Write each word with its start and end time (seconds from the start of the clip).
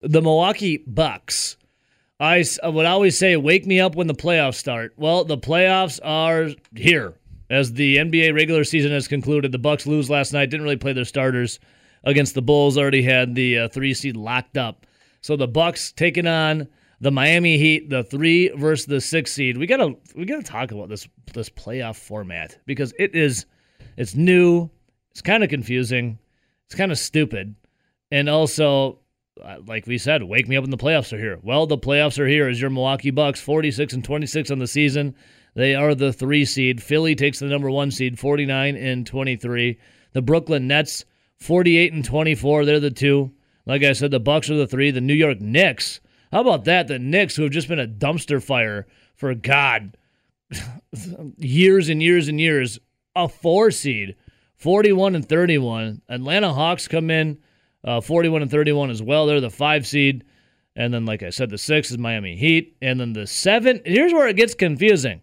the 0.00 0.22
Milwaukee 0.22 0.78
Bucks. 0.86 1.56
I 2.20 2.44
would 2.64 2.86
always 2.86 3.16
say, 3.16 3.36
"Wake 3.36 3.66
me 3.66 3.80
up 3.80 3.94
when 3.94 4.08
the 4.08 4.14
playoffs 4.14 4.56
start." 4.56 4.92
Well, 4.96 5.24
the 5.24 5.38
playoffs 5.38 6.00
are 6.02 6.48
here 6.74 7.14
as 7.48 7.72
the 7.72 7.96
NBA 7.96 8.34
regular 8.34 8.64
season 8.64 8.90
has 8.92 9.06
concluded. 9.06 9.52
The 9.52 9.58
Bucks 9.58 9.86
lose 9.86 10.10
last 10.10 10.32
night. 10.32 10.50
Didn't 10.50 10.64
really 10.64 10.76
play 10.76 10.92
their 10.92 11.04
starters 11.04 11.60
against 12.04 12.34
the 12.34 12.42
Bulls. 12.42 12.76
Already 12.76 13.02
had 13.02 13.34
the 13.34 13.58
uh, 13.58 13.68
three 13.68 13.94
seed 13.94 14.16
locked 14.16 14.56
up. 14.56 14.84
So 15.20 15.36
the 15.36 15.48
Bucks 15.48 15.92
taking 15.92 16.26
on 16.26 16.68
the 17.00 17.10
Miami 17.10 17.58
Heat, 17.58 17.90
the 17.90 18.02
three 18.02 18.48
versus 18.48 18.86
the 18.86 19.00
six 19.00 19.32
seed. 19.32 19.56
We 19.56 19.66
gotta 19.66 19.94
we 20.14 20.24
gotta 20.24 20.42
talk 20.42 20.72
about 20.72 20.88
this 20.88 21.08
this 21.34 21.48
playoff 21.48 21.96
format 21.96 22.58
because 22.66 22.92
it 22.98 23.14
is 23.14 23.46
it's 23.96 24.14
new. 24.14 24.70
It's 25.10 25.22
kind 25.22 25.42
of 25.42 25.50
confusing. 25.50 26.18
It's 26.66 26.74
kind 26.74 26.92
of 26.92 26.98
stupid, 26.98 27.54
and 28.10 28.28
also 28.28 28.92
uh, 28.92 28.94
Uh, 29.42 29.58
like 29.66 29.86
we 29.86 29.98
said, 29.98 30.22
wake 30.22 30.48
me 30.48 30.56
up 30.56 30.62
when 30.62 30.70
the 30.70 30.76
playoffs 30.76 31.12
are 31.12 31.18
here. 31.18 31.38
Well, 31.42 31.66
the 31.66 31.78
playoffs 31.78 32.18
are 32.18 32.26
here 32.26 32.48
as 32.48 32.60
your 32.60 32.70
Milwaukee 32.70 33.10
Bucks, 33.10 33.40
46 33.40 33.92
and 33.94 34.04
26 34.04 34.50
on 34.50 34.58
the 34.58 34.66
season. 34.66 35.14
They 35.54 35.74
are 35.74 35.94
the 35.94 36.12
three 36.12 36.44
seed. 36.44 36.82
Philly 36.82 37.14
takes 37.14 37.38
the 37.38 37.46
number 37.46 37.70
one 37.70 37.90
seed, 37.90 38.18
49 38.18 38.76
and 38.76 39.06
23. 39.06 39.78
The 40.12 40.22
Brooklyn 40.22 40.66
Nets, 40.66 41.04
48 41.38 41.92
and 41.92 42.04
24. 42.04 42.64
They're 42.64 42.80
the 42.80 42.90
two. 42.90 43.32
Like 43.66 43.82
I 43.82 43.92
said, 43.92 44.10
the 44.10 44.20
Bucks 44.20 44.50
are 44.50 44.56
the 44.56 44.66
three. 44.66 44.90
The 44.90 45.00
New 45.00 45.14
York 45.14 45.40
Knicks. 45.40 46.00
How 46.32 46.40
about 46.40 46.64
that? 46.64 46.88
The 46.88 46.98
Knicks, 46.98 47.36
who 47.36 47.42
have 47.42 47.52
just 47.52 47.68
been 47.68 47.78
a 47.78 47.86
dumpster 47.86 48.42
fire 48.42 48.86
for 49.14 49.34
God, 49.34 49.96
years 51.36 51.88
and 51.88 52.02
years 52.02 52.28
and 52.28 52.40
years, 52.40 52.78
a 53.16 53.28
four 53.28 53.70
seed, 53.70 54.14
41 54.56 55.14
and 55.14 55.28
31. 55.28 56.02
Atlanta 56.08 56.52
Hawks 56.52 56.88
come 56.88 57.10
in 57.10 57.38
uh, 57.88 58.00
41 58.02 58.42
and 58.42 58.50
31 58.50 58.90
as 58.90 59.02
well. 59.02 59.26
They're 59.26 59.40
the 59.40 59.50
five 59.50 59.86
seed. 59.86 60.24
And 60.76 60.92
then, 60.92 61.06
like 61.06 61.22
I 61.22 61.30
said, 61.30 61.48
the 61.48 61.58
six 61.58 61.90
is 61.90 61.98
Miami 61.98 62.36
Heat. 62.36 62.76
And 62.82 63.00
then 63.00 63.14
the 63.14 63.26
seven, 63.26 63.80
here's 63.84 64.12
where 64.12 64.28
it 64.28 64.36
gets 64.36 64.54
confusing. 64.54 65.22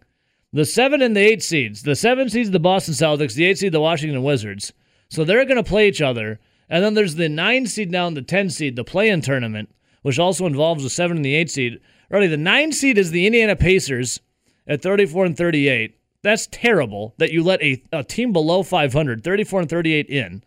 The 0.51 0.65
seven 0.65 1.01
and 1.01 1.15
the 1.15 1.21
eight 1.21 1.43
seeds. 1.43 1.83
The 1.83 1.95
seven 1.95 2.27
seeds, 2.27 2.49
the 2.49 2.59
Boston 2.59 2.95
Celtics. 2.95 3.35
The 3.35 3.45
eight 3.45 3.59
seed, 3.59 3.71
the 3.71 3.79
Washington 3.79 4.23
Wizards. 4.23 4.73
So 5.09 5.23
they're 5.23 5.45
going 5.45 5.63
to 5.63 5.63
play 5.63 5.87
each 5.87 6.01
other. 6.01 6.39
And 6.67 6.83
then 6.83 6.95
there's 6.95 7.15
the 7.15 7.29
nine 7.29 7.67
seed 7.67 7.91
down, 7.91 8.15
the 8.15 8.23
10 8.23 8.49
seed, 8.49 8.75
the 8.75 8.83
play 8.83 9.09
in 9.09 9.21
tournament, 9.21 9.69
which 10.01 10.17
also 10.17 10.47
involves 10.47 10.83
the 10.83 10.89
seven 10.89 11.17
and 11.17 11.25
the 11.25 11.35
eight 11.35 11.51
seed. 11.51 11.79
Already, 12.11 12.27
the 12.27 12.37
nine 12.37 12.71
seed 12.71 12.97
is 12.97 13.11
the 13.11 13.27
Indiana 13.27 13.55
Pacers 13.55 14.19
at 14.67 14.81
34 14.81 15.25
and 15.25 15.37
38. 15.37 15.99
That's 16.23 16.47
terrible 16.47 17.13
that 17.19 17.31
you 17.31 17.43
let 17.43 17.61
a, 17.61 17.83
a 17.91 18.03
team 18.03 18.33
below 18.33 18.63
500, 18.63 19.23
34 19.23 19.61
and 19.61 19.69
38 19.69 20.09
in. 20.09 20.43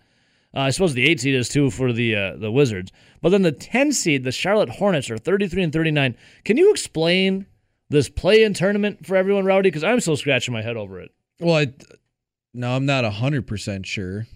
Uh, 0.55 0.61
I 0.61 0.71
suppose 0.71 0.95
the 0.95 1.07
eight 1.07 1.21
seed 1.21 1.35
is 1.35 1.49
too 1.49 1.71
for 1.71 1.93
the 1.93 2.15
uh, 2.17 2.37
the 2.37 2.51
Wizards. 2.51 2.91
But 3.21 3.31
then 3.31 3.43
the 3.43 3.53
10 3.53 3.93
seed, 3.93 4.25
the 4.25 4.33
Charlotte 4.33 4.69
Hornets, 4.71 5.11
are 5.11 5.19
33 5.19 5.63
and 5.65 5.73
39. 5.73 6.17
Can 6.45 6.57
you 6.57 6.71
explain 6.71 7.47
this 7.91 8.09
play 8.09 8.43
in 8.45 8.55
tournament 8.55 9.05
for 9.07 9.17
everyone, 9.17 9.45
Rowdy? 9.45 9.69
Because 9.69 9.85
I'm 9.85 10.01
still 10.01 10.17
scratching 10.17 10.55
my 10.55 10.63
head 10.63 10.77
over 10.77 11.01
it. 11.01 11.11
Well, 11.41 11.57
I, 11.57 11.73
no, 12.55 12.75
I'm 12.75 12.87
not 12.87 13.05
hundred 13.05 13.47
percent 13.47 13.87
sure, 13.87 14.27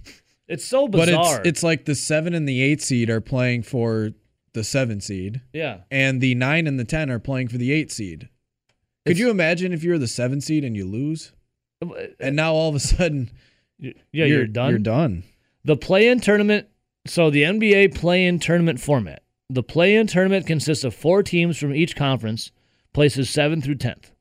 It's 0.49 0.65
so 0.65 0.87
but 0.87 1.07
bizarre. 1.07 1.39
it's 1.41 1.49
it's 1.49 1.63
like 1.63 1.85
the 1.87 1.95
seven 1.95 2.35
and 2.35 2.47
the 2.49 2.61
eight 2.61 2.83
seed 2.83 3.09
are 3.09 3.21
playing 3.23 3.63
for 3.63 4.11
the 4.53 4.63
seven 4.63 5.01
seed, 5.01 5.41
yeah. 5.55 5.79
and 5.91 6.21
the 6.21 6.35
nine 6.35 6.67
and 6.67 6.79
the 6.79 6.85
ten 6.85 7.11
are 7.11 7.19
playing 7.19 7.49
for 7.49 7.57
the 7.57 7.73
eight 7.73 7.91
seed. 7.91 8.29
Could 9.07 9.13
It's- 9.13 9.19
you 9.19 9.31
imagine 9.31 9.73
if 9.73 9.83
you're 9.83 9.99
the 9.99 10.07
seven 10.07 10.41
seed 10.43 10.63
and 10.63 10.77
you 10.77 10.87
lose, 10.87 11.33
and 12.21 12.37
now 12.37 12.53
all 12.53 12.69
of 12.69 12.75
a 12.75 12.81
sudden 12.81 13.31
Yeah, 13.79 13.93
you're, 14.13 14.47
done. 14.47 14.71
You're 14.71 14.79
done. 14.79 15.23
The 15.65 15.77
play 15.77 16.09
in 16.09 16.21
tournament, 16.21 16.69
so 17.07 17.31
the 17.31 17.43
NBA 17.43 17.95
play 17.95 18.25
in 18.27 18.39
tournament 18.39 18.81
format. 18.81 19.23
The 19.49 19.63
play 19.63 19.95
in 19.95 20.07
tournament 20.07 20.47
consists 20.47 20.85
of 20.85 20.95
four 20.95 21.23
teams 21.23 21.59
from 21.59 21.75
each 21.75 21.95
conference, 21.95 22.51
places 22.93 23.31
7 23.31 23.61
through 23.63 23.77
10th. 23.77 24.13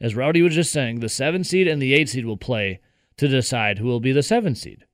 As 0.00 0.14
Rowdy 0.14 0.42
was 0.42 0.54
just 0.54 0.72
saying, 0.72 1.00
the 1.00 1.08
7 1.08 1.42
seed 1.44 1.66
and 1.66 1.82
the 1.82 1.94
8 1.94 2.08
seed 2.08 2.24
will 2.26 2.36
play 2.36 2.80
to 3.16 3.26
decide 3.28 3.78
who 3.78 3.86
will 3.86 4.00
be 4.00 4.12
the 4.12 4.22
7 4.22 4.54
seed. 4.54 4.84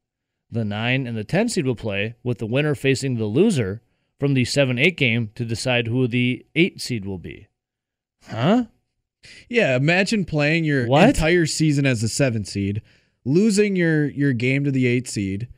The 0.50 0.64
9 0.64 1.06
and 1.06 1.16
the 1.16 1.24
10 1.24 1.48
seed 1.50 1.66
will 1.66 1.74
play, 1.76 2.14
with 2.22 2.38
the 2.38 2.46
winner 2.46 2.74
facing 2.74 3.16
the 3.16 3.26
loser 3.26 3.82
from 4.18 4.34
the 4.34 4.44
7 4.44 4.78
8 4.78 4.96
game 4.96 5.30
to 5.34 5.44
decide 5.44 5.86
who 5.88 6.06
the 6.08 6.46
8 6.54 6.80
seed 6.80 7.04
will 7.04 7.18
be. 7.18 7.48
Huh? 8.28 8.64
Yeah, 9.48 9.76
imagine 9.76 10.24
playing 10.24 10.64
your 10.64 10.86
What? 10.86 11.08
entire 11.08 11.46
season 11.46 11.86
as 11.86 12.02
a 12.02 12.08
seven 12.08 12.44
seed, 12.44 12.82
losing 13.24 13.74
your 13.76 14.06
your 14.06 14.32
game 14.32 14.64
to 14.64 14.70
the 14.70 14.86
eight 14.86 15.08
seed, 15.08 15.48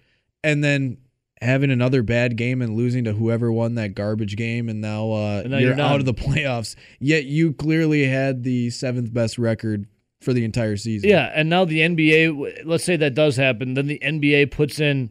and 0.47 0.62
then 0.62 0.99
having 1.43 1.71
another 1.71 2.03
bad 2.03 2.37
game 2.37 2.62
and 2.62 2.77
losing 2.77 3.05
to 3.05 3.12
whoever 3.12 3.53
won 3.53 3.75
that 3.75 3.95
garbage 3.95 4.37
game, 4.37 4.69
and 4.69 4.81
now, 4.81 5.12
uh, 5.12 5.41
And 5.43 5.51
now 5.51 5.59
you're, 5.59 5.77
you're 5.77 5.81
out 5.81 6.01
of 6.01 6.07
the 6.07 6.15
playoffs. 6.15 6.77
Yet 6.99 7.25
you 7.25 7.53
clearly 7.53 8.07
had 8.07 8.43
the 8.43 8.71
seventh 8.71 9.12
best 9.12 9.39
record 9.39 9.87
for 10.21 10.33
the 10.33 10.45
entire 10.45 10.77
season. 10.77 11.11
Yeah, 11.11 11.31
and 11.34 11.51
now 11.51 11.65
the 11.65 11.81
NBA, 11.81 12.62
let's 12.65 12.84
say 12.84 12.97
that 12.97 13.15
does 13.15 13.37
happen, 13.37 13.75
then 13.75 13.87
the 13.87 13.99
NBA 14.03 14.51
puts 14.51 14.81
in 14.81 15.11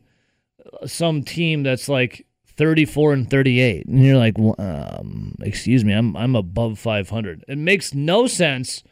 some 0.86 1.24
team 1.24 1.64
that's 1.64 1.88
like 1.88 2.26
34 2.58 3.14
and 3.14 3.30
38. 3.30 3.86
And 3.86 4.04
you're 4.04 4.18
like, 4.18 4.38
well, 4.38 4.56
um, 4.58 5.36
excuse 5.42 5.86
me, 5.86 5.94
I'm 5.94 6.16
I'm 6.16 6.36
above 6.36 6.80
500. 6.80 7.46
It 7.48 7.58
makes 7.58 7.94
no 7.94 8.28
sense, 8.28 8.84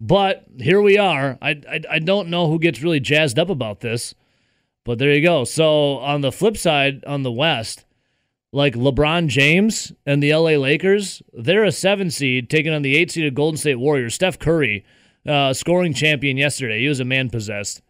but 0.00 0.44
here 0.58 0.80
we 0.80 0.98
are. 0.98 1.38
I, 1.40 1.60
I 1.70 1.80
I 1.90 1.98
don't 2.00 2.28
know 2.28 2.48
who 2.48 2.58
gets 2.58 2.82
really 2.82 3.00
jazzed 3.00 3.38
up 3.38 3.48
about 3.48 3.80
this, 3.80 4.14
but 4.84 4.98
there 4.98 5.12
you 5.12 5.22
go. 5.22 5.44
So 5.44 5.98
on 5.98 6.20
the 6.20 6.32
flip 6.32 6.56
side, 6.56 7.04
on 7.04 7.22
the 7.22 7.32
West, 7.32 7.84
like 8.52 8.74
LeBron 8.74 9.28
James 9.28 9.92
and 10.04 10.22
the 10.22 10.34
LA 10.34 10.56
Lakers, 10.56 11.22
they're 11.32 11.64
a 11.64 11.72
seven 11.72 12.10
seed 12.10 12.50
taking 12.50 12.72
on 12.72 12.82
the 12.82 12.96
eight 12.96 13.10
seeded 13.10 13.34
Golden 13.34 13.56
State 13.56 13.76
Warriors. 13.76 14.14
Steph 14.14 14.38
Curry, 14.38 14.84
uh, 15.26 15.52
scoring 15.52 15.94
champion 15.94 16.36
yesterday. 16.36 16.80
He 16.80 16.88
was 16.88 17.00
a 17.00 17.04
man 17.04 17.30
possessed. 17.30 17.82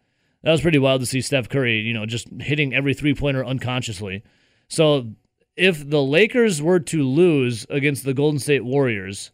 That 0.43 0.53
was 0.53 0.61
pretty 0.61 0.79
wild 0.79 1.01
to 1.01 1.07
see 1.07 1.21
Steph 1.21 1.49
Curry, 1.49 1.81
you 1.81 1.95
know, 1.95 2.07
just 2.07 2.29
hitting 2.41 2.75
every 2.75 2.95
three 2.95 3.15
pointer 3.15 3.45
unconsciously. 3.45 4.23
So 4.69 5.13
if 5.57 5.89
the 5.89 6.03
Lakers 6.03 6.61
were 6.63 6.81
to 6.81 7.03
lose 7.03 7.67
against 7.71 8.05
the 8.05 8.15
Golden 8.15 8.39
State 8.39 8.65
Warriors, 8.65 9.31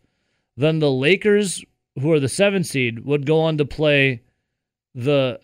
then 0.57 0.81
the 0.81 0.91
Lakers, 0.91 1.65
who 2.01 2.13
are 2.13 2.21
the 2.21 2.29
seven 2.29 2.65
seed, 2.65 3.05
would 3.05 3.27
go 3.27 3.41
on 3.41 3.59
to 3.59 3.65
play 3.65 4.23
the. 4.95 5.41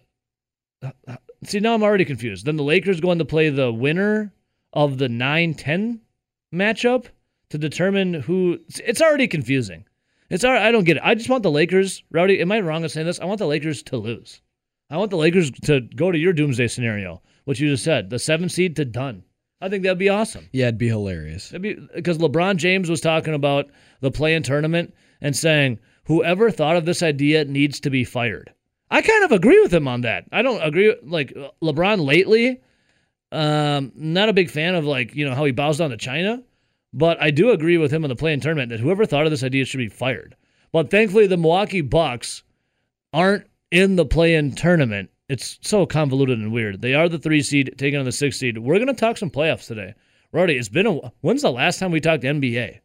See, 1.46 1.60
now 1.60 1.74
I'm 1.74 1.82
already 1.82 2.04
confused. 2.04 2.46
Then 2.46 2.56
the 2.56 2.62
Lakers 2.62 3.00
going 3.00 3.18
to 3.18 3.24
play 3.24 3.50
the 3.50 3.72
winner 3.72 4.32
of 4.72 4.98
the 4.98 5.08
9 5.08 5.54
10 5.54 6.00
matchup 6.52 7.06
to 7.50 7.58
determine 7.58 8.14
who. 8.14 8.58
It's 8.84 9.02
already 9.02 9.28
confusing. 9.28 9.84
It's 10.30 10.44
all, 10.44 10.56
I 10.56 10.72
don't 10.72 10.84
get 10.84 10.96
it. 10.96 11.02
I 11.04 11.14
just 11.14 11.28
want 11.28 11.42
the 11.42 11.50
Lakers, 11.50 12.02
Rowdy. 12.10 12.40
Am 12.40 12.50
I 12.50 12.60
wrong 12.60 12.82
in 12.82 12.88
saying 12.88 13.06
this? 13.06 13.20
I 13.20 13.26
want 13.26 13.38
the 13.38 13.46
Lakers 13.46 13.82
to 13.84 13.96
lose. 13.96 14.40
I 14.90 14.96
want 14.96 15.10
the 15.10 15.16
Lakers 15.16 15.50
to 15.62 15.80
go 15.80 16.10
to 16.10 16.18
your 16.18 16.32
doomsday 16.32 16.68
scenario, 16.68 17.22
what 17.44 17.58
you 17.58 17.68
just 17.68 17.84
said, 17.84 18.10
the 18.10 18.18
seven 18.18 18.48
seed 18.48 18.76
to 18.76 18.84
done. 18.84 19.24
I 19.60 19.68
think 19.68 19.82
that'd 19.82 19.98
be 19.98 20.08
awesome. 20.08 20.48
yeah, 20.52 20.66
it'd 20.66 20.78
be 20.78 20.88
hilarious. 20.88 21.50
Because 21.50 22.18
LeBron 22.18 22.56
James 22.56 22.90
was 22.90 23.00
talking 23.00 23.32
about 23.34 23.70
the 24.00 24.10
play-in 24.10 24.42
tournament 24.42 24.94
and 25.20 25.34
saying 25.34 25.78
whoever 26.04 26.50
thought 26.50 26.76
of 26.76 26.84
this 26.84 27.02
idea 27.02 27.44
needs 27.44 27.80
to 27.80 27.90
be 27.90 28.04
fired. 28.04 28.52
I 28.94 29.02
kind 29.02 29.24
of 29.24 29.32
agree 29.32 29.60
with 29.60 29.74
him 29.74 29.88
on 29.88 30.02
that. 30.02 30.26
I 30.30 30.42
don't 30.42 30.62
agree 30.62 30.94
like 31.02 31.34
LeBron 31.60 32.06
lately. 32.06 32.60
Um, 33.32 33.90
not 33.96 34.28
a 34.28 34.32
big 34.32 34.48
fan 34.50 34.76
of 34.76 34.84
like 34.84 35.16
you 35.16 35.28
know 35.28 35.34
how 35.34 35.44
he 35.44 35.50
bows 35.50 35.78
down 35.78 35.90
to 35.90 35.96
China, 35.96 36.44
but 36.92 37.20
I 37.20 37.32
do 37.32 37.50
agree 37.50 37.76
with 37.76 37.92
him 37.92 38.04
on 38.04 38.08
the 38.08 38.14
play-in 38.14 38.38
tournament 38.38 38.70
that 38.70 38.78
whoever 38.78 39.04
thought 39.04 39.24
of 39.24 39.32
this 39.32 39.42
idea 39.42 39.64
should 39.64 39.78
be 39.78 39.88
fired. 39.88 40.36
But 40.70 40.92
thankfully, 40.92 41.26
the 41.26 41.36
Milwaukee 41.36 41.80
Bucks 41.80 42.44
aren't 43.12 43.48
in 43.72 43.96
the 43.96 44.06
play-in 44.06 44.52
tournament. 44.52 45.10
It's 45.28 45.58
so 45.60 45.86
convoluted 45.86 46.38
and 46.38 46.52
weird. 46.52 46.80
They 46.80 46.94
are 46.94 47.08
the 47.08 47.18
three 47.18 47.42
seed 47.42 47.74
taking 47.76 47.98
on 47.98 48.04
the 48.04 48.12
six 48.12 48.38
seed. 48.38 48.58
We're 48.58 48.78
gonna 48.78 48.94
talk 48.94 49.16
some 49.16 49.28
playoffs 49.28 49.66
today. 49.66 49.94
Rowdy, 50.30 50.54
it's 50.56 50.68
been 50.68 50.86
a 50.86 51.12
when's 51.20 51.42
the 51.42 51.50
last 51.50 51.80
time 51.80 51.90
we 51.90 52.00
talked 52.00 52.22
NBA? 52.22 52.78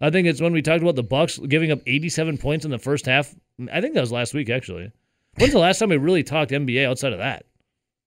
I 0.00 0.10
think 0.10 0.26
it's 0.26 0.40
when 0.40 0.52
we 0.52 0.62
talked 0.62 0.82
about 0.82 0.96
the 0.96 1.04
Bucks 1.04 1.38
giving 1.38 1.70
up 1.70 1.78
87 1.86 2.38
points 2.38 2.64
in 2.64 2.72
the 2.72 2.78
first 2.80 3.06
half. 3.06 3.32
I 3.72 3.80
think 3.80 3.94
that 3.94 4.00
was 4.00 4.10
last 4.10 4.34
week 4.34 4.50
actually. 4.50 4.90
When's 5.38 5.52
the 5.52 5.58
last 5.58 5.78
time 5.78 5.88
we 5.88 5.96
really 5.96 6.22
talked 6.22 6.50
NBA 6.52 6.86
outside 6.86 7.12
of 7.12 7.18
that? 7.18 7.44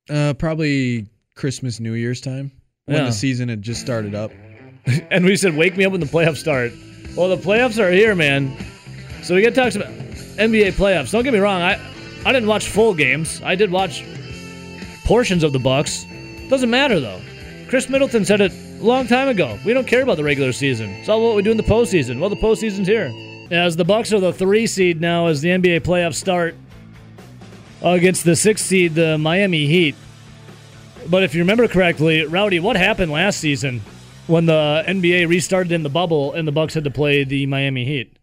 Uh, 0.09 0.33
probably 0.33 1.07
Christmas, 1.35 1.79
New 1.79 1.94
Year's 1.94 2.21
time 2.21 2.51
when 2.85 2.97
Yeah. 2.97 3.03
the 3.06 3.12
season 3.12 3.50
had 3.50 3.62
just 3.62 3.81
started 3.81 4.15
up. 4.15 4.31
And 5.12 5.25
we 5.25 5.35
said, 5.35 5.53
"Wake 5.57 5.75
me 5.75 5.83
up 5.83 5.91
when 5.91 6.00
the 6.00 6.07
playoffs 6.07 6.38
start." 6.38 6.71
Well, 7.18 7.27
the 7.27 7.35
playoffs 7.35 7.77
are 7.77 7.91
here, 7.91 8.15
man. 8.15 8.56
So 9.21 9.35
we 9.35 9.41
got 9.41 9.50
to 9.50 9.56
talk 9.56 9.75
about 9.75 9.91
NBA 10.38 10.71
playoffs. 10.77 11.12
Don't 11.12 11.25
get 11.25 11.33
me 11.33 11.39
wrong. 11.39 11.62
I 11.62 11.77
I 12.25 12.31
didn't 12.31 12.47
watch 12.47 12.69
full 12.69 12.94
games. 12.94 13.41
I 13.44 13.56
did 13.56 13.69
watch 13.69 14.06
portions 15.03 15.44
of 15.44 15.51
the 15.51 15.59
Bucks. 15.59 16.06
Doesn't 16.50 16.69
matter 16.69 17.01
though. 17.01 17.19
Khris 17.68 17.89
Middleton 17.89 18.23
said 18.23 18.39
it 18.39 18.53
a 18.80 18.83
long 18.83 19.07
time 19.07 19.27
ago. 19.27 19.59
We 19.65 19.73
don't 19.73 19.88
care 19.88 20.03
about 20.03 20.15
the 20.15 20.23
regular 20.23 20.53
season. 20.53 20.89
It's 20.91 21.09
all 21.09 21.21
what 21.21 21.35
we 21.35 21.41
do 21.41 21.51
in 21.51 21.57
the 21.57 21.63
postseason. 21.63 22.21
Well, 22.21 22.30
the 22.30 22.38
postseason's 22.38 22.88
here. 22.88 23.12
As 23.51 23.75
the 23.75 23.83
Bucks 23.83 24.13
are 24.13 24.21
the 24.21 24.31
three 24.31 24.68
seed 24.68 25.01
now, 25.01 25.27
as 25.27 25.41
the 25.41 25.50
NBA 25.50 25.81
playoffs 25.81 26.15
start 26.15 26.56
against 27.81 28.24
the 28.24 28.35
six 28.35 28.62
seed, 28.62 28.95
the 28.95 29.18
Miami 29.18 29.68
Heat. 29.68 29.95
But 31.09 31.24
if 31.24 31.33
you 31.33 31.41
remember 31.41 31.68
correctly, 31.68 32.25
Rowdy, 32.25 32.59
what 32.59 32.75
happened 32.75 33.12
last 33.12 33.39
season? 33.39 33.81
when 34.27 34.45
the 34.45 34.83
NBA 34.85 35.27
restarted 35.27 35.71
in 35.71 35.83
the 35.83 35.89
bubble 35.89 36.33
and 36.33 36.47
the 36.47 36.51
Bucks 36.51 36.74
had 36.74 36.83
to 36.83 36.91
play 36.91 37.24
the 37.24 37.45
Miami 37.45 37.85
Heat. 37.85 38.18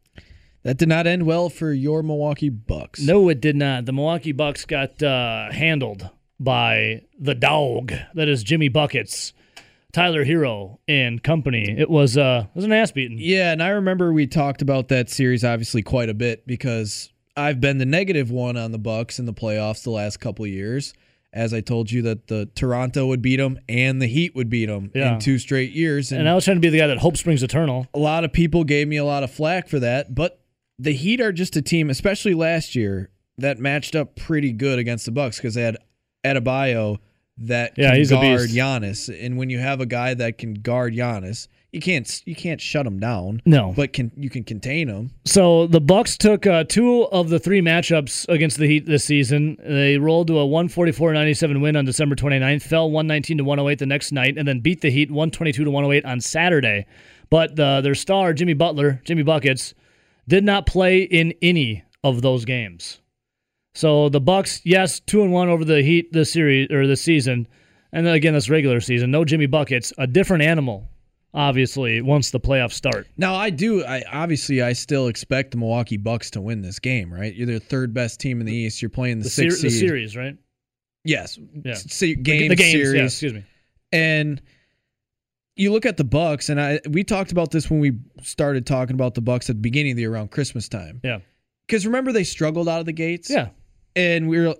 That 0.62 0.78
did 0.78 0.88
not 0.88 1.06
end 1.06 1.26
well 1.26 1.50
for 1.50 1.72
your 1.72 2.02
Milwaukee 2.02 2.48
Bucks. 2.48 3.00
No, 3.00 3.28
it 3.28 3.40
did 3.40 3.56
not. 3.56 3.84
The 3.86 3.92
Milwaukee 3.92 4.32
Bucks 4.32 4.64
got 4.64 5.02
uh, 5.02 5.50
handled 5.50 6.08
by 6.38 7.02
the 7.18 7.34
dog 7.34 7.92
that 8.14 8.28
is 8.28 8.42
Jimmy 8.42 8.68
Buckets, 8.68 9.32
Tyler 9.92 10.24
Herro 10.24 10.78
and 10.88 11.22
company. 11.22 11.74
It 11.78 11.90
was 11.90 12.16
uh, 12.16 12.46
it 12.48 12.56
was 12.56 12.64
an 12.64 12.72
ass 12.72 12.92
beating. 12.92 13.18
Yeah, 13.20 13.52
and 13.52 13.62
I 13.62 13.70
remember 13.70 14.12
we 14.12 14.26
talked 14.26 14.62
about 14.62 14.88
that 14.88 15.10
series 15.10 15.44
obviously 15.44 15.82
quite 15.82 16.08
a 16.08 16.14
bit 16.14 16.46
because 16.46 17.10
I've 17.36 17.60
been 17.60 17.78
the 17.78 17.86
negative 17.86 18.31
one 18.31 18.56
on 18.56 18.72
the 18.72 18.78
Bucks 18.78 19.19
in 19.19 19.26
the 19.26 19.32
playoffs 19.34 19.82
the 19.82 19.90
last 19.90 20.19
couple 20.20 20.44
of 20.44 20.50
years. 20.50 20.94
As 21.32 21.52
I 21.52 21.60
told 21.60 21.90
you 21.90 22.02
that 22.02 22.28
the 22.28 22.46
Toronto 22.54 23.06
would 23.08 23.20
beat 23.20 23.36
them 23.38 23.58
and 23.69 24.00
the 24.00 24.06
Heat 24.06 24.36
would 24.36 24.48
beat 24.48 24.66
them 24.66 24.92
Yeah. 24.94 25.14
in 25.14 25.20
two 25.20 25.38
straight 25.38 25.72
years, 25.72 26.12
And 26.12 26.28
I 26.28 26.34
was 26.34 26.44
trying 26.44 26.58
to 26.58 26.60
be 26.60 26.69
the 26.69 26.78
guy 26.78 26.86
that 26.86 26.98
hope 26.98 27.16
springs 27.16 27.42
eternal. 27.42 27.88
a 27.92 27.98
lot 27.98 28.22
of 28.22 28.32
people 28.32 28.62
gave 28.62 28.86
me 28.86 28.96
a 28.98 29.04
lot 29.04 29.25
of 29.25 29.32
flack 29.32 29.66
for 29.69 29.81
that, 29.81 30.14
but 30.14 30.38
the 30.78 30.92
Heat 30.92 31.20
are 31.20 31.32
just 31.32 31.56
a 31.56 31.62
team, 31.62 31.90
especially 31.90 32.34
last 32.34 32.76
year, 32.76 33.10
that 33.36 33.58
matched 33.58 33.96
up 33.96 34.14
pretty 34.14 34.52
good 34.52 34.78
against 34.78 35.06
the 35.06 35.10
Bucks 35.10 35.38
because 35.38 35.54
they 35.54 35.62
had 35.62 35.76
Adebayo 36.25 36.98
that 37.36 37.72
Yeah, 37.76 37.88
can 37.90 37.96
he's 37.98 38.12
a 38.12 38.14
guard. 38.14 38.50
Giannis, 38.50 39.12
and 39.25 39.36
when 39.36 39.50
you 39.50 39.58
have 39.58 39.81
a 39.81 39.86
guy 39.86 40.14
that 40.14 40.38
can 40.38 40.54
guard 40.54 40.94
Giannis, 40.94 41.48
you 41.74 41.80
can't 41.80 42.22
you 42.24 42.34
can't 42.36 42.60
shut 42.60 42.84
them 42.84 42.98
down, 43.00 43.42
No. 43.44 43.72
but 43.76 43.92
can 43.92 44.12
you 44.16 44.30
can 44.30 44.44
contain 44.44 44.88
them. 44.88 45.10
So 45.24 45.66
the 45.66 45.80
Bucks 45.80 46.16
took 46.16 46.46
uh, 46.46 46.64
two 46.64 47.02
of 47.06 47.28
the 47.28 47.38
three 47.38 47.60
matchups 47.60 48.28
against 48.28 48.58
the 48.58 48.66
Heat 48.66 48.86
this 48.86 49.04
season. 49.04 49.56
They 49.62 49.98
rolled 49.98 50.28
to 50.28 50.38
a 50.38 50.46
144-97 50.46 51.60
win 51.60 51.76
on 51.76 51.84
December 51.84 52.14
29th, 52.14 52.62
fell 52.62 52.90
119 52.90 53.38
to 53.38 53.44
108 53.44 53.78
the 53.78 53.86
next 53.86 54.12
night, 54.12 54.38
and 54.38 54.46
then 54.46 54.60
beat 54.60 54.80
the 54.80 54.90
Heat 54.90 55.10
122 55.10 55.64
to 55.64 55.70
108 55.70 56.04
on 56.04 56.20
Saturday. 56.20 56.86
But 57.30 57.58
uh, 57.58 57.80
their 57.80 57.94
star 57.94 58.32
Jimmy 58.32 58.54
Butler, 58.54 59.00
Jimmy 59.04 59.22
Buckets, 59.22 59.74
did 60.28 60.44
not 60.44 60.66
play 60.66 61.02
in 61.02 61.34
any 61.42 61.82
of 62.02 62.22
those 62.22 62.44
games. 62.44 63.00
So 63.74 64.08
the 64.08 64.20
Bucks, 64.20 64.60
yes, 64.64 65.00
two 65.00 65.22
and 65.22 65.32
one 65.32 65.48
over 65.48 65.64
the 65.64 65.82
Heat 65.82 66.12
this 66.12 66.32
series 66.32 66.70
or 66.70 66.86
this 66.86 67.00
season, 67.02 67.48
and 67.92 68.06
then 68.06 68.14
again 68.14 68.34
this 68.34 68.48
regular 68.48 68.80
season. 68.80 69.10
No 69.10 69.24
Jimmy 69.24 69.46
Buckets, 69.46 69.92
a 69.98 70.06
different 70.06 70.44
animal, 70.44 70.88
obviously. 71.34 72.00
Once 72.00 72.31
the 72.31 72.40
playoffs 72.40 72.72
start, 72.72 73.06
Now 73.16 73.34
I 73.34 73.50
do. 73.50 73.84
I 73.84 74.02
obviously 74.12 74.62
I 74.62 74.72
still 74.72 75.08
expect 75.08 75.50
the 75.50 75.56
Milwaukee 75.58 75.96
Bucks 75.96 76.31
to 76.32 76.40
win 76.40 76.62
this 76.62 76.78
game. 76.78 77.12
Right, 77.12 77.34
you're 77.34 77.46
the 77.46 77.60
third 77.60 77.92
best 77.92 78.20
team 78.20 78.40
in 78.40 78.46
the 78.46 78.54
East. 78.54 78.81
You're 78.81 78.88
playing 78.90 79.19
the, 79.19 79.25
the, 79.25 79.31
ser- 79.31 79.42
sixth 79.50 79.62
the 79.62 79.70
series, 79.70 80.16
right? 80.16 80.36
Yes, 81.04 81.38
Yeah. 81.64 81.75
Se- 81.75 82.14
game 82.14 82.48
the 82.48 82.56
games, 82.56 82.72
series. 82.72 82.94
yeah, 82.98 83.04
excuse 83.04 83.34
me. 83.34 83.44
And 83.92 84.40
you 85.56 85.70
look 85.70 85.84
at 85.86 85.96
the 85.96 86.04
Bucks, 86.04 86.48
and 86.48 86.60
I 86.60 86.81
we 86.88 87.04
talked 87.04 87.31
about 87.32 87.50
this 87.50 87.70
when 87.70 87.78
we 87.81 87.92
started 88.22 88.66
talking 88.66 88.94
about 88.94 89.14
the 89.14 89.20
Bucks 89.20 89.50
at 89.50 89.56
the 89.56 89.60
beginning 89.60 89.92
of 89.92 89.96
the 89.96 90.02
year 90.02 90.12
around 90.14 90.31
Christmas 90.31 90.69
time. 90.69 91.00
Yeah. 91.04 91.19
Because 91.66 91.86
remember 91.86 92.12
they 92.12 92.25
struggled 92.25 92.69
out 92.69 92.81
of 92.81 92.86
the 92.86 92.92
gates. 92.92 93.31
Yeah. 93.31 93.48
And 93.96 94.28
we 94.28 94.38
were 94.40 94.54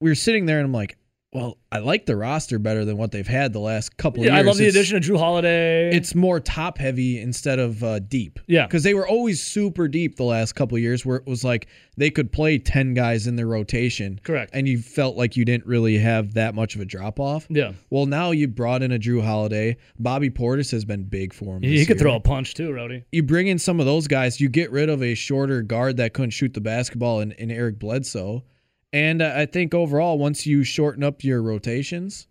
we 0.00 0.10
were 0.10 0.14
sitting 0.16 0.46
there, 0.46 0.58
and 0.58 0.66
I'm 0.66 0.72
like, 0.72 0.96
well, 1.38 1.58
I 1.70 1.78
like 1.78 2.06
the 2.06 2.16
roster 2.16 2.58
better 2.58 2.84
than 2.84 2.96
what 2.96 3.12
they've 3.12 3.26
had 3.26 3.52
the 3.52 3.58
last 3.60 3.96
couple. 3.96 4.24
Yeah, 4.24 4.30
of 4.30 4.34
years. 4.36 4.44
I 4.44 4.48
love 4.48 4.56
the 4.58 4.66
It's- 4.66 4.74
addition 4.76 4.96
of 4.96 5.02
Jrue 5.02 5.18
Holiday. 5.18 5.90
It's 5.94 6.14
more 6.14 6.40
top 6.40 6.78
heavy 6.78 7.20
instead 7.20 7.58
of 7.58 7.82
uh, 7.84 7.98
deep. 8.00 8.38
Yeah. 8.46 8.66
Because 8.66 8.82
they 8.82 8.94
were 8.94 9.06
always 9.06 9.42
super 9.42 9.88
deep 9.88 10.16
the 10.16 10.24
last 10.24 10.54
couple 10.54 10.76
of 10.76 10.82
years, 10.82 11.04
where 11.06 11.16
it 11.18 11.26
was 11.26 11.44
like 11.44 11.66
they 11.96 12.10
could 12.10 12.32
play 12.32 12.58
ten 12.58 12.94
guys 12.94 13.26
in 13.26 13.36
their 13.36 13.46
rotation. 13.46 14.20
Correct. 14.22 14.50
And 14.54 14.66
you 14.68 14.78
felt 14.78 15.16
like 15.16 15.36
you 15.36 15.44
didn't 15.44 15.66
really 15.66 15.98
have 15.98 16.34
that 16.34 16.54
much 16.54 16.74
of 16.74 16.80
a 16.80 16.84
drop 16.84 17.18
off. 17.20 17.46
yeah. 17.50 17.72
Well, 17.90 18.06
now 18.06 18.30
you 18.30 18.48
brought 18.48 18.82
in 18.82 18.92
a 18.92 18.98
Jrue 18.98 19.22
Holiday. 19.24 19.76
Bobby 19.98 20.30
Portis 20.30 20.70
has 20.72 20.84
been 20.84 21.04
big 21.04 21.32
for 21.32 21.56
him. 21.56 21.62
He, 21.62 21.78
he 21.78 21.86
could 21.86 21.96
year. 21.96 22.02
throw 22.04 22.14
a 22.16 22.20
punch 22.20 22.54
too, 22.54 22.72
Rowdy. 22.72 23.04
You 23.12 23.22
bring 23.22 23.48
in 23.48 23.58
some 23.58 23.80
of 23.80 23.86
those 23.86 24.06
guys. 24.08 24.40
You 24.40 24.48
get 24.48 24.70
rid 24.70 24.88
of 24.88 25.02
a 25.02 25.14
shorter 25.14 25.62
guard 25.62 25.96
that 25.98 26.14
couldn't 26.14 26.30
shoot 26.30 26.54
the 26.54 26.60
basketball 26.60 27.20
in, 27.20 27.32
in 27.32 27.50
Eric 27.50 27.78
Bledsoe. 27.78 28.44
And 28.92 29.20
uh, 29.20 29.32
I 29.36 29.46
think 29.46 29.74
overall, 29.74 30.18
once 30.18 30.46
you 30.46 30.64
shorten 30.64 31.02
up 31.04 31.22
your 31.22 31.42
rotations, 31.42 32.26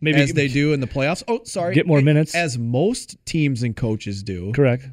Maybe 0.00 0.20
as 0.20 0.32
they 0.32 0.48
do 0.60 0.72
in 0.72 0.80
the 0.80 0.86
playoffs, 0.86 1.22
oh, 1.26 1.40
sorry, 1.44 1.74
Get 1.74 1.86
more 1.86 2.00
minutes. 2.00 2.34
as 2.34 2.58
most 2.58 3.16
teams 3.24 3.62
and 3.62 3.74
coaches 3.76 4.22
do, 4.22 4.52
Correct. 4.52 4.86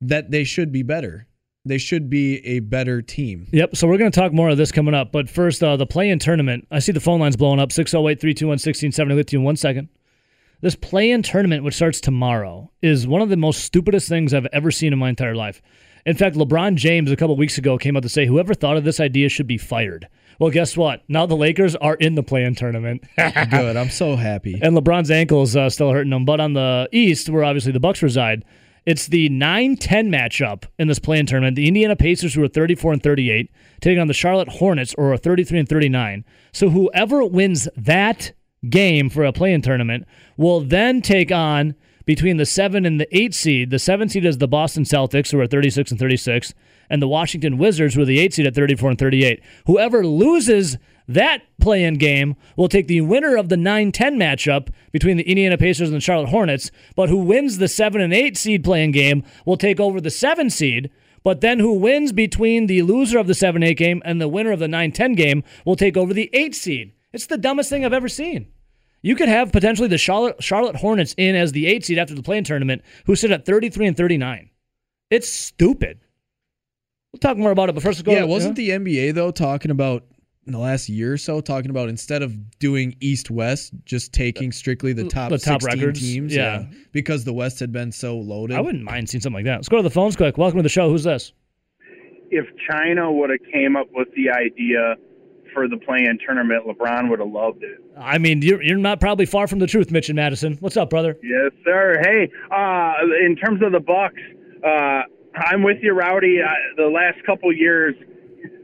that 0.00 0.30
they 0.30 0.44
should 0.44 0.70
be 0.70 0.82
better. 0.82 1.26
They 1.66 1.78
should 1.78 2.10
be 2.10 2.44
a 2.46 2.60
better 2.60 3.00
team. 3.00 3.46
Yep. 3.50 3.74
So 3.76 3.88
we're 3.88 3.96
going 3.96 4.10
to 4.10 4.20
talk 4.20 4.34
more 4.34 4.50
of 4.50 4.58
this 4.58 4.70
coming 4.70 4.92
up. 4.94 5.10
But 5.12 5.30
first, 5.30 5.62
uh, 5.62 5.76
the 5.76 5.86
play 5.86 6.10
in 6.10 6.18
tournament. 6.18 6.66
I 6.70 6.78
see 6.78 6.92
the 6.92 7.00
phone 7.00 7.20
lines 7.20 7.36
blowing 7.36 7.58
up 7.58 7.72
608 7.72 8.20
321 8.20 8.50
1670 8.52 9.14
with 9.14 9.32
you 9.32 9.38
in 9.38 9.44
one 9.46 9.56
second. 9.56 9.88
This 10.60 10.76
play 10.76 11.10
in 11.10 11.22
tournament, 11.22 11.64
which 11.64 11.74
starts 11.74 12.00
tomorrow, 12.00 12.70
is 12.82 13.06
one 13.06 13.22
of 13.22 13.30
the 13.30 13.36
most 13.38 13.64
stupidest 13.64 14.08
things 14.08 14.34
I've 14.34 14.46
ever 14.52 14.70
seen 14.70 14.92
in 14.92 14.98
my 14.98 15.08
entire 15.08 15.34
life. 15.34 15.62
In 16.06 16.16
fact, 16.16 16.36
LeBron 16.36 16.74
James 16.76 17.10
a 17.10 17.16
couple 17.16 17.36
weeks 17.36 17.56
ago 17.58 17.78
came 17.78 17.96
out 17.96 18.02
to 18.02 18.08
say 18.08 18.26
whoever 18.26 18.52
thought 18.54 18.76
of 18.76 18.84
this 18.84 19.00
idea 19.00 19.28
should 19.28 19.46
be 19.46 19.56
fired. 19.58 20.08
Well, 20.38 20.50
guess 20.50 20.76
what? 20.76 21.02
Now 21.08 21.26
the 21.26 21.36
Lakers 21.36 21.76
are 21.76 21.94
in 21.94 22.14
the 22.14 22.22
play 22.22 22.44
in 22.44 22.54
tournament. 22.54 23.04
Good. 23.16 23.76
I'm 23.76 23.88
so 23.90 24.16
happy. 24.16 24.58
and 24.60 24.76
LeBron's 24.76 25.10
ankle's 25.10 25.54
uh, 25.56 25.70
still 25.70 25.92
hurting 25.92 26.12
him. 26.12 26.24
But 26.24 26.40
on 26.40 26.54
the 26.54 26.88
East, 26.92 27.30
where 27.30 27.44
obviously 27.44 27.72
the 27.72 27.80
Bucks 27.80 28.02
reside, 28.02 28.44
it's 28.84 29.06
the 29.06 29.30
9-10 29.30 29.78
matchup 30.08 30.64
in 30.78 30.88
this 30.88 30.98
play-in 30.98 31.24
tournament. 31.26 31.56
The 31.56 31.68
Indiana 31.68 31.96
Pacers, 31.96 32.34
who 32.34 32.42
are 32.42 32.48
34 32.48 32.94
and 32.94 33.02
38, 33.02 33.50
taking 33.80 34.00
on 34.00 34.08
the 34.08 34.12
Charlotte 34.14 34.48
Hornets, 34.48 34.94
or 34.98 35.12
are 35.12 35.16
33 35.16 35.60
and 35.60 35.68
39. 35.68 36.24
So 36.52 36.68
whoever 36.68 37.24
wins 37.24 37.66
that 37.76 38.32
game 38.68 39.08
for 39.08 39.24
a 39.24 39.32
play-in 39.32 39.62
tournament 39.62 40.06
will 40.36 40.60
then 40.60 41.00
take 41.00 41.32
on 41.32 41.76
between 42.04 42.36
the 42.36 42.46
seven 42.46 42.84
and 42.84 43.00
the 43.00 43.16
eight 43.16 43.34
seed. 43.34 43.70
The 43.70 43.78
seven 43.78 44.08
seed 44.08 44.24
is 44.24 44.38
the 44.38 44.48
Boston 44.48 44.84
Celtics, 44.84 45.30
who 45.32 45.40
are 45.40 45.46
36 45.46 45.90
and 45.90 46.00
36, 46.00 46.54
and 46.90 47.00
the 47.00 47.08
Washington 47.08 47.58
Wizards, 47.58 47.94
who 47.94 48.02
are 48.02 48.06
the 48.06 48.20
eight 48.20 48.34
seed 48.34 48.46
at 48.46 48.54
34 48.54 48.90
and 48.90 48.98
38. 48.98 49.42
Whoever 49.66 50.06
loses 50.06 50.78
that 51.06 51.42
play-in 51.60 51.94
game 51.94 52.36
will 52.56 52.68
take 52.68 52.86
the 52.86 53.02
winner 53.02 53.36
of 53.36 53.48
the 53.48 53.56
9-10 53.56 53.92
matchup 53.92 54.68
between 54.90 55.16
the 55.16 55.28
Indiana 55.28 55.58
Pacers 55.58 55.88
and 55.88 55.96
the 55.96 56.00
Charlotte 56.00 56.30
Hornets, 56.30 56.70
but 56.96 57.08
who 57.08 57.18
wins 57.18 57.58
the 57.58 57.68
7 57.68 58.00
and 58.00 58.14
8 58.14 58.36
seed 58.36 58.64
play-in 58.64 58.90
game 58.90 59.22
will 59.44 59.56
take 59.56 59.80
over 59.80 60.00
the 60.00 60.10
7 60.10 60.48
seed. 60.50 60.90
But 61.22 61.40
then 61.40 61.58
who 61.58 61.72
wins 61.72 62.12
between 62.12 62.66
the 62.66 62.82
loser 62.82 63.18
of 63.18 63.26
the 63.26 63.32
7-8 63.32 63.76
game 63.78 64.02
and 64.04 64.20
the 64.20 64.28
winner 64.28 64.52
of 64.52 64.58
the 64.58 64.66
9-10 64.66 65.16
game 65.16 65.42
will 65.64 65.76
take 65.76 65.96
over 65.96 66.12
the 66.12 66.28
8 66.34 66.54
seed. 66.54 66.92
It's 67.14 67.26
the 67.26 67.38
dumbest 67.38 67.70
thing 67.70 67.84
I've 67.84 67.94
ever 67.94 68.08
seen. 68.08 68.48
You 69.04 69.14
could 69.14 69.28
have 69.28 69.52
potentially 69.52 69.86
the 69.86 69.98
Charlotte, 69.98 70.42
Charlotte 70.42 70.76
Hornets 70.76 71.14
in 71.18 71.36
as 71.36 71.52
the 71.52 71.66
8 71.66 71.84
seed 71.84 71.98
after 71.98 72.14
the 72.14 72.22
play-in 72.22 72.42
tournament 72.42 72.80
who 73.04 73.14
sit 73.14 73.30
at 73.30 73.44
33 73.44 73.88
and 73.88 73.96
39. 73.96 74.48
It's 75.10 75.28
stupid. 75.28 76.00
We'll 77.12 77.20
talk 77.20 77.36
more 77.36 77.50
about 77.50 77.68
it, 77.68 77.74
but 77.74 77.84
first 77.84 77.98
let's 77.98 78.06
go. 78.06 78.12
Yeah, 78.12 78.24
wasn't 78.24 78.56
the 78.56 78.70
NBA 78.70 79.12
though 79.12 79.30
talking 79.30 79.70
about 79.70 80.06
in 80.46 80.52
the 80.52 80.58
last 80.58 80.88
year 80.88 81.12
or 81.12 81.16
so 81.18 81.42
talking 81.42 81.70
about 81.70 81.90
instead 81.90 82.22
of 82.22 82.58
doing 82.58 82.96
East 83.00 83.30
West, 83.30 83.74
just 83.84 84.14
taking 84.14 84.50
strictly 84.50 84.94
the 84.94 85.06
top 85.06 85.28
the 85.30 85.36
top 85.36 85.60
16 85.60 85.80
records? 85.80 86.00
teams? 86.00 86.34
Yeah. 86.34 86.64
because 86.92 87.24
the 87.24 87.34
West 87.34 87.60
had 87.60 87.72
been 87.72 87.92
so 87.92 88.16
loaded. 88.16 88.56
I 88.56 88.62
wouldn't 88.62 88.84
mind 88.84 89.10
seeing 89.10 89.20
something 89.20 89.36
like 89.36 89.44
that. 89.44 89.56
Let's 89.56 89.68
go 89.68 89.76
to 89.76 89.82
the 89.82 89.90
phones 89.90 90.16
quick. 90.16 90.38
Welcome 90.38 90.60
to 90.60 90.62
the 90.62 90.70
show. 90.70 90.88
Who's 90.88 91.04
this? 91.04 91.34
if 92.30 92.46
China 92.68 93.12
would 93.12 93.30
have 93.30 93.52
came 93.52 93.76
up 93.76 93.86
with 93.92 94.08
the 94.16 94.30
idea 94.30 94.96
for 95.52 95.68
the 95.68 95.76
play-in 95.76 96.18
tournament, 96.24 96.64
LeBron 96.66 97.08
would 97.10 97.20
have 97.20 97.28
loved 97.28 97.62
it. 97.62 97.83
I 97.98 98.18
mean, 98.18 98.42
you're, 98.42 98.62
you're 98.62 98.76
not 98.78 99.00
probably 99.00 99.26
far 99.26 99.46
from 99.46 99.58
the 99.60 99.66
truth, 99.66 99.90
Mitch 99.90 100.08
and 100.08 100.16
Madison. 100.16 100.56
What's 100.60 100.76
up, 100.76 100.90
brother? 100.90 101.16
Yes, 101.22 101.52
sir. 101.64 102.00
Hey, 102.02 102.30
uh, 102.50 102.94
in 103.24 103.36
terms 103.36 103.62
of 103.62 103.72
the 103.72 103.80
Bucks, 103.80 104.20
uh, 104.66 105.02
I'm 105.36 105.62
with 105.62 105.78
you, 105.82 105.92
Rowdy. 105.92 106.38
Uh, 106.42 106.48
the 106.76 106.88
last 106.88 107.24
couple 107.24 107.52
years, 107.52 107.94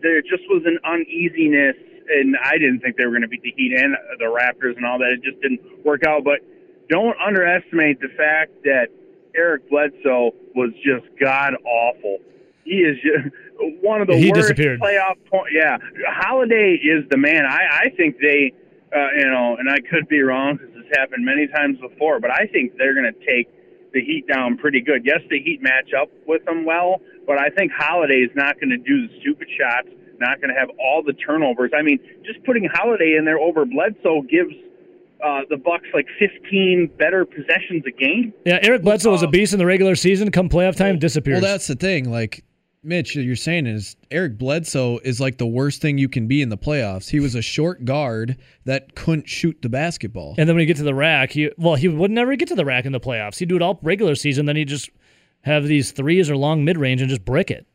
there 0.03 0.21
just 0.23 0.43
was 0.49 0.63
an 0.67 0.79
uneasiness, 0.85 1.77
and 2.11 2.37
I 2.45 2.53
didn't 2.59 2.81
think 2.81 2.97
they 2.97 3.05
were 3.05 3.13
going 3.13 3.23
to 3.23 3.29
beat 3.29 3.43
the 3.43 3.53
Heat 3.57 3.73
and 3.77 3.95
the 4.19 4.25
Raptors 4.27 4.77
and 4.77 4.85
all 4.85 4.99
that. 4.99 5.11
It 5.13 5.23
just 5.23 5.41
didn't 5.43 5.61
work 5.85 6.05
out. 6.07 6.25
But 6.25 6.41
don't 6.89 7.17
underestimate 7.25 8.01
the 8.01 8.09
fact 8.17 8.51
that 8.65 8.89
Eric 9.37 9.69
Bledsoe 9.71 10.33
was 10.57 10.71
just 10.85 11.07
god 11.21 11.55
awful. 11.65 12.19
He 12.65 12.79
is 12.83 12.97
just 13.03 13.35
one 13.83 14.01
of 14.01 14.09
the 14.09 14.17
He 14.17 14.31
worst 14.31 14.43
disappeared. 14.43 14.81
playoff 14.81 15.17
point. 15.31 15.49
Yeah, 15.53 15.79
Holiday 16.09 16.75
is 16.83 17.05
the 17.11 17.17
man. 17.17 17.45
I, 17.47 17.85
I 17.87 17.91
think 17.97 18.17
they, 18.21 18.53
uh, 18.95 19.09
you 19.17 19.27
know, 19.27 19.57
and 19.59 19.71
I 19.71 19.79
could 19.91 20.09
be 20.09 20.21
wrong 20.21 20.57
because 20.57 20.75
this 20.75 20.87
happened 20.97 21.25
many 21.25 21.47
times 21.47 21.79
before, 21.79 22.21
but 22.21 22.31
I 22.31 22.47
think 22.53 22.77
they're 22.77 22.95
going 22.95 23.13
to 23.13 23.27
take 23.27 23.49
the 23.93 24.01
Heat 24.01 24.27
down 24.27 24.57
pretty 24.57 24.81
good. 24.81 25.03
Yes, 25.05 25.21
the 25.31 25.41
Heat 25.41 25.61
match 25.63 25.91
up 25.99 26.11
with 26.27 26.45
them 26.45 26.65
well, 26.65 27.01
but 27.27 27.39
I 27.39 27.51
think 27.51 27.73
Holiday 27.73 28.23
is 28.23 28.31
not 28.35 28.61
going 28.61 28.71
to 28.71 28.79
do 28.79 29.09
the 29.09 29.15
stupid 29.21 29.49
shots, 29.59 29.89
not 30.19 30.41
going 30.41 30.53
to 30.53 30.59
have 30.59 30.71
all 30.79 31.03
the 31.03 31.13
turnovers. 31.13 31.73
I 31.77 31.83
mean, 31.83 31.99
just 32.25 32.45
putting 32.45 32.69
Holiday 32.73 33.17
in 33.19 33.25
there 33.25 33.39
over 33.39 33.65
Bledsoe 33.65 34.23
gives 34.23 34.55
uh, 35.25 35.43
the 35.51 35.57
Bucks 35.57 35.87
like 35.93 36.07
15 36.19 36.93
better 36.99 37.25
possessions 37.25 37.85
a 37.87 37.91
game. 37.91 38.33
Yeah, 38.45 38.59
Eric 38.63 38.83
Bledsoe 38.83 39.11
was 39.11 39.23
a 39.23 39.29
beast 39.29 39.53
in 39.53 39.59
the 39.59 39.67
regular 39.67 39.95
season. 39.95 40.31
Come 40.31 40.49
playoff 40.49 40.77
time, 40.77 40.99
disappears. 40.99 41.43
Well, 41.43 41.53
that's 41.53 41.67
the 41.67 41.77
thing. 41.77 42.11
Like 42.11 42.45
Mitch, 42.83 43.15
you're 43.15 43.37
saying 43.37 43.67
is 43.67 43.95
Eric 44.11 44.39
Bledsoe 44.39 44.99
is 45.05 45.21
like 45.21 45.37
the 45.37 45.47
worst 45.47 45.83
thing 45.83 45.99
you 45.99 46.09
can 46.09 46.27
be 46.27 46.41
in 46.41 46.49
the 46.49 46.57
playoffs. 46.57 47.11
He 47.11 47.21
was 47.21 47.35
a 47.35 47.43
short 47.43 47.85
guard 47.85 48.39
that 48.65 48.95
couldn't 48.95 49.29
shoot 49.29 49.61
the 49.61 49.69
basketball. 49.69 50.35
And 50.39 50.49
then 50.49 50.57
when 50.57 50.63
you 50.63 50.67
get 50.67 50.79
to 50.79 50.83
the 50.83 50.95
rack, 50.95 51.33
he 51.33 51.51
well, 51.59 51.75
he 51.75 51.89
would 51.89 52.11
never 52.11 52.35
get 52.37 52.49
to 52.49 52.55
the 52.55 52.65
rack 52.65 52.87
in 52.87 52.93
the 52.93 53.01
playoffs. 53.01 53.39
He'd 53.39 53.51
do 53.51 53.57
it 53.57 53.63
all 53.63 53.79
regular 53.83 54.15
season, 54.15 54.47
then 54.47 54.57
he'd 54.57 54.69
just 54.69 54.89
have 55.43 55.65
these 55.65 55.93
threes 55.93 56.31
or 56.31 56.37
long 56.37 56.65
mid 56.65 56.79
range 56.79 57.03
and 57.03 57.11
just 57.11 57.25
brick 57.25 57.51
it. 57.51 57.67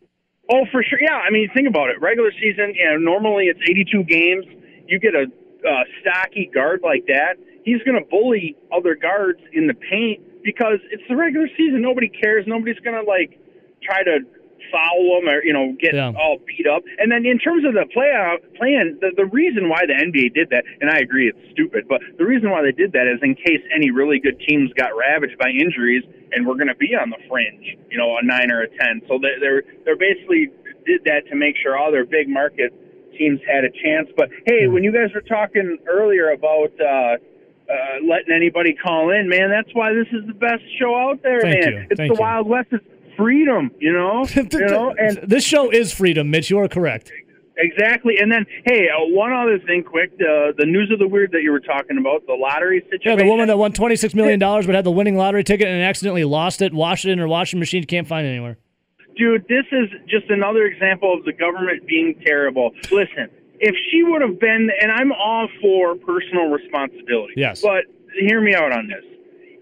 Oh, 0.52 0.66
for 0.72 0.84
sure. 0.84 1.00
Yeah, 1.00 1.18
I 1.18 1.30
mean, 1.30 1.50
think 1.56 1.68
about 1.68 1.90
it. 1.90 2.02
Regular 2.02 2.32
season, 2.32 2.74
you 2.76 2.86
know, 2.86 2.98
normally 2.98 3.46
it's 3.46 3.60
82 3.68 4.04
games. 4.06 4.46
You 4.88 5.00
get 5.00 5.14
a 5.14 5.26
uh, 5.68 5.84
stocky 6.02 6.50
guard 6.54 6.82
like 6.84 7.06
that, 7.08 7.38
he's 7.64 7.82
going 7.84 7.98
to 7.98 8.08
bully 8.10 8.56
other 8.72 8.96
guards 8.96 9.40
in 9.54 9.68
the 9.68 9.74
paint 9.74 10.22
because 10.44 10.80
it's 10.92 11.04
the 11.10 11.16
regular 11.16 11.48
season. 11.58 11.82
Nobody 11.82 12.10
cares. 12.10 12.46
Nobody's 12.48 12.80
going 12.80 12.96
to 12.96 13.10
like 13.10 13.40
try 13.82 14.04
to 14.04 14.20
foul 14.72 15.20
them 15.22 15.30
or 15.30 15.44
you 15.44 15.54
know 15.54 15.76
get 15.80 15.94
Yeah. 15.94 16.12
all 16.18 16.38
beat 16.46 16.68
up. 16.68 16.84
And 16.98 17.12
then 17.12 17.26
in 17.26 17.40
terms 17.40 17.66
of 17.66 17.74
the 17.74 17.86
playoff 17.96 18.40
plan, 18.58 18.98
the, 19.02 19.12
the 19.16 19.26
reason 19.26 19.70
why 19.70 19.86
the 19.86 19.94
NBA 19.94 20.34
did 20.34 20.50
that, 20.50 20.64
and 20.82 20.90
I 20.90 21.00
agree 21.00 21.28
it's 21.30 21.40
stupid, 21.52 21.88
but 21.88 22.02
the 22.18 22.26
reason 22.26 22.50
why 22.50 22.62
they 22.62 22.72
did 22.72 22.92
that 22.94 23.08
is 23.08 23.20
in 23.22 23.36
case 23.36 23.62
any 23.74 23.92
really 23.92 24.20
good 24.20 24.40
teams 24.48 24.72
got 24.74 24.96
ravaged 24.98 25.38
by 25.38 25.50
injuries 25.50 26.04
and 26.32 26.46
we're 26.48 26.56
going 26.56 26.68
to 26.68 26.76
be 26.76 26.96
on 26.96 27.10
the 27.10 27.18
fringe, 27.30 27.78
you 27.90 27.98
know, 27.98 28.18
a 28.18 28.24
nine 28.26 28.52
or 28.52 28.62
a 28.64 28.70
ten. 28.70 29.02
So 29.08 29.20
they, 29.22 29.40
they're 29.40 29.64
they're 29.86 29.98
basically 30.00 30.50
did 30.86 31.04
that 31.06 31.28
to 31.30 31.36
make 31.36 31.56
sure 31.62 31.78
all 31.78 31.92
their 31.92 32.06
big 32.06 32.28
market 32.30 32.74
teams 33.18 33.40
had 33.48 33.64
a 33.64 33.72
chance. 33.72 34.10
But 34.18 34.30
hey, 34.46 34.68
when 34.68 34.84
you 34.84 34.92
guys 34.92 35.14
were 35.14 35.22
talking 35.22 35.78
earlier 35.88 36.32
about. 36.32 36.72
uh 36.82 37.18
uh, 37.68 37.98
letting 38.08 38.32
anybody 38.32 38.76
call 38.76 39.10
in, 39.10 39.28
man. 39.28 39.50
That's 39.50 39.74
why 39.74 39.92
this 39.92 40.06
is 40.14 40.22
the 40.28 40.36
best 40.36 40.62
show 40.80 40.96
out 40.96 41.24
there, 41.24 41.42
Thank 41.42 41.64
man. 41.64 41.74
you. 41.74 41.88
It's 41.90 41.98
Thank 41.98 42.12
the 42.14 42.16
you. 42.16 42.22
Wild 42.22 42.48
West. 42.48 42.68
It's 42.72 42.86
freedom, 43.18 43.72
you 43.80 43.94
know. 43.94 44.26
you 44.36 44.66
know, 44.68 44.94
and 44.98 45.20
this 45.24 45.44
show 45.44 45.70
is 45.70 45.94
freedom, 45.94 46.30
Mitch. 46.30 46.50
You 46.50 46.60
are 46.60 46.68
correct. 46.68 47.12
Exactly. 47.58 48.16
And 48.20 48.32
then, 48.32 48.46
hey, 48.66 48.88
uh, 48.90 49.06
one 49.08 49.32
other 49.32 49.60
thing, 49.60 49.84
quick. 49.84 50.18
The 50.18 50.54
the 50.58 50.66
news 50.66 50.92
of 50.92 51.00
the 51.00 51.08
weird 51.08 51.32
that 51.32 51.42
you 51.42 51.52
were 51.52 51.60
talking 51.62 51.98
about, 51.98 52.26
the 52.28 52.34
lottery 52.34 52.82
situation. 52.82 53.12
Yeah, 53.12 53.16
the 53.16 53.30
woman 53.30 53.48
that 53.48 53.58
won 53.58 53.72
twenty 53.72 53.96
six 53.96 54.14
million 54.14 54.40
dollars 54.40 54.66
but 54.66 54.76
had 54.76 54.86
the 54.86 54.92
winning 54.92 55.16
lottery 55.16 55.44
ticket 55.44 55.68
and 55.68 55.82
accidentally 55.82 56.26
lost 56.26 56.62
it, 56.62 56.74
washed 56.74 57.06
it 57.06 57.12
in 57.12 57.20
her 57.20 57.28
washing 57.28 57.60
machine, 57.60 57.84
can't 57.86 58.08
find 58.08 58.28
it 58.28 58.32
anywhere. 58.32 58.58
Dude, 59.18 59.48
this 59.48 59.66
is 59.72 59.90
just 60.10 60.30
another 60.30 60.66
example 60.66 61.14
of 61.18 61.24
the 61.24 61.32
government 61.32 61.88
being 61.88 62.20
terrible. 62.26 62.72
Listen, 62.92 63.30
if 63.60 63.76
she 63.90 64.04
would 64.04 64.22
have 64.22 64.40
been, 64.40 64.70
and 64.82 64.92
I'm 64.92 65.14
all 65.14 65.48
for 65.62 65.96
personal 65.96 66.50
responsibility. 66.50 67.36
Yes. 67.38 67.62
But 67.62 67.86
hear 68.20 68.42
me 68.42 68.54
out 68.54 68.74
on 68.74 68.88
this. 68.88 69.04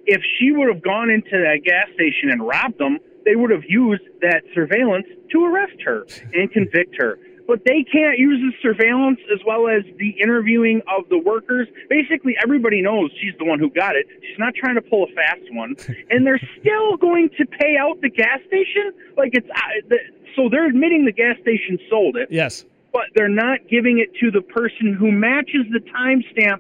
If 0.06 0.22
she 0.38 0.52
would 0.52 0.74
have 0.74 0.84
gone 0.84 1.10
into 1.10 1.32
that 1.32 1.62
gas 1.64 1.88
station 1.94 2.30
and 2.32 2.46
robbed 2.46 2.80
them, 2.80 2.98
they 3.26 3.36
would 3.36 3.52
have 3.52 3.64
used 3.68 4.04
that 4.22 4.44
surveillance 4.54 5.06
to 5.32 5.46
arrest 5.46 5.82
her 5.86 6.06
and 6.34 6.52
convict 6.52 6.96
her. 6.98 7.18
But 7.46 7.60
they 7.66 7.84
can't 7.84 8.18
use 8.18 8.40
the 8.40 8.54
surveillance 8.62 9.20
as 9.34 9.40
well 9.46 9.68
as 9.68 9.84
the 9.98 10.12
interviewing 10.22 10.82
of 10.88 11.10
the 11.10 11.18
workers. 11.18 11.68
Basically, 11.90 12.36
everybody 12.42 12.82
knows 12.82 13.12
she's 13.20 13.34
the 13.38 13.44
one 13.44 13.60
who 13.60 13.70
got 13.70 13.98
it. 13.98 14.08
She's 14.22 14.40
not 14.40 14.54
trying 14.56 14.76
to 14.76 14.82
pull 14.82 15.04
a 15.04 15.14
fast 15.14 15.42
one, 15.52 15.76
and 16.10 16.26
they're 16.26 16.40
still 16.62 16.96
going 16.98 17.30
to 17.38 17.46
pay 17.46 17.76
out 17.78 18.00
the 18.02 18.10
gas 18.10 18.40
station. 18.48 18.94
Like 19.18 19.32
it's 19.34 19.48
the, 19.90 19.98
so 20.38 20.48
they're 20.50 20.68
admitting 20.68 21.04
the 21.04 21.12
gas 21.12 21.36
station 21.42 21.78
sold 21.90 22.16
it, 22.16 22.30
Yes, 22.32 22.64
but 22.94 23.08
they're 23.14 23.28
not 23.28 23.60
giving 23.70 24.00
it 24.00 24.16
to 24.22 24.32
the 24.32 24.42
person 24.42 24.94
who 24.98 25.12
matches 25.12 25.66
the 25.72 25.80
timestamp 25.80 26.60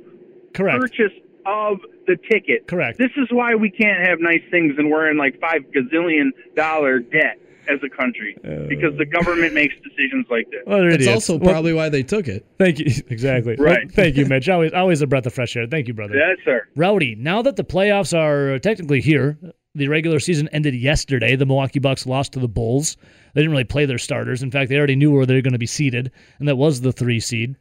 correct. 0.53 0.82
purchase 0.82 1.13
of 1.46 1.77
the 2.07 2.17
ticket. 2.31 2.67
Correct. 2.67 2.98
This 2.98 3.12
is 3.17 3.27
why 3.31 3.55
we 3.55 3.69
can't 3.69 4.05
have 4.07 4.19
nice 4.19 4.43
things 4.51 4.75
and 4.77 4.89
we're 4.89 5.10
in 5.10 5.17
like 5.17 5.39
five 5.39 5.62
gazillion 5.75 6.29
dollar 6.55 7.00
debt 7.00 7.39
as 7.69 7.79
a 7.83 7.89
country 7.89 8.38
oh. 8.43 8.67
because 8.67 8.98
the 8.98 9.05
government 9.05 9.53
makes 9.53 9.74
decisions 9.83 10.25
like 10.29 10.50
this. 10.51 10.62
Well, 10.65 10.79
they're 10.79 10.91
That's 10.91 11.03
idiots. 11.03 11.29
also 11.29 11.38
Well, 11.38 11.51
probably 11.53 11.74
why 11.74 11.89
they 11.89 12.03
took 12.03 12.27
it. 12.27 12.45
thank 12.57 12.79
you. 12.79 12.86
Exactly. 13.10 13.55
Right. 13.55 13.86
Well, 13.86 13.93
thank 13.93 14.17
you, 14.17 14.25
Mitch. 14.25 14.50
Always, 14.50 14.74
always 14.74 15.01
a 15.01 15.07
breath 15.07 15.25
of 15.25 15.33
fresh 15.33 15.55
air. 15.55 15.67
Thank 15.67 15.88
you, 15.88 15.93
brother. 15.93 16.15
Yes, 16.15 16.38
sir. 16.43 16.67
Rowdy, 16.75 17.15
now 17.15 17.41
that 17.41 17.55
the 17.55 17.63
playoffs 17.63 18.17
are 18.17 18.60
technically 18.60 19.01
here, 19.01 19.38
the 19.75 19.88
regular 19.88 20.19
season 20.19 20.50
ended 20.50 20.75
yesterday. 20.75 21.36
The 21.36 21.45
Milwaukee 21.45 21.79
Bucks 21.79 22.05
lost 22.05 22.33
to 22.33 22.39
the 22.39 22.48
Bulls. 22.48 22.98
They 23.33 23.41
didn't 23.41 23.51
really 23.51 23.63
play 23.63 23.86
their 23.86 23.98
starters. 23.98 24.43
In 24.43 24.51
fact, 24.51 24.69
they 24.69 24.77
already 24.77 24.95
knew 24.95 25.12
where 25.12 25.25
they 25.25 25.33
were 25.36 25.41
going 25.41 25.53
to 25.53 25.60
be 25.60 25.65
seated, 25.65 26.12
and 26.39 26.48
that 26.48 26.57
was 26.57 26.81
the 26.81 26.91
three 26.91 27.19
seed. 27.19 27.55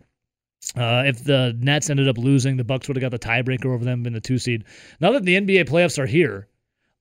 Uh, 0.76 1.02
if 1.06 1.24
the 1.24 1.56
Nets 1.58 1.90
ended 1.90 2.08
up 2.08 2.18
losing, 2.18 2.56
the 2.56 2.64
Bucks 2.64 2.88
would 2.88 2.96
have 2.96 3.02
got 3.02 3.10
the 3.10 3.18
tiebreaker 3.18 3.66
over 3.66 3.84
them 3.84 4.06
in 4.06 4.12
the 4.12 4.20
two 4.20 4.38
seed. 4.38 4.64
Now 5.00 5.12
that 5.12 5.24
the 5.24 5.36
NBA 5.36 5.68
playoffs 5.68 5.98
are 5.98 6.06
here, 6.06 6.48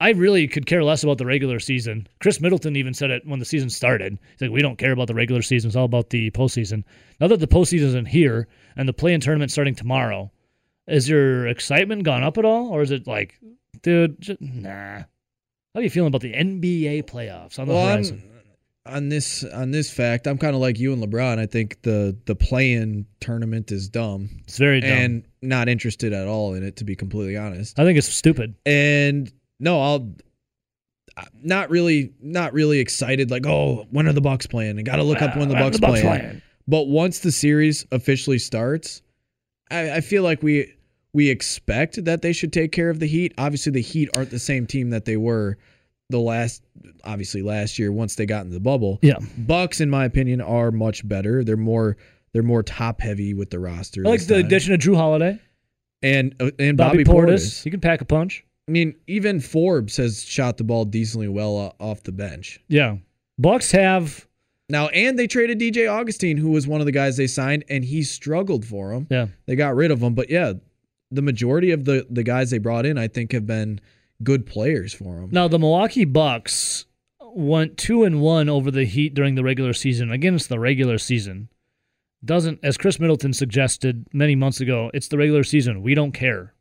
I 0.01 0.09
really 0.09 0.47
could 0.47 0.65
care 0.65 0.83
less 0.83 1.03
about 1.03 1.19
the 1.19 1.27
regular 1.27 1.59
season. 1.59 2.07
Khris 2.19 2.41
Middleton 2.41 2.75
even 2.75 2.93
said 2.93 3.11
it 3.11 3.25
when 3.25 3.39
the 3.39 3.45
season 3.45 3.69
started. 3.69 4.17
He's 4.31 4.41
like, 4.41 4.51
"We 4.51 4.63
don't 4.63 4.77
care 4.77 4.91
about 4.91 5.07
the 5.07 5.13
regular 5.13 5.43
season; 5.43 5.69
it's 5.69 5.75
all 5.75 5.85
about 5.85 6.09
the 6.09 6.31
postseason." 6.31 6.83
Now 7.19 7.27
that 7.27 7.39
the 7.39 7.47
postseason 7.47 8.07
is 8.07 8.11
here 8.11 8.47
and 8.75 8.89
the 8.89 8.93
play-in 8.93 9.21
tournament 9.21 9.51
starting 9.51 9.75
tomorrow, 9.75 10.31
is 10.87 11.07
your 11.07 11.47
excitement 11.47 12.03
gone 12.03 12.23
up 12.23 12.39
at 12.39 12.45
all, 12.45 12.69
or 12.69 12.81
is 12.81 12.89
it 12.91 13.05
like, 13.05 13.39
dude, 13.83 14.19
just, 14.19 14.41
nah? 14.41 15.03
How 15.73 15.79
are 15.79 15.83
you 15.83 15.89
feeling 15.89 16.07
about 16.07 16.21
the 16.21 16.33
NBA 16.33 17.03
playoffs 17.03 17.59
on 17.59 17.67
the 17.67 17.73
Well, 17.75 17.83
I'm, 17.83 17.97
horizon? 17.97 18.23
On 18.85 19.09
this 19.09 19.43
on 19.43 19.71
this 19.71 19.91
fact, 19.91 20.27
I'm 20.27 20.37
kind 20.37 20.55
of 20.55 20.61
like 20.61 20.79
you 20.79 20.93
and 20.93 21.03
LeBron. 21.03 21.39
I 21.39 21.45
think 21.45 21.81
the 21.83 22.17
the 22.25 22.35
play-in 22.35 23.05
tournament 23.19 23.71
is 23.71 23.89
dumb 23.89 24.29
It's 24.43 24.57
very 24.57 24.81
dumb. 24.81 24.89
and 24.89 25.23
not 25.41 25.69
interested 25.69 26.13
at 26.13 26.27
all 26.27 26.53
in 26.53 26.63
it, 26.63 26.77
to 26.77 26.83
be 26.83 26.95
completely 26.95 27.37
honest. 27.37 27.79
I 27.79 27.83
think 27.83 27.97
it's 27.97 28.07
stupid. 28.07 28.55
And 28.65 29.31
no, 29.59 29.81
I'll 29.81 30.15
not 31.43 31.69
really 31.69 32.13
not 32.21 32.53
really 32.53 32.79
excited. 32.79 33.29
Like, 33.29 33.45
oh, 33.45 33.85
when 33.91 34.07
are 34.07 34.13
the 34.13 34.21
Bucks 34.21 34.47
playing? 34.47 34.79
I 34.79 34.81
got 34.81 34.95
to 34.95 35.03
look 35.03 35.21
up 35.21 35.37
when 35.37 35.49
the 35.49 35.55
Bucks, 35.55 35.77
the 35.77 35.81
Bucks 35.81 36.01
playing. 36.01 36.19
playing? 36.19 36.41
But 36.67 36.87
once 36.87 37.19
the 37.19 37.31
series 37.31 37.85
officially 37.91 38.39
starts, 38.39 39.01
I, 39.69 39.97
I 39.97 40.01
feel 40.01 40.23
like 40.23 40.41
we 40.41 40.73
we 41.13 41.29
expect 41.29 42.03
that 42.05 42.21
they 42.21 42.33
should 42.33 42.53
take 42.53 42.71
care 42.71 42.89
of 42.89 42.99
the 42.99 43.07
Heat. 43.07 43.33
Obviously, 43.37 43.71
the 43.71 43.81
Heat 43.81 44.09
aren't 44.15 44.31
the 44.31 44.39
same 44.39 44.65
team 44.65 44.89
that 44.91 45.05
they 45.05 45.17
were 45.17 45.57
the 46.11 46.19
last 46.19 46.63
obviously 47.03 47.41
last 47.41 47.79
year 47.79 47.91
once 47.91 48.15
they 48.15 48.25
got 48.25 48.45
in 48.45 48.51
the 48.51 48.59
bubble. 48.59 48.99
Yeah. 49.01 49.17
Bucks, 49.37 49.81
in 49.81 49.89
my 49.89 50.05
opinion, 50.05 50.41
are 50.41 50.71
much 50.71 51.07
better. 51.07 51.43
They're 51.43 51.57
more 51.57 51.97
they're 52.33 52.43
more 52.43 52.63
top 52.63 53.01
heavy 53.01 53.33
with 53.33 53.49
the 53.49 53.59
roster. 53.59 54.03
I 54.05 54.09
like 54.09 54.25
the 54.27 54.35
time. 54.35 54.45
addition 54.45 54.73
of 54.73 54.79
Jrue 54.79 54.95
Holiday, 54.95 55.39
and 56.01 56.35
uh, 56.39 56.51
and 56.59 56.77
Bobby, 56.77 57.03
Bobby, 57.03 57.03
Portis. 57.03 57.33
Portis. 57.33 57.63
He 57.63 57.71
can 57.71 57.81
pack 57.81 58.01
a 58.01 58.05
punch. 58.05 58.45
I 58.67 58.71
mean, 58.71 58.95
even 59.07 59.39
Forbes 59.41 59.97
has 59.97 60.23
shot 60.23 60.57
the 60.57 60.63
ball 60.63 60.85
decently 60.85 61.27
well 61.27 61.57
uh, 61.57 61.83
off 61.83 62.03
the 62.03 62.11
bench. 62.11 62.59
Yeah. 62.67 62.97
Bucks 63.37 63.71
have 63.71 64.27
Now, 64.69 64.87
and 64.89 65.17
they 65.17 65.27
traded 65.27 65.59
DJ 65.59 65.91
Augustin, 65.91 66.37
who 66.37 66.51
was 66.51 66.67
one 66.67 66.79
of 66.79 66.85
the 66.85 66.91
guys 66.91 67.17
they 67.17 67.27
signed, 67.27 67.65
and 67.69 67.83
he 67.83 68.03
struggled 68.03 68.63
for 68.63 68.93
them. 68.93 69.07
yeah. 69.09 69.27
They 69.47 69.55
got 69.55 69.75
rid 69.75 69.91
of 69.91 70.01
him, 70.01 70.13
but 70.13 70.29
yeah, 70.29 70.53
the 71.09 71.21
majority 71.21 71.71
of 71.71 71.83
the 71.85 72.07
the 72.09 72.23
guys 72.23 72.51
they 72.51 72.59
brought 72.59 72.85
in, 72.85 72.97
I 72.97 73.07
think, 73.07 73.33
have 73.33 73.45
been 73.45 73.81
good 74.23 74.45
players 74.45 74.93
for 74.93 75.15
them. 75.15 75.29
Now 75.31 75.47
the 75.47 75.59
Milwaukee 75.59 76.05
Bucks 76.05 76.85
went 77.19 77.77
two 77.77 78.03
and 78.03 78.21
one 78.21 78.49
over 78.49 78.71
the 78.71 78.85
Heat 78.85 79.13
during 79.13 79.35
the 79.35 79.43
regular 79.43 79.73
season. 79.73 80.11
Again, 80.11 80.35
it's 80.35 80.47
the 80.47 80.59
regular 80.59 80.97
season. 80.97 81.49
Doesn't 82.23 82.59
as 82.61 82.77
Khris 82.77 82.99
Middleton 82.99 83.33
suggested 83.33 84.05
many 84.13 84.35
months 84.35 84.59
ago, 84.59 84.91
it's 84.93 85.07
the 85.07 85.17
regular 85.17 85.43
season. 85.43 85.81
We 85.81 85.95
don't 85.95 86.11
care. 86.11 86.53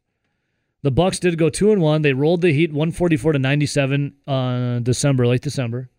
The 0.82 0.90
Bucks 0.90 1.18
did 1.18 1.36
go 1.36 1.50
two 1.50 1.72
and 1.72 1.82
one. 1.82 2.00
They 2.02 2.14
rolled 2.14 2.40
the 2.40 2.52
Heat 2.52 2.72
one 2.72 2.92
forty 2.92 3.16
four 3.16 3.32
to 3.32 3.38
ninety 3.38 3.66
seven 3.66 4.14
on 4.26 4.76
uh, 4.76 4.80
December, 4.82 5.26
late 5.26 5.42
December. 5.42 5.90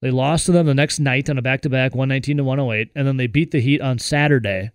They 0.00 0.10
lost 0.10 0.46
to 0.46 0.52
them 0.52 0.66
the 0.66 0.74
next 0.74 1.00
night 1.00 1.28
on 1.28 1.36
a 1.36 1.42
back 1.42 1.62
to 1.62 1.68
back, 1.68 1.94
one 1.94 2.08
nineteen 2.08 2.36
to 2.36 2.44
one 2.44 2.60
oh 2.60 2.72
eight, 2.72 2.90
and 2.94 3.06
then 3.06 3.16
they 3.16 3.26
beat 3.26 3.50
the 3.50 3.60
Heat 3.60 3.80
on 3.80 3.98
Saturday, 3.98 4.70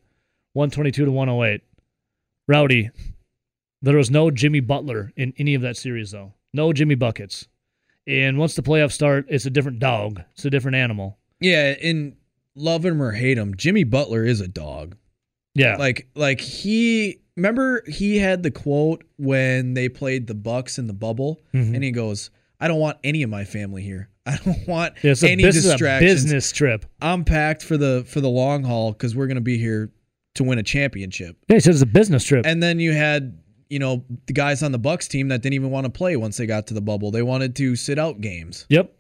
one 0.51 0.69
twenty 0.69 0.91
two 0.91 1.05
to 1.05 1.11
one 1.11 1.29
oh 1.29 1.43
eight. 1.45 1.61
Rowdy, 2.47 2.89
there 3.85 3.97
was 3.97 4.11
no 4.11 4.31
Jimmy 4.31 4.59
Butler 4.59 5.11
in 5.15 5.33
any 5.37 5.55
of 5.55 5.61
that 5.61 5.77
series, 5.77 6.11
though. 6.11 6.33
No 6.53 6.73
Jimmy 6.73 6.95
Buckets. 6.95 7.47
And 8.07 8.37
once 8.37 8.55
the 8.55 8.61
playoffs 8.61 8.91
start, 8.93 9.25
it's 9.29 9.45
a 9.45 9.49
different 9.49 9.79
dog. 9.79 10.21
It's 10.33 10.45
a 10.45 10.49
different 10.49 10.75
animal. 10.75 11.17
Yeah, 11.39 11.73
and 11.81 12.15
love 12.55 12.85
him 12.85 13.01
or 13.01 13.11
hate 13.11 13.37
him, 13.37 13.55
Jimmy 13.57 13.83
Butler 13.83 14.23
is 14.23 14.41
a 14.41 14.47
dog. 14.47 14.95
Yeah. 15.53 15.75
Like, 15.77 16.07
like 16.15 16.39
he 16.41 17.19
remember 17.35 17.83
he 17.87 18.17
had 18.17 18.43
the 18.43 18.51
quote 18.51 19.03
when 19.17 19.73
they 19.73 19.89
played 19.89 20.27
the 20.27 20.33
Bucks 20.35 20.77
in 20.77 20.87
the 20.87 20.93
bubble, 20.93 21.41
Mhm. 21.53 21.73
and 21.75 21.83
he 21.83 21.91
goes, 21.91 22.29
"I 22.59 22.67
don't 22.67 22.79
want 22.79 22.97
any 23.03 23.23
of 23.23 23.29
my 23.29 23.43
family 23.43 23.81
here. 23.83 24.09
I 24.25 24.37
don't 24.43 24.67
want 24.67 24.93
Yeah, 25.03 25.13
any 25.23 25.43
a 25.43 25.51
distractions. 25.51 26.11
business 26.23 26.51
trip. 26.51 26.85
I'm 27.01 27.23
packed 27.25 27.63
for 27.63 27.77
the 27.77 28.03
for 28.07 28.21
the 28.21 28.29
long 28.29 28.63
haul 28.63 28.91
because 28.93 29.15
we're 29.15 29.27
gonna 29.27 29.41
be 29.41 29.57
here 29.57 29.91
to 30.35 30.43
win 30.43 30.59
a 30.59 30.63
championship." 30.63 31.37
Yeah, 31.49 31.55
he 31.55 31.59
said 31.59 31.73
it's 31.73 31.81
a 31.81 31.85
business 31.87 32.23
trip. 32.23 32.45
And 32.45 32.61
then 32.63 32.79
you 32.79 32.91
had, 32.93 33.37
you 33.69 33.79
know, 33.79 34.03
the 34.27 34.33
guys 34.33 34.63
on 34.63 34.71
the 34.71 34.77
Bucks 34.79 35.07
team 35.07 35.27
that 35.29 35.41
didn't 35.41 35.53
even 35.53 35.71
want 35.71 35.85
to 35.85 35.91
play 35.91 36.15
once 36.15 36.37
they 36.37 36.45
got 36.45 36.67
to 36.67 36.73
the 36.73 36.81
bubble. 36.81 37.11
They 37.11 37.21
wanted 37.21 37.55
to 37.57 37.75
sit 37.75 37.99
out 37.99 38.21
games. 38.21 38.65
yep. 38.69 38.95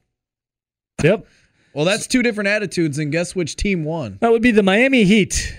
Yep. 1.03 1.27
Well, 1.73 1.83
that's 1.83 2.07
two 2.07 2.23
different 2.23 2.47
attitudes, 2.47 2.99
and 2.99 3.11
guess 3.11 3.35
which 3.35 3.57
team 3.57 3.83
won? 3.83 4.17
That 4.21 4.31
would 4.31 4.41
be 4.41 4.51
the 4.51 4.63
Miami 4.63 5.03
Heat, 5.03 5.57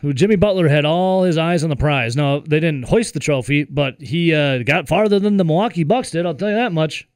who 0.00 0.12
Jimmy 0.12 0.36
Butler 0.36 0.68
had 0.68 0.84
all 0.84 1.24
his 1.24 1.36
eyes 1.36 1.64
on 1.64 1.70
the 1.70 1.74
prize. 1.74 2.14
No, 2.14 2.40
they 2.40 2.60
didn't 2.60 2.84
hoist 2.84 3.12
the 3.14 3.18
trophy, 3.20 3.64
but 3.64 4.00
he 4.00 4.32
uh, 4.32 4.62
got 4.62 4.86
farther 4.86 5.18
than 5.18 5.38
the 5.38 5.44
Milwaukee 5.44 5.82
Bucks 5.82 6.12
did. 6.12 6.26
I'll 6.26 6.34
tell 6.36 6.48
you 6.48 6.54
that 6.54 6.72
much. 6.72 7.08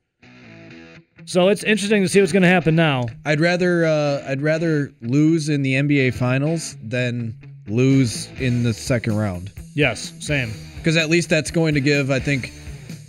So 1.25 1.49
it's 1.49 1.62
interesting 1.62 2.02
to 2.02 2.08
see 2.08 2.20
what's 2.20 2.32
going 2.32 2.42
to 2.42 2.49
happen 2.49 2.75
now. 2.75 3.06
I'd 3.25 3.40
rather 3.40 3.85
uh, 3.85 4.25
I'd 4.28 4.42
rather 4.42 4.92
lose 5.02 5.49
in 5.49 5.62
the 5.62 5.75
NBA 5.75 6.14
Finals 6.14 6.76
than 6.82 7.35
lose 7.68 8.28
in 8.40 8.62
the 8.62 8.73
second 8.73 9.16
round. 9.16 9.52
Yes, 9.75 10.12
same. 10.20 10.52
Because 10.87 10.97
at 10.97 11.11
least 11.11 11.28
that's 11.28 11.50
going 11.50 11.75
to 11.75 11.81
give, 11.81 12.12
I 12.12 12.21
think, 12.21 12.52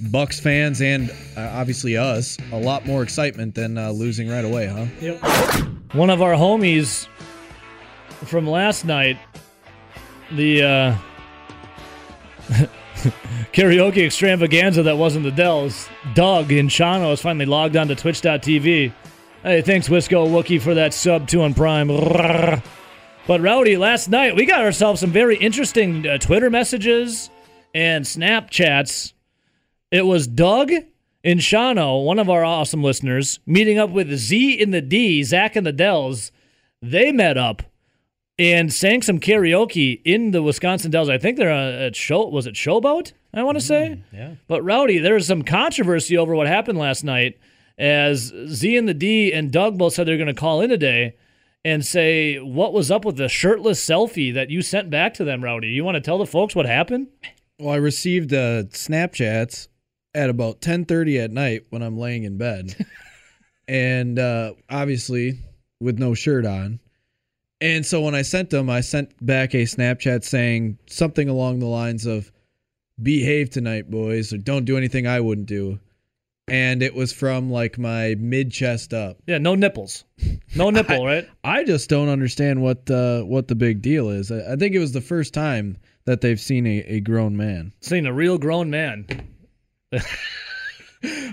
Bucks 0.09 0.39
fans 0.39 0.81
and 0.81 1.11
uh, 1.37 1.41
obviously 1.53 1.95
us 1.95 2.35
a 2.51 2.57
lot 2.57 2.87
more 2.87 3.03
excitement 3.03 3.53
than 3.53 3.77
uh, 3.77 3.91
losing 3.91 4.27
right 4.27 4.43
away, 4.43 4.65
huh? 4.65 4.87
Yep. 4.99 5.21
One 5.93 6.09
of 6.09 6.23
our 6.23 6.33
homies 6.33 7.05
from 8.25 8.47
last 8.49 8.83
night, 8.83 9.19
the 10.31 10.63
uh, 10.63 10.95
karaoke 13.53 14.03
extravaganza 14.07 14.81
that 14.81 14.97
wasn't 14.97 15.25
the 15.25 15.31
Dells, 15.31 15.87
Doug 16.15 16.51
in 16.51 16.69
Shawano 16.69 17.11
has 17.11 17.21
finally 17.21 17.45
logged 17.45 17.77
on 17.77 17.89
to 17.89 17.95
twitch.tv. 17.95 18.91
Hey, 19.43 19.61
thanks, 19.61 19.87
Wisco 19.87 20.27
Wookie, 20.27 20.59
for 20.59 20.73
that 20.73 20.95
sub 20.95 21.27
two 21.27 21.43
on 21.43 21.53
Prime. 21.53 21.89
But 23.27 23.41
Rowdy, 23.41 23.77
last 23.77 24.09
night 24.09 24.35
we 24.35 24.47
got 24.47 24.61
ourselves 24.61 24.99
some 24.99 25.11
very 25.11 25.37
interesting 25.37 26.07
uh, 26.07 26.17
Twitter 26.17 26.49
messages 26.49 27.29
and 27.73 28.05
Snapchats. 28.05 29.13
It 29.91 30.05
was 30.05 30.27
Doug 30.27 30.71
in 31.23 31.37
Shawano, 31.39 32.05
one 32.05 32.19
of 32.19 32.29
our 32.29 32.43
awesome 32.43 32.83
listeners, 32.83 33.39
meeting 33.45 33.77
up 33.77 33.89
with 33.89 34.15
Z 34.17 34.53
in 34.53 34.71
the 34.71 34.81
D, 34.81 35.23
Zach 35.23 35.55
and 35.55 35.65
the 35.65 35.71
Dells. 35.71 36.31
They 36.81 37.11
met 37.11 37.37
up 37.37 37.63
and 38.39 38.71
sang 38.71 39.01
some 39.01 39.19
karaoke 39.19 40.01
in 40.05 40.31
the 40.31 40.43
Wisconsin 40.43 40.91
Dells. 40.91 41.09
I 41.09 41.17
think 41.17 41.37
they're 41.37 41.51
uh, 41.51 41.87
at 41.87 41.95
show. 41.95 42.27
Was 42.27 42.45
it 42.45 42.55
Showboat? 42.55 43.13
I 43.33 43.43
want 43.43 43.57
to 43.57 43.63
say. 43.63 44.01
yeah. 44.11 44.35
But 44.47 44.63
Rowdy, 44.63 44.99
there's 44.99 45.27
some 45.27 45.43
controversy 45.43 46.17
over 46.17 46.35
what 46.35 46.47
happened 46.47 46.77
last 46.79 47.03
night, 47.03 47.37
as 47.77 48.33
Z 48.47 48.77
and 48.77 48.87
the 48.87 48.93
D 48.93 49.31
and 49.31 49.51
Doug 49.51 49.77
both 49.77 49.93
said 49.93 50.07
they're 50.07 50.17
going 50.17 50.27
to 50.27 50.33
call 50.33 50.61
in 50.61 50.69
today 50.69 51.15
and 51.65 51.85
say 51.85 52.37
what 52.37 52.73
was 52.73 52.89
up 52.89 53.05
with 53.05 53.17
the 53.17 53.27
shirtless 53.27 53.83
selfie 53.85 54.33
that 54.33 54.49
you 54.49 54.61
sent 54.61 54.89
back 54.89 55.13
to 55.15 55.23
them, 55.23 55.43
Rowdy. 55.43 55.67
You 55.67 55.83
want 55.83 55.95
to 55.95 56.01
tell 56.01 56.17
the 56.17 56.25
folks 56.25 56.55
what 56.55 56.65
happened? 56.65 57.07
Well, 57.59 57.73
I 57.73 57.77
received 57.77 58.33
uh, 58.33 58.63
Snapchats 58.65 59.67
at 60.13 60.29
about 60.29 60.61
10:30 60.61 61.23
at 61.23 61.31
night 61.31 61.65
when 61.69 61.81
I'm 61.81 61.97
laying 61.97 62.23
in 62.23 62.37
bed, 62.37 62.85
and 63.67 64.19
uh, 64.19 64.53
obviously 64.69 65.39
with 65.79 65.97
no 65.97 66.13
shirt 66.13 66.45
on. 66.45 66.79
And 67.59 67.83
so 67.83 68.01
when 68.01 68.13
I 68.13 68.21
sent 68.21 68.51
them, 68.51 68.69
I 68.69 68.81
sent 68.81 69.13
back 69.25 69.55
a 69.55 69.63
Snapchat 69.63 70.23
saying 70.23 70.77
something 70.87 71.29
along 71.29 71.59
the 71.59 71.65
lines 71.65 72.05
of 72.05 72.31
"Behave 73.01 73.49
tonight, 73.49 73.89
boys," 73.89 74.31
or 74.31 74.37
"Don't 74.37 74.65
do 74.65 74.77
anything 74.77 75.07
I 75.07 75.19
wouldn't 75.19 75.47
do." 75.47 75.79
And 76.49 76.81
it 76.81 76.93
was 76.93 77.11
from 77.11 77.49
like 77.51 77.79
my 77.79 78.15
mid 78.19 78.51
chest 78.51 78.93
up. 78.93 79.17
Yeah, 79.25 79.39
no 79.39 79.55
nipples, 79.55 80.05
no 80.55 80.69
nipple, 80.71 81.03
right? 81.03 81.27
I 81.43 81.63
just 81.63 81.89
don't 81.89 82.09
understand 82.09 82.61
what 82.61 82.89
uh, 82.91 83.23
what 83.23 83.47
the 83.47 83.55
big 83.55 83.81
deal 83.81 84.09
is. 84.09 84.31
I, 84.31 84.53
I 84.53 84.55
think 84.55 84.75
it 84.75 84.79
was 84.79 84.91
the 84.91 85.01
first 85.01 85.33
time 85.33 85.77
that 86.07 86.21
they've 86.21 86.39
seen 86.39 86.65
a, 86.65 86.77
a 86.87 86.99
grown 87.01 87.35
man. 87.35 87.73
Seen 87.81 88.05
a 88.05 88.13
real 88.13 88.37
grown 88.37 88.69
man. 88.69 89.05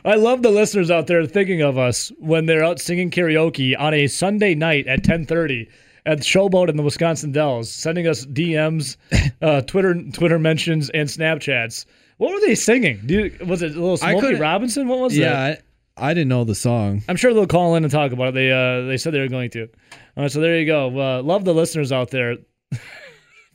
I 0.05 0.17
love 0.17 0.43
the 0.43 0.51
listeners 0.51 0.91
out 0.91 1.07
there 1.07 1.25
thinking 1.25 1.63
of 1.63 1.79
us 1.79 2.11
when 2.19 2.47
they're 2.47 2.65
out 2.65 2.81
singing 2.81 3.11
karaoke 3.11 3.79
on 3.79 3.95
a 3.95 4.09
Sunday 4.09 4.55
night 4.55 4.89
at 4.89 5.03
10:30 5.03 5.69
at 6.07 6.19
Showboat 6.19 6.69
in 6.69 6.77
the 6.77 6.83
Wisconsin 6.83 7.31
Dells, 7.33 7.73
sending 7.73 8.07
us 8.09 8.27
DMs, 8.27 8.97
uh, 9.43 9.63
Twitter 9.63 9.95
Twitter 10.11 10.41
mentions, 10.41 10.91
and 10.91 11.09
Snapchats. 11.09 11.87
What 12.19 12.35
were 12.35 12.41
they 12.41 12.57
singing? 12.57 13.01
Do 13.07 13.15
you, 13.15 13.47
was 13.47 13.63
it 13.63 13.77
a 13.77 13.81
little 13.81 13.97
Smokey 13.97 14.35
Robinson? 14.35 14.89
What 14.89 14.99
was 14.99 15.15
that? 15.15 15.21
Yeah, 15.21 15.57
I, 15.97 16.11
I 16.11 16.15
didn't 16.15 16.29
know 16.29 16.43
the 16.43 16.55
song. 16.57 17.03
I'm 17.09 17.17
sure 17.17 17.33
they'll 17.33 17.47
call 17.47 17.77
in 17.77 17.85
and 17.85 17.93
talk 17.93 18.11
about 18.11 18.29
it. 18.29 18.35
They 18.35 18.51
uh, 18.51 18.87
they 18.87 18.97
said 18.97 19.15
they 19.15 19.21
were 19.21 19.29
going 19.29 19.51
to. 19.51 19.63
All 20.17 20.25
right, 20.25 20.31
so 20.31 20.41
there 20.41 20.59
you 20.59 20.67
go. 20.67 20.89
Uh, 20.99 21.23
love 21.23 21.45
the 21.45 21.55
listeners 21.55 21.93
out 21.93 22.11
there. 22.11 22.37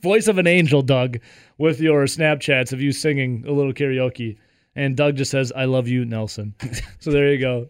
Voice 0.02 0.28
of 0.28 0.38
an 0.38 0.46
angel, 0.46 0.82
Doug, 0.82 1.18
with 1.58 1.80
your 1.80 2.04
Snapchats 2.04 2.72
of 2.72 2.80
you 2.80 2.92
singing 2.92 3.44
a 3.46 3.52
little 3.52 3.72
karaoke. 3.72 4.38
And 4.74 4.96
Doug 4.96 5.16
just 5.16 5.30
says, 5.30 5.52
"I 5.54 5.64
love 5.64 5.88
you, 5.88 6.04
Nelson." 6.04 6.54
so 7.00 7.10
there 7.10 7.32
you 7.32 7.38
go. 7.38 7.68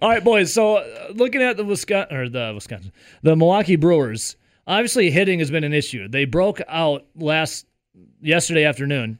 All 0.00 0.08
right, 0.08 0.24
boys. 0.24 0.52
So 0.52 0.76
uh, 0.76 1.12
looking 1.14 1.42
at 1.42 1.56
the 1.56 1.64
Wisconsin 1.64 2.16
or 2.16 2.28
the 2.28 2.52
Wisconsin, 2.54 2.92
the 3.22 3.36
Milwaukee 3.36 3.76
Brewers. 3.76 4.36
Obviously, 4.66 5.10
hitting 5.10 5.40
has 5.40 5.50
been 5.50 5.64
an 5.64 5.74
issue. 5.74 6.08
They 6.08 6.24
broke 6.24 6.60
out 6.68 7.04
last 7.16 7.66
yesterday 8.22 8.64
afternoon. 8.64 9.18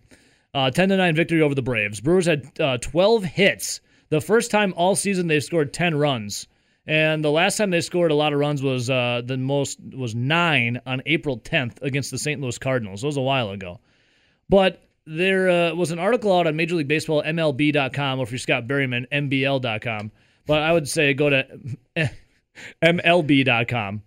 Uh, 0.54 0.70
10 0.70 0.90
to 0.90 0.96
9 0.96 1.16
victory 1.16 1.42
over 1.42 1.54
the 1.54 1.62
Braves. 1.62 2.00
Brewers 2.00 2.26
had 2.26 2.48
uh, 2.60 2.78
12 2.78 3.24
hits. 3.24 3.80
The 4.08 4.20
first 4.20 4.50
time 4.50 4.72
all 4.76 4.94
season 4.94 5.26
they've 5.26 5.42
scored 5.42 5.72
10 5.72 5.96
runs. 5.96 6.46
And 6.86 7.24
the 7.24 7.30
last 7.30 7.56
time 7.56 7.70
they 7.70 7.80
scored 7.80 8.10
a 8.10 8.14
lot 8.14 8.32
of 8.32 8.38
runs 8.38 8.62
was 8.62 8.90
uh, 8.90 9.22
the 9.24 9.38
most 9.38 9.78
was 9.96 10.14
9 10.14 10.80
on 10.86 11.02
April 11.06 11.38
10th 11.38 11.80
against 11.82 12.10
the 12.10 12.18
St. 12.18 12.40
Louis 12.40 12.58
Cardinals. 12.58 13.02
It 13.02 13.06
was 13.06 13.16
a 13.16 13.22
while 13.22 13.50
ago. 13.50 13.80
But 14.50 14.82
there 15.06 15.48
uh, 15.48 15.74
was 15.74 15.90
an 15.90 15.98
article 15.98 16.36
out 16.36 16.46
on 16.46 16.56
Major 16.56 16.74
League 16.74 16.88
Baseball 16.88 17.22
MLB.com 17.22 18.20
or 18.20 18.22
if 18.24 18.30
you're 18.30 18.38
Scott 18.38 18.66
Berryman 18.66 19.06
MBL.com. 19.10 20.12
But 20.46 20.62
I 20.62 20.72
would 20.72 20.88
say 20.88 21.14
go 21.14 21.30
to 21.30 21.46
MLB.com. 22.82 24.02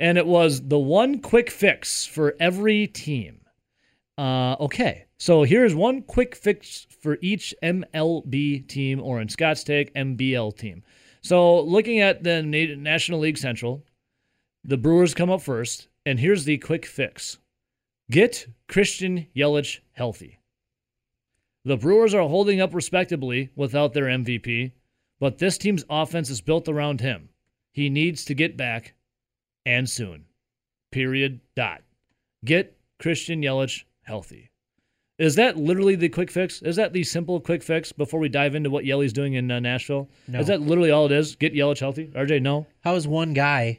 And 0.00 0.18
it 0.18 0.26
was 0.26 0.66
the 0.66 0.78
one 0.78 1.20
quick 1.20 1.50
fix 1.50 2.06
for 2.06 2.34
every 2.40 2.86
team. 2.86 3.42
Uh, 4.18 4.56
okay, 4.58 5.06
so 5.16 5.42
here's 5.42 5.74
one 5.74 6.02
quick 6.02 6.34
fix 6.34 6.86
for 7.00 7.18
each 7.20 7.54
MLB 7.62 8.66
team, 8.66 9.00
or 9.00 9.20
in 9.20 9.28
Scott's 9.28 9.64
take, 9.64 9.94
MBL 9.94 10.56
team. 10.56 10.82
So 11.22 11.60
looking 11.60 12.00
at 12.00 12.22
the 12.22 12.42
National 12.42 13.20
League 13.20 13.38
Central, 13.38 13.84
the 14.64 14.76
Brewers 14.76 15.14
come 15.14 15.30
up 15.30 15.40
first, 15.40 15.88
and 16.04 16.18
here's 16.18 16.44
the 16.44 16.58
quick 16.58 16.84
fix: 16.84 17.38
get 18.10 18.48
Christian 18.68 19.28
Yelich 19.34 19.80
healthy. 19.92 20.40
The 21.64 21.76
Brewers 21.76 22.12
are 22.12 22.28
holding 22.28 22.60
up 22.60 22.74
respectably 22.74 23.50
without 23.54 23.92
their 23.92 24.06
MVP, 24.06 24.72
but 25.20 25.38
this 25.38 25.56
team's 25.58 25.84
offense 25.88 26.28
is 26.28 26.40
built 26.40 26.68
around 26.68 27.00
him. 27.00 27.28
He 27.72 27.88
needs 27.88 28.24
to 28.24 28.34
get 28.34 28.56
back, 28.56 28.94
and 29.64 29.88
soon. 29.88 30.26
Period. 30.90 31.40
Dot. 31.54 31.82
Get 32.44 32.76
Christian 32.98 33.42
Yelich 33.42 33.84
healthy. 34.02 34.50
Is 35.22 35.36
that 35.36 35.56
literally 35.56 35.94
the 35.94 36.08
quick 36.08 36.32
fix? 36.32 36.62
Is 36.62 36.74
that 36.76 36.92
the 36.92 37.04
simple 37.04 37.38
quick 37.40 37.62
fix 37.62 37.92
before 37.92 38.18
we 38.18 38.28
dive 38.28 38.56
into 38.56 38.70
what 38.70 38.84
Yelly's 38.84 39.12
doing 39.12 39.34
in 39.34 39.50
uh, 39.52 39.60
Nashville? 39.60 40.10
No. 40.26 40.40
Is 40.40 40.48
that 40.48 40.60
literally 40.60 40.90
all 40.90 41.06
it 41.06 41.12
is? 41.12 41.36
Get 41.36 41.54
Yelich 41.54 41.78
healthy? 41.78 42.08
RJ, 42.08 42.42
no. 42.42 42.66
How 42.80 42.96
is 42.96 43.06
one 43.06 43.32
guy 43.32 43.78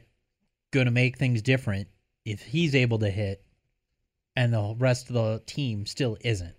going 0.72 0.86
to 0.86 0.92
make 0.92 1.18
things 1.18 1.42
different 1.42 1.90
if 2.24 2.42
he's 2.42 2.74
able 2.76 3.00
to 3.00 3.10
hit 3.10 3.44
and 4.38 4.54
the 4.54 4.74
rest 4.78 5.10
of 5.10 5.16
the 5.16 5.42
team 5.46 5.86
still 5.86 6.18
isn't? 6.22 6.56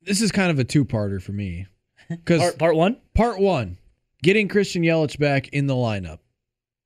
This 0.00 0.22
is 0.22 0.32
kind 0.32 0.50
of 0.50 0.58
a 0.58 0.64
two-parter 0.64 1.20
for 1.22 1.32
me. 1.32 1.66
Because 2.08 2.40
Part, 2.40 2.58
part 2.58 2.76
one? 2.76 2.96
part 3.14 3.40
one, 3.40 3.78
getting 4.22 4.46
Christian 4.48 4.82
Yelich 4.82 5.18
back 5.18 5.48
in 5.48 5.66
the 5.66 5.74
lineup, 5.74 6.20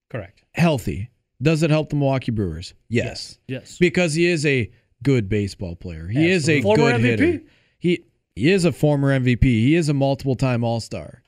Correct. 0.08 0.42
healthy. 0.54 1.10
Does 1.42 1.62
it 1.62 1.68
help 1.70 1.90
the 1.90 1.96
Milwaukee 1.96 2.32
Brewers? 2.32 2.72
Yes. 2.88 3.38
Yes. 3.46 3.76
Because 3.78 4.14
he 4.14 4.24
is 4.26 4.46
a 4.46 4.70
good 5.02 5.28
baseball 5.28 5.76
player. 5.76 6.08
He 6.08 6.30
is 6.30 6.48
a 6.48 6.60
Former 6.62 6.76
good 6.98 7.00
MVP? 7.00 7.04
hitter. 7.04 7.40
He 7.78 8.04
he 8.36 8.50
is 8.52 8.64
a 8.64 8.72
former 8.72 9.18
MVP. 9.18 9.42
He 9.42 9.74
is 9.76 9.88
a 9.88 9.94
multiple 9.94 10.34
time 10.36 10.62
All 10.64 10.80
Star. 10.80 11.22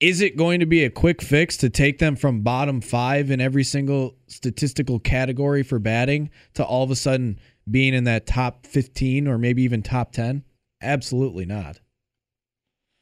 Is 0.00 0.20
it 0.20 0.36
going 0.36 0.60
to 0.60 0.66
be 0.66 0.84
a 0.84 0.90
quick 0.90 1.20
fix 1.20 1.56
to 1.56 1.68
take 1.68 1.98
them 1.98 2.14
from 2.14 2.42
bottom 2.42 2.80
five 2.80 3.30
in 3.32 3.40
every 3.40 3.64
single 3.64 4.14
statistical 4.28 5.00
category 5.00 5.64
for 5.64 5.80
batting 5.80 6.30
to 6.54 6.64
all 6.64 6.84
of 6.84 6.90
a 6.92 6.96
sudden 6.96 7.40
being 7.68 7.94
in 7.94 8.04
that 8.04 8.24
top 8.24 8.64
15 8.64 9.26
or 9.26 9.38
maybe 9.38 9.62
even 9.64 9.82
top 9.82 10.12
10? 10.12 10.44
Absolutely 10.80 11.46
not. 11.46 11.80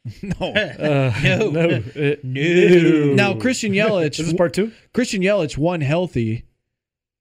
no. 0.23 0.33
Uh, 0.41 1.13
No. 1.23 1.51
no. 1.51 1.83
Uh, 1.95 2.15
No. 2.23 3.13
Now, 3.15 3.35
Christian 3.35 3.73
Yelich. 3.73 4.17
this 4.17 4.29
Is 4.29 4.33
part 4.35 4.55
two? 4.55 4.73
Christian 4.95 5.21
Yelich, 5.21 5.59
one 5.59 5.83
healthy, 5.83 6.45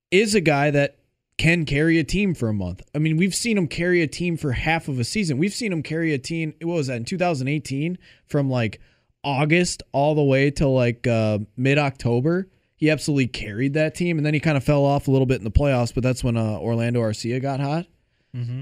is 0.09 0.35
a 0.35 0.41
guy 0.41 0.71
that 0.71 0.97
can 1.37 1.65
carry 1.65 1.99
a 1.99 2.03
team 2.03 2.33
for 2.33 2.47
a 2.49 2.53
month. 2.53 2.81
I 2.95 2.99
mean, 2.99 3.17
we've 3.17 3.35
seen 3.35 3.57
him 3.57 3.67
carry 3.67 4.01
a 4.01 4.07
team 4.07 4.37
for 4.37 4.53
half 4.53 4.87
of 4.87 4.99
a 4.99 5.03
season. 5.03 5.37
We've 5.37 5.53
seen 5.53 5.71
him 5.73 5.83
carry 5.83 6.13
a 6.13 6.17
team. 6.17 6.53
What 6.61 6.75
was 6.75 6.87
that 6.87 6.95
in 6.97 7.05
2018? 7.05 7.97
From 8.27 8.49
like 8.49 8.79
August 9.23 9.83
all 9.91 10.15
the 10.15 10.23
way 10.23 10.49
till 10.51 10.73
like 10.73 11.05
uh, 11.07 11.39
mid 11.57 11.77
October. 11.77 12.49
He 12.77 12.89
absolutely 12.89 13.27
carried 13.27 13.73
that 13.73 13.95
team, 13.95 14.17
and 14.17 14.25
then 14.25 14.33
he 14.33 14.39
kind 14.39 14.57
of 14.57 14.63
fell 14.63 14.83
off 14.83 15.07
a 15.07 15.11
little 15.11 15.25
bit 15.25 15.37
in 15.37 15.43
the 15.45 15.51
playoffs. 15.51 15.93
But 15.93 16.03
that's 16.03 16.23
when 16.23 16.37
uh, 16.37 16.57
Orlando 16.59 17.01
Arcia 17.01 17.41
got 17.41 17.59
hot. 17.59 17.85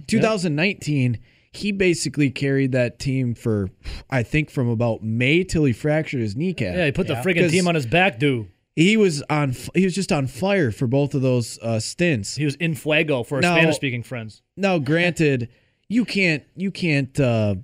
2019, 0.08 1.20
he 1.52 1.72
basically 1.72 2.30
carried 2.30 2.72
that 2.74 3.00
team 3.00 3.34
for 3.36 3.70
I 4.10 4.24
think 4.24 4.50
from 4.50 4.70
about 4.70 5.04
May 5.04 5.44
till 5.44 5.66
he 5.66 5.74
fractured 5.74 6.22
his 6.22 6.36
kneecap. 6.36 6.76
Yeah, 6.76 6.86
he 6.86 6.92
put 6.92 7.08
the 7.08 7.14
Yeah. 7.14 7.24
friggin' 7.24 7.42
'Cause- 7.42 7.52
team 7.52 7.68
on 7.68 7.76
his 7.76 7.86
back, 7.86 8.20
dude. 8.20 8.48
He 8.76 8.98
was 8.98 9.22
on. 9.30 9.56
He 9.76 9.84
was 9.84 9.94
just 9.94 10.12
on 10.12 10.28
fire 10.28 10.72
for 10.72 10.88
both 10.88 11.14
of 11.14 11.22
those 11.22 11.60
uh, 11.60 11.80
stints. 11.80 12.36
He 12.36 12.46
was 12.46 12.56
in 12.56 12.74
fuego 12.76 13.24
for 13.24 13.40
Now- 13.40 13.56
Spanish 13.56 13.76
speaking 13.76 14.04
friends. 14.04 14.42
Now, 14.58 14.80
granted, 14.80 15.50
you 15.90 16.06
can't 16.06 16.44
you 16.56 16.72
can't 16.72 17.20
uh, 17.20 17.56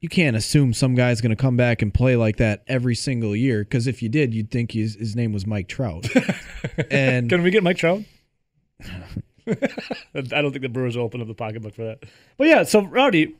you 0.00 0.08
can't 0.08 0.36
assume 0.36 0.72
some 0.72 0.94
guy's 0.94 1.20
going 1.20 1.30
to 1.30 1.36
come 1.36 1.56
back 1.56 1.82
and 1.82 1.92
play 1.92 2.16
like 2.16 2.36
that 2.36 2.62
every 2.68 2.94
single 2.94 3.34
year. 3.34 3.64
Because 3.64 3.86
if 3.86 4.02
you 4.02 4.08
did, 4.08 4.32
you'd 4.34 4.50
think 4.50 4.72
his, 4.72 4.94
his 4.94 5.16
name 5.16 5.32
was 5.32 5.46
Mike 5.46 5.68
Trout. 5.68 6.06
and 6.90 7.28
Can 7.28 7.42
we 7.42 7.50
get 7.50 7.62
Mike 7.62 7.76
Trout? 7.78 8.02
I 9.48 10.22
don't 10.22 10.52
think 10.52 10.62
the 10.62 10.68
Brewers 10.68 10.96
will 10.96 11.04
open 11.04 11.20
up 11.20 11.28
the 11.28 11.34
pocketbook 11.34 11.74
for 11.74 11.84
that. 11.84 12.04
But 12.36 12.48
yeah, 12.48 12.62
so 12.64 12.84
Rowdy, 12.84 13.36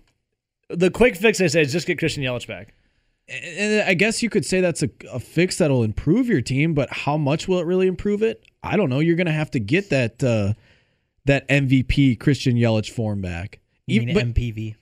the 0.68 0.90
quick 0.90 1.16
fix 1.16 1.40
I 1.40 1.48
say 1.48 1.62
is 1.62 1.72
just 1.72 1.86
get 1.86 1.98
Christian 1.98 2.22
Yelich 2.22 2.46
back. 2.46 2.74
And 3.28 3.88
I 3.88 3.94
guess 3.94 4.22
you 4.22 4.30
could 4.30 4.44
say 4.44 4.60
that's 4.60 4.82
a, 4.82 4.90
a 5.12 5.18
fix 5.18 5.58
that'll 5.58 5.82
improve 5.82 6.28
your 6.28 6.40
team, 6.40 6.74
but 6.74 6.92
how 6.92 7.16
much 7.16 7.48
will 7.48 7.58
it 7.58 7.66
really 7.66 7.86
improve 7.86 8.22
it? 8.22 8.44
I 8.62 8.76
don't 8.76 8.88
know. 8.88 9.00
You're 9.00 9.16
going 9.16 9.26
to 9.26 9.32
have 9.32 9.50
to 9.52 9.60
get 9.60 9.90
that 9.90 10.22
uh, 10.22 10.54
that 11.24 11.48
MVP 11.48 12.20
Christian 12.20 12.56
Yelich 12.56 12.90
form 12.90 13.20
back. 13.20 13.60
You 13.86 14.02
Even- 14.02 14.06
mean 14.06 14.14
but, 14.14 14.34
MPV. 14.34 14.76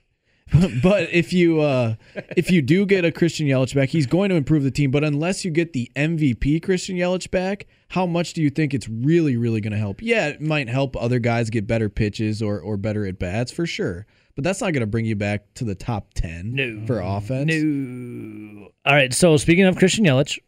but 0.82 1.08
if 1.10 1.32
you 1.32 1.60
uh, 1.60 1.94
if 2.36 2.50
you 2.50 2.60
do 2.60 2.84
get 2.84 3.04
a 3.04 3.10
Christian 3.10 3.46
Yelich 3.46 3.74
back, 3.74 3.88
he's 3.88 4.06
going 4.06 4.28
to 4.28 4.36
improve 4.36 4.62
the 4.62 4.70
team. 4.70 4.90
But 4.90 5.02
unless 5.02 5.44
you 5.44 5.50
get 5.50 5.72
the 5.72 5.90
MVP 5.96 6.62
Christian 6.62 6.96
Yelich 6.96 7.30
back, 7.30 7.66
how 7.88 8.04
much 8.04 8.34
do 8.34 8.42
you 8.42 8.50
think 8.50 8.74
it's 8.74 8.88
really 8.88 9.36
really 9.38 9.62
going 9.62 9.72
to 9.72 9.78
help? 9.78 10.02
Yeah, 10.02 10.28
it 10.28 10.42
might 10.42 10.68
help 10.68 10.96
other 10.96 11.18
guys 11.18 11.48
get 11.48 11.66
better 11.66 11.88
pitches 11.88 12.42
or 12.42 12.60
or 12.60 12.76
better 12.76 13.06
at 13.06 13.18
bats 13.18 13.50
for 13.50 13.66
sure. 13.66 14.06
But 14.36 14.44
that's 14.44 14.60
not 14.60 14.72
going 14.72 14.80
to 14.80 14.86
bring 14.86 15.04
you 15.04 15.14
back 15.16 15.54
to 15.54 15.64
the 15.64 15.74
top 15.76 16.12
ten 16.14 16.54
No. 16.54 16.82
for 16.86 17.00
offense. 17.00 17.52
No. 17.54 18.68
All 18.84 18.94
right. 18.94 19.12
So 19.14 19.36
speaking 19.36 19.64
of 19.64 19.76
Christian 19.76 20.04
Yelich, 20.04 20.38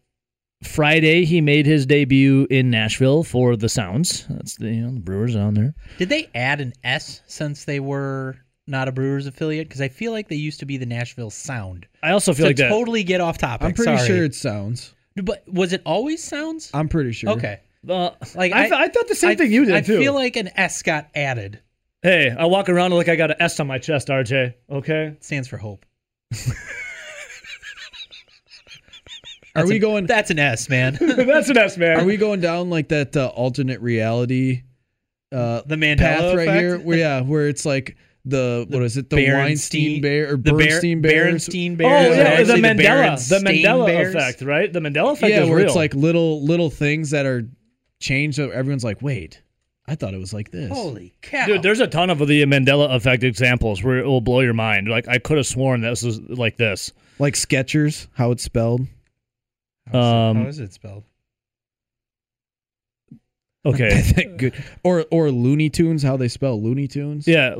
Friday 0.63 1.25
he 1.25 1.41
made 1.41 1.67
his 1.67 1.87
debut 1.87 2.47
in 2.51 2.71
Nashville 2.71 3.23
for 3.23 3.57
the 3.57 3.69
Sounds. 3.69 4.27
That's 4.29 4.57
the 4.57 4.67
you 4.71 4.83
know 4.83 4.93
the 4.95 5.01
Brewers 5.01 5.37
on 5.37 5.55
there. 5.55 5.75
Did 5.99 6.09
they 6.09 6.29
add 6.35 6.61
an 6.61 6.73
S 6.83 7.21
since 7.27 7.65
they 7.65 7.79
were 7.79 8.37
not 8.67 8.89
a 8.89 8.93
Brewers 8.93 9.27
affiliate? 9.27 9.69
Because 9.69 9.81
I 9.83 9.89
feel 9.89 10.13
like 10.13 10.29
they 10.29 10.37
used 10.37 10.59
to 10.61 10.67
be 10.67 10.77
the 10.79 10.87
Nashville 10.87 11.31
Sound. 11.31 11.87
I 12.03 12.11
also 12.11 12.33
feel 12.33 12.45
To 12.47 12.49
like 12.51 12.57
that. 12.57 12.69
totally 12.71 13.05
get 13.05 13.21
off 13.21 13.39
topic. 13.39 13.67
I'm 13.67 13.75
pretty 13.75 13.97
sorry. 13.97 14.09
sure 14.09 14.25
it 14.25 14.35
sounds. 14.35 14.95
But 15.23 15.45
was 15.47 15.73
it 15.73 15.83
always 15.87 16.23
Sounds? 16.25 16.71
I'm 16.75 16.89
pretty 16.89 17.13
sure. 17.13 17.31
Okay. 17.31 17.61
Uh, 17.89 18.11
Like 18.35 18.53
I, 18.53 18.85
I 18.85 18.89
thought 18.89 19.07
the 19.09 19.15
same 19.15 19.31
I- 19.31 19.35
thing 19.37 19.53
you 19.53 19.65
did 19.65 19.71
too. 19.71 19.77
I 19.77 19.81
too. 19.83 19.99
feel 20.01 20.15
like 20.15 20.37
an 20.37 20.51
S 20.57 20.83
got 20.83 21.09
added. 21.15 21.61
Hey, 22.07 22.31
I 22.39 22.45
walk 22.47 22.69
around 22.69 22.93
like 22.93 23.09
I 23.09 23.17
got 23.17 23.31
an 23.33 23.37
S 23.41 23.59
on 23.59 23.67
my 23.67 23.79
chest, 23.79 24.07
RJ. 24.09 24.55
Okay. 24.71 25.07
It 25.09 25.25
stands 25.25 25.49
for 25.49 25.57
hope. 25.57 25.85
Are 29.55 29.63
That's 29.63 29.69
we 29.71 29.77
an- 29.77 29.81
going? 29.81 30.07
That's 30.07 30.31
an 30.31 30.39
S, 30.39 30.69
man. 30.69 30.99
That's 31.01 31.49
an 31.49 31.57
S, 31.57 31.77
man. 31.79 31.99
Are 32.01 32.05
we 32.05 32.17
going 32.17 32.41
down 32.41 32.69
like 32.71 32.89
that 32.91 33.17
uh, 33.17 33.27
alternate 33.35 33.81
reality 33.81 34.63
uh, 35.33 35.63
the 35.67 35.77
Mandela 35.77 35.97
path 35.99 36.35
right 36.37 36.49
effect? 36.49 36.61
here? 36.61 36.79
Where 36.79 36.99
yeah, 36.99 37.21
where 37.23 37.49
it's 37.49 37.65
like 37.65 37.97
the, 38.27 38.67
what 38.69 38.83
is 38.83 38.97
it? 38.99 39.09
The 39.09 39.17
Weinstein 39.33 40.01
Berenstein- 40.01 40.03
Bear 40.03 40.33
or 40.35 40.37
the 40.37 40.53
Ber- 40.53 40.59
Bernstein 40.59 41.01
Bears? 41.01 41.49
Berenstein 41.49 41.73
Oh 41.73 41.77
Bears. 41.77 42.13
are 42.13 42.17
yeah, 42.17 42.23
the 42.25 42.29
actually 42.35 42.61
Mandela, 42.61 43.29
the, 43.29 43.37
Berenstain 43.37 43.63
Mandela 43.65 43.87
Bears. 43.87 44.15
effect, 44.15 44.43
right? 44.43 44.73
The 44.73 44.81
Mandela 44.81 45.13
effect 45.15 45.31
yeah, 45.31 45.43
is 45.43 45.49
where 45.49 45.59
real. 45.59 45.67
it's 45.67 45.75
like 45.77 45.95
little 45.95 46.45
little 46.45 46.69
things 46.71 47.11
that 47.11 47.25
are 47.25 47.49
changed. 48.01 48.37
So 48.37 48.51
everyone's 48.51 48.85
like, 48.85 49.01
wait, 49.01 49.41
I 49.89 49.95
thought 49.95 50.15
it 50.15 50.19
was 50.19 50.33
like 50.35 50.51
this. 50.51 50.71
Holy 50.73 51.13
cow! 51.23 51.47
Dude, 51.47 51.63
there's 51.63 51.81
a 51.81 51.87
ton 51.87 52.11
of 52.11 52.19
the 52.19 52.43
Mandela 52.43 52.95
effect 52.95 53.23
examples 53.23 53.83
where 53.85 53.99
it 53.99 54.07
will 54.07 54.21
blow 54.21 54.41
your 54.41 54.53
mind. 54.55 54.89
Like 54.89 55.07
I 55.09 55.19
could 55.19 55.37
have 55.37 55.47
sworn 55.47 55.81
this 55.81 56.03
was 56.03 56.21
like 56.23 56.57
this. 56.57 56.93
Like 57.19 57.35
Skechers, 57.35 58.09
how 58.15 58.31
it's 58.33 58.43
spelled. 58.43 58.87
How 59.93 59.99
is 59.99 60.05
it- 60.07 60.15
um, 60.15 60.37
how 60.43 60.49
is 60.49 60.59
it 60.59 60.73
spelled? 60.73 61.05
Okay. 63.65 64.35
Good. 64.39 64.55
Or 64.85 65.07
or 65.11 65.31
Looney 65.31 65.71
Tunes, 65.71 66.03
how 66.03 66.17
they 66.17 66.29
spell 66.29 66.61
Looney 66.63 66.87
Tunes. 66.87 67.27
yeah, 67.27 67.55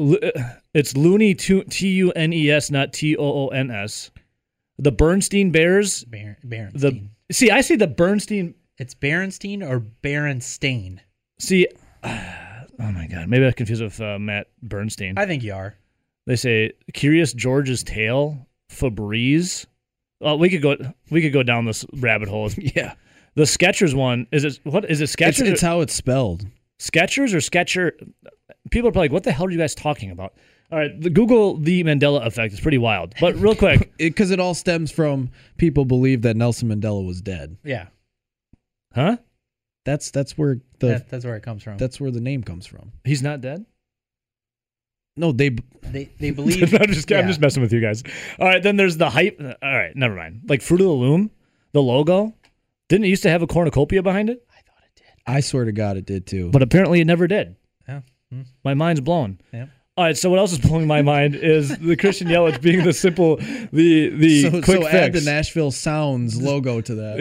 it's 0.75 0.97
Looney 0.97 1.35
Tu- 1.35 1.65
T 1.65 1.89
U 1.89 2.13
N 2.13 2.33
E 2.33 2.51
S, 2.51 2.71
not 2.71 2.93
T 2.93 3.17
O 3.17 3.25
O 3.25 3.49
N 3.49 3.71
S. 3.71 4.11
The 4.79 4.93
Bernstein 4.93 5.51
Bears. 5.51 6.05
Ber- 6.05 6.37
Berenstein. 6.47 6.73
The 6.81 7.09
see, 7.33 7.51
I 7.51 7.61
see 7.61 7.77
the 7.77 7.87
Bernstein. 7.89 8.55
it's 8.79 8.95
Berenstein 8.95 9.69
or 9.69 9.81
Berenstain. 9.81 10.99
See, 11.41 11.67
oh 12.81 12.93
my 12.93 13.07
god, 13.07 13.29
maybe 13.29 13.47
I 13.47 13.53
confused 13.53 13.83
with 13.83 14.01
uh, 14.01 14.19
Matt 14.19 14.49
Bernstein. 14.63 15.15
I 15.17 15.27
think 15.27 15.43
you 15.43 15.55
are. 15.55 15.75
They 16.27 16.37
say 16.37 16.73
Curious 16.93 17.33
George's 17.33 17.83
Tale, 17.85 18.47
Febreze. 18.71 19.67
Oh, 20.21 20.37
we 20.37 20.49
could 20.49 20.63
go. 20.63 20.77
We 21.11 21.23
could 21.23 21.33
go 21.33 21.43
down 21.43 21.65
this 21.67 21.85
rabbit 21.93 22.29
hole. 22.29 22.51
Yeah. 22.59 22.95
The 23.35 23.43
Skechers 23.43 23.95
one 23.95 24.27
is 24.33 24.45
it? 24.45 24.59
What 24.65 24.91
is 24.91 25.03
it? 25.03 25.05
It's, 25.05 25.17
Skechers? 25.17 25.47
it's 25.47 25.61
how 25.61 25.83
it's 25.83 25.93
spelled. 25.93 26.47
Skechers 26.81 27.35
or 27.35 27.41
Sketcher? 27.43 27.93
People 28.71 28.89
are 28.89 28.93
probably 28.93 29.09
like, 29.09 29.13
"What 29.13 29.25
the 29.25 29.33
hell 29.33 29.45
are 29.47 29.51
you 29.51 29.59
guys 29.59 29.75
talking 29.75 30.11
about?" 30.11 30.33
All 30.73 30.79
right, 30.79 30.99
the 30.99 31.11
Google 31.11 31.59
the 31.59 31.85
Mandela 31.85 32.25
effect 32.27 32.55
is 32.55 32.61
pretty 32.61 32.79
wild. 32.79 33.15
But 33.21 33.37
real 33.37 33.55
quick, 33.65 33.93
Because 33.99 34.31
it, 34.31 34.41
all 34.41 34.55
stems 34.55 34.91
from 34.91 35.31
people 35.59 35.85
believe 35.85 36.23
that 36.23 36.35
Nelson 36.35 36.69
Mandela 36.69 37.07
was 37.07 37.21
dead. 37.21 37.59
Yeah, 37.63 37.89
huh? 38.95 39.19
That's 39.85 40.11
that's 40.11 40.37
where 40.39 40.61
the 40.79 40.87
that, 40.89 41.09
that's 41.09 41.25
where 41.25 41.37
it 41.37 41.43
comes 41.43 41.63
from. 41.63 41.77
that's 41.79 42.01
where 42.01 42.11
the 42.11 42.21
name 42.21 42.43
comes 42.43 42.67
from. 42.67 42.93
He's 43.05 43.23
not 43.23 43.41
dead. 43.41 43.65
No, 45.17 45.33
they 45.33 45.51
They 45.83 46.11
they 46.19 46.31
believe. 46.33 46.75
I'm 46.75 46.89
just 46.93 47.11
I'm 47.13 47.27
just 47.27 47.41
messing 47.41 47.63
with 47.63 47.73
you 47.73 47.81
guys. 47.81 48.03
All 48.39 48.47
right, 48.47 48.63
then 48.63 48.77
there's 48.77 48.97
the 48.97 49.11
hype. 49.11 49.41
All 49.41 49.73
right, 49.77 49.95
never 49.97 50.15
mind. 50.15 50.43
Like 50.49 50.63
Fruit 50.63 50.81
of 50.81 50.87
the 50.87 50.93
Loom, 50.93 51.31
the 51.73 51.83
logo 51.83 52.35
didn't 52.89 53.05
it 53.07 53.09
used 53.09 53.23
to 53.25 53.31
have 53.31 53.43
a 53.43 53.47
cornucopia 53.47 54.03
behind 54.03 54.31
it, 54.31 54.47
I 54.51 54.61
thought 54.61 54.85
it 54.85 54.95
did. 54.97 55.07
I 55.27 55.41
swear 55.41 55.65
to 55.65 55.73
God, 55.73 55.97
it 55.97 56.07
did 56.07 56.27
too. 56.27 56.51
but 56.51 56.63
apparently 56.63 57.01
it 57.01 57.05
never 57.07 57.27
did. 57.27 57.57
Yeah. 57.89 58.03
Hmm. 58.31 58.43
My 58.65 58.75
mind's 58.75 59.01
blown. 59.01 59.41
Yeah. 59.53 59.67
All 59.97 60.05
right, 60.05 60.17
so 60.17 60.29
what 60.29 60.39
else 60.39 60.53
is 60.53 60.59
blowing 60.59 60.87
my 60.87 61.01
mind 61.01 61.35
is 61.35 61.77
the 61.79 61.97
Christian 61.97 62.29
Yelich 62.29 62.61
being 62.61 62.85
the 62.85 62.93
simple, 62.93 63.37
the 63.37 64.11
the 64.11 64.43
so, 64.43 64.51
quick 64.51 64.65
so 64.67 64.83
fix. 64.83 64.95
add 64.95 65.13
the 65.15 65.23
Nashville 65.23 65.71
Sounds 65.71 66.41
logo 66.41 66.83
to 66.83 66.95
that. 66.97 67.19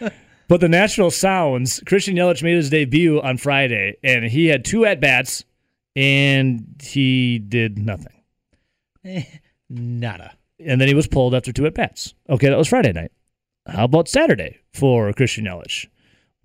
Yeah. 0.00 0.08
but 0.48 0.60
the 0.60 0.68
Nashville 0.68 1.10
Sounds, 1.10 1.80
Christian 1.86 2.16
Yelich 2.16 2.42
made 2.42 2.56
his 2.56 2.70
debut 2.70 3.20
on 3.20 3.38
Friday, 3.38 3.96
and 4.02 4.24
he 4.24 4.46
had 4.46 4.64
two 4.64 4.84
at 4.84 5.00
bats, 5.00 5.44
and 5.96 6.80
he 6.82 7.38
did 7.38 7.78
nothing. 7.78 8.22
Eh, 9.04 9.24
nada. 9.68 10.36
And 10.58 10.80
then 10.80 10.88
he 10.88 10.94
was 10.94 11.06
pulled 11.06 11.34
after 11.34 11.52
two 11.52 11.66
at 11.66 11.74
bats. 11.74 12.14
Okay, 12.28 12.48
that 12.48 12.58
was 12.58 12.68
Friday 12.68 12.92
night. 12.92 13.12
How 13.66 13.84
about 13.84 14.08
Saturday 14.08 14.58
for 14.72 15.12
Christian 15.12 15.44
Yelich? 15.44 15.86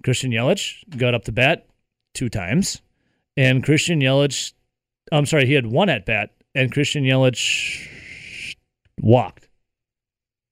Christian 0.03 0.31
Yelich 0.31 0.97
got 0.97 1.13
up 1.13 1.25
to 1.25 1.31
bat 1.31 1.67
two 2.13 2.29
times, 2.29 2.81
and 3.35 3.63
Christian 3.63 3.99
Yelich, 3.99 4.53
I'm 5.11 5.25
sorry, 5.25 5.45
he 5.45 5.53
had 5.53 5.67
one 5.67 5.89
at 5.89 6.05
bat, 6.05 6.31
and 6.55 6.71
Christian 6.71 7.03
Yelich 7.03 8.55
walked. 9.01 9.47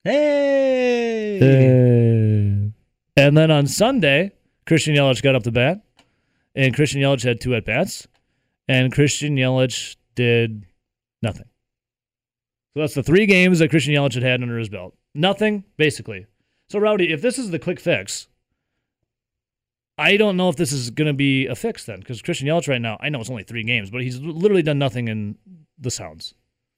Hey. 0.03 1.39
Uh, 1.41 2.66
and 3.17 3.35
then 3.35 3.51
on 3.51 3.67
Sunday, 3.67 4.31
Christian 4.65 4.95
Yelich 4.95 5.21
got 5.21 5.35
up 5.35 5.43
to 5.43 5.51
bat, 5.51 5.81
and 6.55 6.73
Christian 6.73 7.01
Yelich 7.01 7.23
had 7.23 7.41
two 7.41 7.55
at 7.55 7.65
bats, 7.65 8.07
and 8.67 8.93
Christian 8.93 9.35
Yelich 9.35 9.95
did 10.15 10.65
nothing. 11.21 11.47
So 12.73 12.81
that's 12.81 12.93
the 12.93 13.03
three 13.03 13.25
games 13.25 13.59
that 13.59 13.69
Christian 13.69 13.93
Yelich 13.93 14.13
had 14.13 14.23
had 14.23 14.41
under 14.41 14.57
his 14.57 14.69
belt. 14.69 14.95
Nothing, 15.15 15.63
basically. 15.77 16.27
So, 16.69 16.79
Rowdy, 16.79 17.11
if 17.11 17.21
this 17.21 17.39
is 17.39 17.49
the 17.49 17.59
quick 17.59 17.79
fix, 17.79 18.27
I 19.97 20.15
don't 20.15 20.37
know 20.37 20.49
if 20.49 20.57
this 20.57 20.71
is 20.71 20.91
going 20.91 21.07
to 21.07 21.13
be 21.13 21.47
a 21.47 21.55
fix 21.55 21.85
then, 21.85 21.99
because 21.99 22.21
Christian 22.21 22.47
Yelich 22.47 22.67
right 22.67 22.81
now, 22.81 22.97
I 22.99 23.09
know 23.09 23.19
it's 23.19 23.29
only 23.31 23.43
three 23.43 23.63
games, 23.63 23.89
but 23.89 24.03
he's 24.03 24.19
literally 24.19 24.61
done 24.61 24.77
nothing 24.77 25.07
in 25.07 25.37
the 25.79 25.89
Sounds. 25.89 26.35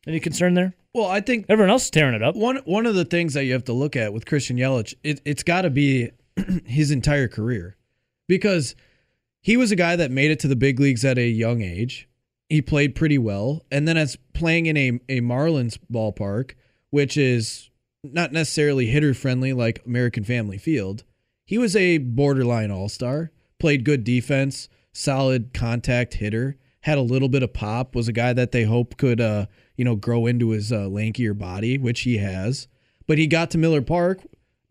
Any 0.07 0.21
concern 0.21 0.53
there? 0.53 0.73
Well, 0.93 1.07
I 1.07 1.19
think 1.19 1.45
Everyone 1.49 1.69
else 1.69 1.85
is 1.85 1.89
tearing 1.89 2.15
it 2.15 2.23
up. 2.23 2.35
one 2.35 2.57
one 2.65 2.85
of 2.85 2.95
the 2.95 3.03
things 3.03 3.33
that 3.33 3.43
you 3.43 3.53
have 3.53 3.65
to 3.65 3.73
look 3.73 3.95
at 3.95 4.13
with 4.13 4.25
Christian 4.25 4.57
Yelich, 4.57 4.93
it, 5.03 5.21
it's 5.25 5.43
got 5.43 5.63
to 5.63 5.69
be 5.69 6.11
his 6.65 6.91
entire 6.91 7.27
career, 7.27 7.77
because 8.27 8.75
he 9.41 9.57
was 9.57 9.71
a 9.71 9.75
guy 9.75 9.95
that 9.95 10.11
made 10.11 10.31
it 10.31 10.39
to 10.41 10.47
the 10.47 10.55
big 10.55 10.79
leagues 10.79 11.05
at 11.05 11.17
a 11.17 11.27
young 11.27 11.61
age. 11.61 12.07
He 12.49 12.61
played 12.61 12.95
pretty 12.95 13.17
well, 13.17 13.63
and 13.71 13.87
then 13.87 13.97
as 13.97 14.17
playing 14.33 14.65
in 14.65 14.77
a 14.77 14.99
a 15.07 15.21
Marlins 15.21 15.77
ballpark, 15.91 16.53
which 16.89 17.15
is 17.15 17.69
not 18.03 18.31
necessarily 18.31 18.87
hitter 18.87 19.13
friendly 19.13 19.53
like 19.53 19.85
American 19.85 20.23
Family 20.23 20.57
Field, 20.57 21.03
he 21.45 21.57
was 21.57 21.75
a 21.75 21.97
borderline 21.97 22.71
all 22.71 22.89
star. 22.89 23.31
Played 23.59 23.83
good 23.83 24.03
defense, 24.03 24.69
solid 24.93 25.53
contact 25.53 26.15
hitter, 26.15 26.57
had 26.81 26.97
a 26.97 27.01
little 27.01 27.29
bit 27.29 27.43
of 27.43 27.53
pop. 27.53 27.95
Was 27.95 28.07
a 28.07 28.13
guy 28.13 28.33
that 28.33 28.51
they 28.51 28.63
hope 28.63 28.97
could, 28.97 29.19
uh, 29.19 29.47
you 29.75 29.83
know, 29.83 29.95
grow 29.95 30.25
into 30.25 30.51
his 30.51 30.71
uh, 30.71 30.81
lankier 30.81 31.37
body, 31.37 31.77
which 31.77 32.01
he 32.01 32.17
has. 32.17 32.67
But 33.07 33.17
he 33.17 33.27
got 33.27 33.51
to 33.51 33.57
Miller 33.57 33.81
Park, 33.81 34.19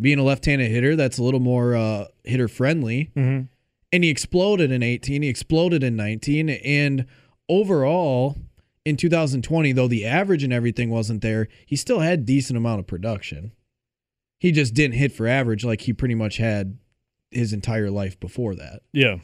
being 0.00 0.18
a 0.18 0.22
left-handed 0.22 0.70
hitter, 0.70 0.94
that's 0.96 1.18
a 1.18 1.22
little 1.22 1.40
more 1.40 1.74
uh, 1.76 2.04
hitter 2.24 2.48
friendly, 2.48 3.10
Mm-hmm. 3.16 3.46
and 3.92 4.04
he 4.04 4.10
exploded 4.10 4.70
in 4.70 4.82
18. 4.82 5.22
He 5.22 5.28
exploded 5.28 5.82
in 5.82 5.96
19, 5.96 6.48
and 6.50 7.06
overall. 7.48 8.36
In 8.84 8.96
2020, 8.96 9.72
though 9.72 9.88
the 9.88 10.06
average 10.06 10.42
and 10.42 10.52
everything 10.52 10.88
wasn't 10.88 11.20
there, 11.20 11.48
he 11.66 11.76
still 11.76 11.98
had 11.98 12.24
decent 12.24 12.56
amount 12.56 12.80
of 12.80 12.86
production. 12.86 13.52
He 14.38 14.50
just 14.50 14.72
didn't 14.72 14.96
hit 14.96 15.12
for 15.12 15.26
average 15.26 15.62
like 15.62 15.82
he 15.82 15.92
pretty 15.92 16.14
much 16.14 16.38
had 16.38 16.78
his 17.30 17.52
entire 17.52 17.90
life 17.90 18.18
before 18.18 18.54
that. 18.54 18.80
Yeah. 18.94 19.16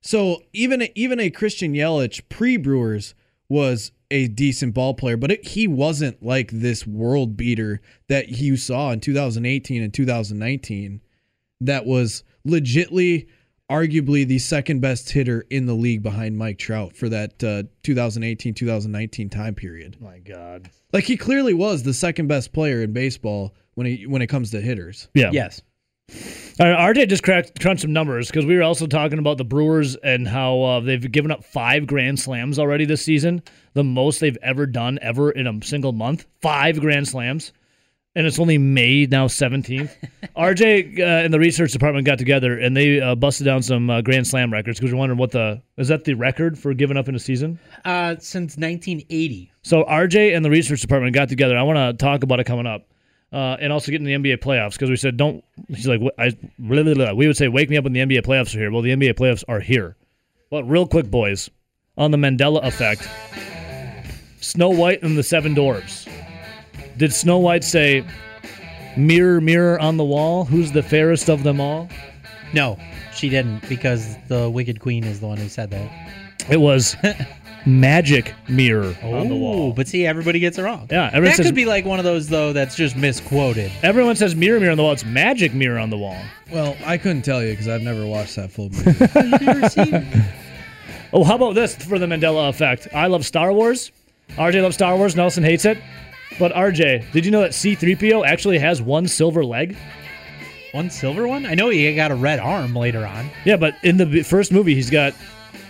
So 0.00 0.42
even 0.52 0.88
even 0.96 1.20
a 1.20 1.30
Christian 1.30 1.72
Yelich 1.72 2.22
pre 2.30 2.56
Brewers 2.56 3.14
was 3.48 3.92
a 4.12 4.28
decent 4.28 4.74
ball 4.74 4.94
player, 4.94 5.16
but 5.16 5.32
it, 5.32 5.46
he 5.46 5.66
wasn't 5.66 6.22
like 6.22 6.50
this 6.52 6.86
world 6.86 7.36
beater 7.36 7.80
that 8.08 8.28
you 8.28 8.56
saw 8.56 8.90
in 8.90 9.00
2018 9.00 9.82
and 9.82 9.92
2019 9.92 11.00
that 11.62 11.86
was 11.86 12.22
legitly 12.46 13.26
arguably 13.70 14.26
the 14.26 14.38
second 14.38 14.80
best 14.80 15.10
hitter 15.10 15.46
in 15.48 15.64
the 15.64 15.74
league 15.74 16.02
behind 16.02 16.36
Mike 16.36 16.58
Trout 16.58 16.94
for 16.94 17.08
that 17.08 17.42
uh, 17.42 17.62
2018 17.82 18.52
2019 18.52 19.30
time 19.30 19.54
period. 19.54 19.96
My 20.00 20.18
God. 20.18 20.70
Like 20.92 21.04
he 21.04 21.16
clearly 21.16 21.54
was 21.54 21.82
the 21.82 21.94
second 21.94 22.26
best 22.26 22.52
player 22.52 22.82
in 22.82 22.92
baseball 22.92 23.54
when 23.74 23.86
he 23.86 24.06
when 24.06 24.20
it 24.20 24.26
comes 24.26 24.50
to 24.50 24.60
hitters. 24.60 25.08
Yeah. 25.14 25.30
Yes. 25.32 25.62
All 26.60 26.70
right, 26.70 26.94
RJ 26.94 27.08
just 27.08 27.22
cracked, 27.22 27.60
crunched 27.60 27.82
some 27.82 27.94
numbers 27.94 28.26
because 28.26 28.44
we 28.44 28.54
were 28.54 28.62
also 28.62 28.86
talking 28.86 29.18
about 29.18 29.38
the 29.38 29.44
Brewers 29.44 29.96
and 29.96 30.28
how 30.28 30.60
uh, 30.60 30.80
they've 30.80 31.10
given 31.10 31.30
up 31.30 31.44
five 31.44 31.86
grand 31.86 32.20
slams 32.20 32.58
already 32.58 32.84
this 32.84 33.02
season, 33.02 33.42
the 33.72 33.82
most 33.82 34.20
they've 34.20 34.36
ever 34.42 34.66
done 34.66 34.98
ever 35.00 35.30
in 35.30 35.46
a 35.46 35.64
single 35.64 35.92
month. 35.92 36.26
Five 36.42 36.78
grand 36.78 37.08
slams, 37.08 37.52
and 38.14 38.26
it's 38.26 38.38
only 38.38 38.58
May 38.58 39.06
now, 39.06 39.28
seventeenth. 39.28 39.96
RJ 40.36 40.98
uh, 40.98 41.02
and 41.02 41.32
the 41.32 41.38
research 41.38 41.72
department 41.72 42.04
got 42.04 42.18
together 42.18 42.58
and 42.58 42.76
they 42.76 43.00
uh, 43.00 43.14
busted 43.14 43.46
down 43.46 43.62
some 43.62 43.88
uh, 43.88 44.02
grand 44.02 44.26
slam 44.26 44.52
records 44.52 44.78
because 44.78 44.92
we're 44.92 44.98
wondering 44.98 45.18
what 45.18 45.30
the 45.30 45.62
is 45.78 45.88
that 45.88 46.04
the 46.04 46.14
record 46.14 46.58
for 46.58 46.74
giving 46.74 46.98
up 46.98 47.08
in 47.08 47.14
a 47.14 47.18
season. 47.18 47.58
Uh, 47.86 48.16
since 48.18 48.58
1980. 48.58 49.50
So 49.62 49.84
RJ 49.84 50.36
and 50.36 50.44
the 50.44 50.50
research 50.50 50.82
department 50.82 51.14
got 51.14 51.30
together. 51.30 51.56
I 51.56 51.62
want 51.62 51.78
to 51.78 52.04
talk 52.04 52.22
about 52.22 52.40
it 52.40 52.44
coming 52.44 52.66
up, 52.66 52.86
uh, 53.32 53.56
and 53.60 53.72
also 53.72 53.90
getting 53.90 54.06
the 54.06 54.14
NBA 54.14 54.38
playoffs 54.38 54.72
because 54.72 54.90
we 54.90 54.96
said 54.96 55.16
don't. 55.16 55.42
He's 55.68 55.86
like, 55.86 56.00
I 56.18 56.36
blah." 56.58 57.12
we 57.14 57.26
would 57.26 57.36
say, 57.36 57.48
wake 57.48 57.70
me 57.70 57.76
up 57.76 57.84
when 57.84 57.92
the 57.92 58.00
NBA 58.00 58.22
playoffs 58.22 58.54
are 58.54 58.58
here. 58.58 58.70
Well, 58.70 58.82
the 58.82 58.94
NBA 58.94 59.14
playoffs 59.14 59.44
are 59.48 59.60
here. 59.60 59.96
But 60.50 60.64
real 60.64 60.86
quick, 60.86 61.10
boys, 61.10 61.50
on 61.96 62.10
the 62.10 62.18
Mandela 62.18 62.62
effect, 62.64 63.08
Snow 64.40 64.68
White 64.68 65.02
and 65.02 65.16
the 65.16 65.22
Seven 65.22 65.54
Dwarfs. 65.54 66.06
Did 66.98 67.12
Snow 67.12 67.38
White 67.38 67.64
say, 67.64 68.04
"Mirror, 68.96 69.40
mirror 69.40 69.80
on 69.80 69.96
the 69.96 70.04
wall, 70.04 70.44
who's 70.44 70.72
the 70.72 70.82
fairest 70.82 71.30
of 71.30 71.42
them 71.42 71.60
all"? 71.60 71.88
No, 72.52 72.78
she 73.14 73.30
didn't 73.30 73.66
because 73.66 74.16
the 74.28 74.50
Wicked 74.50 74.80
Queen 74.80 75.04
is 75.04 75.20
the 75.20 75.26
one 75.26 75.38
who 75.38 75.48
said 75.48 75.70
that. 75.70 75.90
It 76.50 76.60
was 76.60 76.96
magic 77.66 78.34
mirror 78.48 78.94
on 79.02 79.28
the 79.28 79.36
wall. 79.36 79.68
Oh, 79.68 79.72
but 79.72 79.88
see, 79.88 80.06
everybody 80.06 80.38
gets 80.38 80.58
it 80.58 80.62
wrong. 80.62 80.88
Yeah, 80.90 81.06
everyone 81.06 81.24
that 81.24 81.36
says 81.36 81.46
could 81.46 81.54
be 81.54 81.64
like 81.64 81.84
one 81.84 81.98
of 81.98 82.04
those 82.04 82.28
though 82.28 82.52
that's 82.52 82.74
just 82.76 82.96
misquoted. 82.96 83.70
everyone 83.82 84.16
says 84.16 84.34
mirror, 84.34 84.58
mirror 84.60 84.72
on 84.72 84.76
the 84.76 84.82
wall. 84.82 84.92
It's 84.92 85.04
magic 85.04 85.54
mirror 85.54 85.78
on 85.78 85.90
the 85.90 85.98
wall. 85.98 86.20
Well, 86.50 86.76
I 86.84 86.98
couldn't 86.98 87.22
tell 87.22 87.42
you 87.42 87.50
because 87.52 87.68
I've 87.68 87.82
never 87.82 88.06
watched 88.06 88.36
that 88.36 88.50
full 88.50 88.70
movie. 88.70 90.22
Oh, 91.14 91.24
how 91.24 91.34
about 91.34 91.54
this 91.54 91.76
for 91.76 91.98
the 91.98 92.06
Mandela 92.06 92.48
effect? 92.48 92.88
I 92.94 93.06
love 93.06 93.26
Star 93.26 93.52
Wars. 93.52 93.92
RJ 94.30 94.62
loves 94.62 94.76
Star 94.76 94.96
Wars. 94.96 95.14
Nelson 95.14 95.44
hates 95.44 95.66
it. 95.66 95.76
But 96.38 96.52
RJ, 96.54 97.12
did 97.12 97.26
you 97.26 97.30
know 97.30 97.42
that 97.42 97.50
C3PO 97.50 98.26
actually 98.26 98.58
has 98.58 98.80
one 98.80 99.06
silver 99.06 99.44
leg? 99.44 99.76
One 100.72 100.88
silver 100.88 101.28
one? 101.28 101.44
I 101.44 101.54
know 101.54 101.68
he 101.68 101.94
got 101.94 102.10
a 102.10 102.14
red 102.14 102.38
arm 102.38 102.74
later 102.74 103.06
on. 103.06 103.28
Yeah, 103.44 103.56
but 103.58 103.74
in 103.82 103.98
the 103.98 104.22
first 104.22 104.52
movie, 104.52 104.74
he's 104.74 104.88
got, 104.88 105.12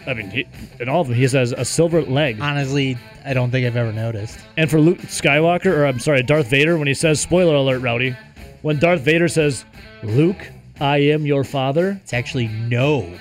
I 0.07 0.15
mean, 0.15 0.31
he, 0.31 0.47
in 0.81 0.89
all 0.89 1.03
of 1.03 1.09
them, 1.09 1.17
he 1.17 1.23
has 1.23 1.35
a 1.35 1.65
silver 1.65 2.03
leg. 2.03 2.41
Honestly, 2.41 2.99
I 3.25 3.35
don't 3.35 3.51
think 3.51 3.67
I've 3.67 3.77
ever 3.77 3.93
noticed. 3.93 4.39
And 4.57 4.71
for 4.71 4.81
Luke 4.81 4.99
Skywalker, 4.99 5.67
or 5.67 5.87
I'm 5.87 5.99
sorry, 6.01 6.23
Darth 6.23 6.49
Vader, 6.49 6.77
when 6.79 6.89
he 6.89 6.95
says, 6.95 7.21
spoiler 7.21 7.55
alert, 7.55 7.81
Rowdy, 7.81 8.17
when 8.63 8.79
Darth 8.79 9.01
Vader 9.03 9.29
says, 9.29 9.65
Luke, 10.03 10.51
I 10.81 10.99
am 10.99 11.27
your 11.27 11.45
father. 11.45 12.01
It's 12.03 12.13
actually 12.13 12.49
no, 12.49 13.13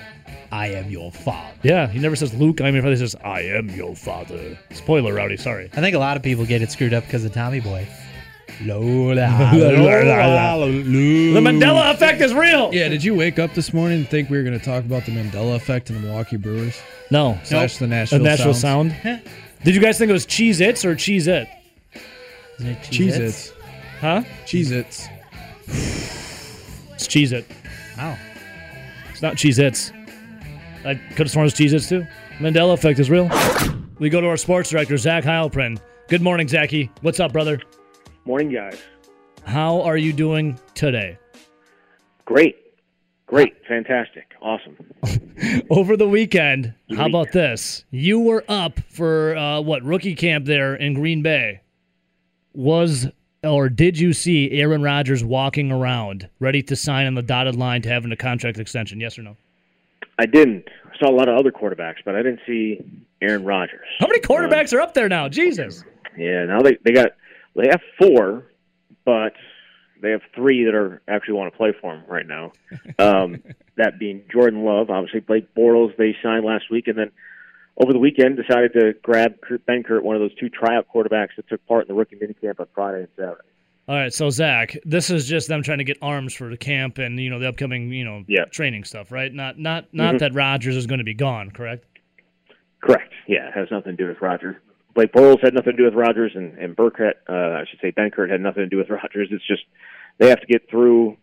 I 0.50 0.68
am 0.68 0.90
your 0.90 1.12
father. 1.12 1.54
Yeah, 1.62 1.86
he 1.86 1.98
never 1.98 2.16
says 2.16 2.34
Luke, 2.34 2.60
I 2.60 2.68
am 2.68 2.74
your 2.74 2.82
father. 2.82 2.94
He 2.94 3.00
says, 3.00 3.14
I 3.24 3.42
am 3.42 3.70
your 3.70 3.94
father. 3.94 4.58
Spoiler, 4.72 5.14
Rowdy, 5.14 5.36
sorry. 5.36 5.70
I 5.72 5.80
think 5.80 5.94
a 5.94 6.00
lot 6.00 6.16
of 6.16 6.22
people 6.22 6.44
get 6.44 6.62
it 6.62 6.70
screwed 6.70 6.92
up 6.92 7.04
because 7.04 7.24
of 7.24 7.32
Tommy 7.32 7.60
Boy. 7.60 7.86
Lola, 8.66 9.50
The 9.54 11.40
Mandela 11.40 11.92
effect 11.94 12.20
is 12.20 12.32
real. 12.34 12.72
yeah, 12.72 12.88
did 12.88 13.02
you 13.02 13.14
wake 13.14 13.38
up 13.38 13.54
this 13.54 13.72
morning 13.72 13.98
and 14.00 14.08
think 14.08 14.30
we 14.30 14.36
were 14.36 14.42
going 14.44 14.58
to 14.58 14.64
talk 14.64 14.84
about 14.84 15.04
the 15.04 15.12
Mandela 15.12 15.56
effect 15.56 15.90
in 15.90 15.96
the 15.96 16.02
Milwaukee 16.02 16.36
Brewers 16.36 16.80
No. 17.10 17.38
slash 17.44 17.78
the 17.78 17.84
A 17.84 17.88
Nashville, 17.88 18.20
natural 18.20 18.54
Sounds? 18.54 18.92
sound. 19.02 19.22
Did 19.64 19.74
you 19.74 19.80
guys 19.80 19.98
think 19.98 20.10
it 20.10 20.12
was 20.12 20.26
Cheese 20.26 20.60
Its 20.60 20.84
or 20.84 20.94
Cheese 20.94 21.26
It? 21.26 21.48
Cheez 22.60 23.18
Its. 23.18 23.52
Huh? 24.00 24.22
Cheez 24.46 24.70
Its. 24.70 25.08
It's 25.66 27.06
Cheese 27.06 27.32
It. 27.32 27.46
Wow. 27.96 28.16
It's 29.10 29.22
not 29.22 29.36
Cheese 29.36 29.58
Its. 29.58 29.92
I 30.84 30.94
could 30.94 31.18
have 31.26 31.30
sworn 31.30 31.44
it 31.44 31.46
was 31.46 31.54
Cheese 31.54 31.72
Its 31.72 31.88
too. 31.88 32.06
Mandela 32.38 32.74
effect 32.74 32.98
is 32.98 33.08
real. 33.10 33.30
We 33.98 34.08
go 34.10 34.20
to 34.20 34.26
our 34.28 34.36
sports 34.36 34.70
director, 34.70 34.96
Zach 34.96 35.22
Heilprin. 35.24 35.78
Good 36.08 36.22
morning, 36.22 36.48
Zachy. 36.48 36.90
What's 37.02 37.20
up, 37.20 37.32
brother? 37.32 37.60
Morning, 38.24 38.52
guys. 38.52 38.80
How 39.44 39.82
are 39.82 39.96
you 39.96 40.12
doing 40.12 40.56
today? 40.74 41.18
Great. 42.24 42.56
Great. 43.26 43.54
Fantastic. 43.66 44.26
Awesome. 44.40 44.76
Over 45.70 45.96
the 45.96 46.08
weekend, 46.08 46.72
how 46.96 47.06
about 47.06 47.32
this? 47.32 47.84
You 47.90 48.20
were 48.20 48.44
up 48.48 48.78
for 48.88 49.36
uh, 49.36 49.60
what 49.60 49.82
rookie 49.82 50.14
camp 50.14 50.46
there 50.46 50.76
in 50.76 50.94
Green 50.94 51.22
Bay. 51.22 51.62
Was 52.54 53.08
or 53.42 53.68
did 53.68 53.98
you 53.98 54.12
see 54.12 54.52
Aaron 54.52 54.82
Rodgers 54.82 55.24
walking 55.24 55.72
around 55.72 56.28
ready 56.38 56.62
to 56.64 56.76
sign 56.76 57.06
on 57.06 57.14
the 57.14 57.22
dotted 57.22 57.56
line 57.56 57.82
to 57.82 57.88
having 57.88 58.12
a 58.12 58.16
contract 58.16 58.58
extension? 58.58 59.00
Yes 59.00 59.18
or 59.18 59.22
no? 59.22 59.36
I 60.20 60.26
didn't. 60.26 60.68
I 60.84 60.96
saw 60.98 61.10
a 61.10 61.16
lot 61.16 61.28
of 61.28 61.36
other 61.36 61.50
quarterbacks, 61.50 62.04
but 62.04 62.14
I 62.14 62.22
didn't 62.22 62.40
see 62.46 62.84
Aaron 63.20 63.44
Rodgers. 63.44 63.88
How 63.98 64.06
many 64.06 64.20
quarterbacks 64.20 64.72
are 64.72 64.80
up 64.80 64.94
there 64.94 65.08
now? 65.08 65.28
Jesus. 65.28 65.82
Yeah, 66.16 66.44
now 66.44 66.60
they 66.60 66.76
they 66.84 66.92
got 66.92 67.12
they 67.54 67.68
have 67.70 67.80
four, 67.98 68.46
but 69.04 69.32
they 70.00 70.10
have 70.10 70.22
three 70.34 70.64
that 70.64 70.74
are 70.74 71.00
actually 71.08 71.34
want 71.34 71.52
to 71.52 71.56
play 71.56 71.72
for 71.80 71.94
him 71.94 72.04
right 72.08 72.26
now. 72.26 72.52
Um, 72.98 73.42
that 73.76 73.98
being 73.98 74.22
Jordan 74.32 74.64
Love, 74.64 74.90
obviously 74.90 75.20
Blake 75.20 75.54
Bortles 75.54 75.96
they 75.96 76.16
signed 76.22 76.44
last 76.44 76.70
week, 76.70 76.88
and 76.88 76.98
then 76.98 77.10
over 77.78 77.92
the 77.92 77.98
weekend 77.98 78.36
decided 78.36 78.72
to 78.74 78.94
grab 79.02 79.40
Kurt 79.40 79.64
Benkert, 79.66 80.02
one 80.02 80.14
of 80.16 80.20
those 80.20 80.34
two 80.34 80.48
tryout 80.48 80.86
quarterbacks 80.94 81.36
that 81.36 81.48
took 81.48 81.64
part 81.66 81.82
in 81.84 81.88
the 81.88 81.94
rookie 81.98 82.16
minicamp 82.16 82.60
on 82.60 82.66
Friday 82.74 82.98
and 83.00 83.08
Saturday. 83.16 83.40
All 83.88 83.96
right, 83.96 84.12
so 84.12 84.30
Zach, 84.30 84.76
this 84.84 85.10
is 85.10 85.26
just 85.26 85.48
them 85.48 85.62
trying 85.62 85.78
to 85.78 85.84
get 85.84 85.98
arms 86.02 86.32
for 86.34 86.48
the 86.48 86.56
camp 86.56 86.98
and 86.98 87.18
you 87.18 87.30
know 87.30 87.38
the 87.38 87.48
upcoming 87.48 87.90
you 87.92 88.04
know 88.04 88.24
Yeah. 88.28 88.44
training 88.46 88.84
stuff, 88.84 89.10
right? 89.10 89.32
Not 89.32 89.58
not 89.58 89.86
not 89.92 90.14
Mhm. 90.16 90.18
that 90.20 90.34
Rodgers 90.34 90.76
is 90.76 90.86
going 90.86 90.98
to 90.98 91.04
be 91.04 91.14
gone, 91.14 91.50
correct? 91.50 91.84
Correct. 92.80 93.12
Yeah, 93.26 93.48
it 93.48 93.54
has 93.54 93.68
nothing 93.70 93.96
to 93.96 94.02
do 94.04 94.08
with 94.08 94.20
Rodgers. 94.20 94.56
Blake 94.94 95.12
Bortles 95.12 95.42
had 95.42 95.54
nothing 95.54 95.72
to 95.72 95.76
do 95.76 95.84
with 95.84 95.94
Rodgers, 95.94 96.32
and 96.34 96.58
and 96.58 96.76
Burkett, 96.76 97.18
uh, 97.28 97.32
I 97.32 97.64
should 97.68 97.80
say 97.80 97.92
Benkert 97.92 98.30
had 98.30 98.40
nothing 98.40 98.62
to 98.62 98.68
do 98.68 98.76
with 98.76 98.90
Rodgers. 98.90 99.28
It's 99.30 99.46
just 99.46 99.62
they 100.18 100.28
have 100.28 100.40
to 100.40 100.46
get 100.46 100.68
through 100.68 101.16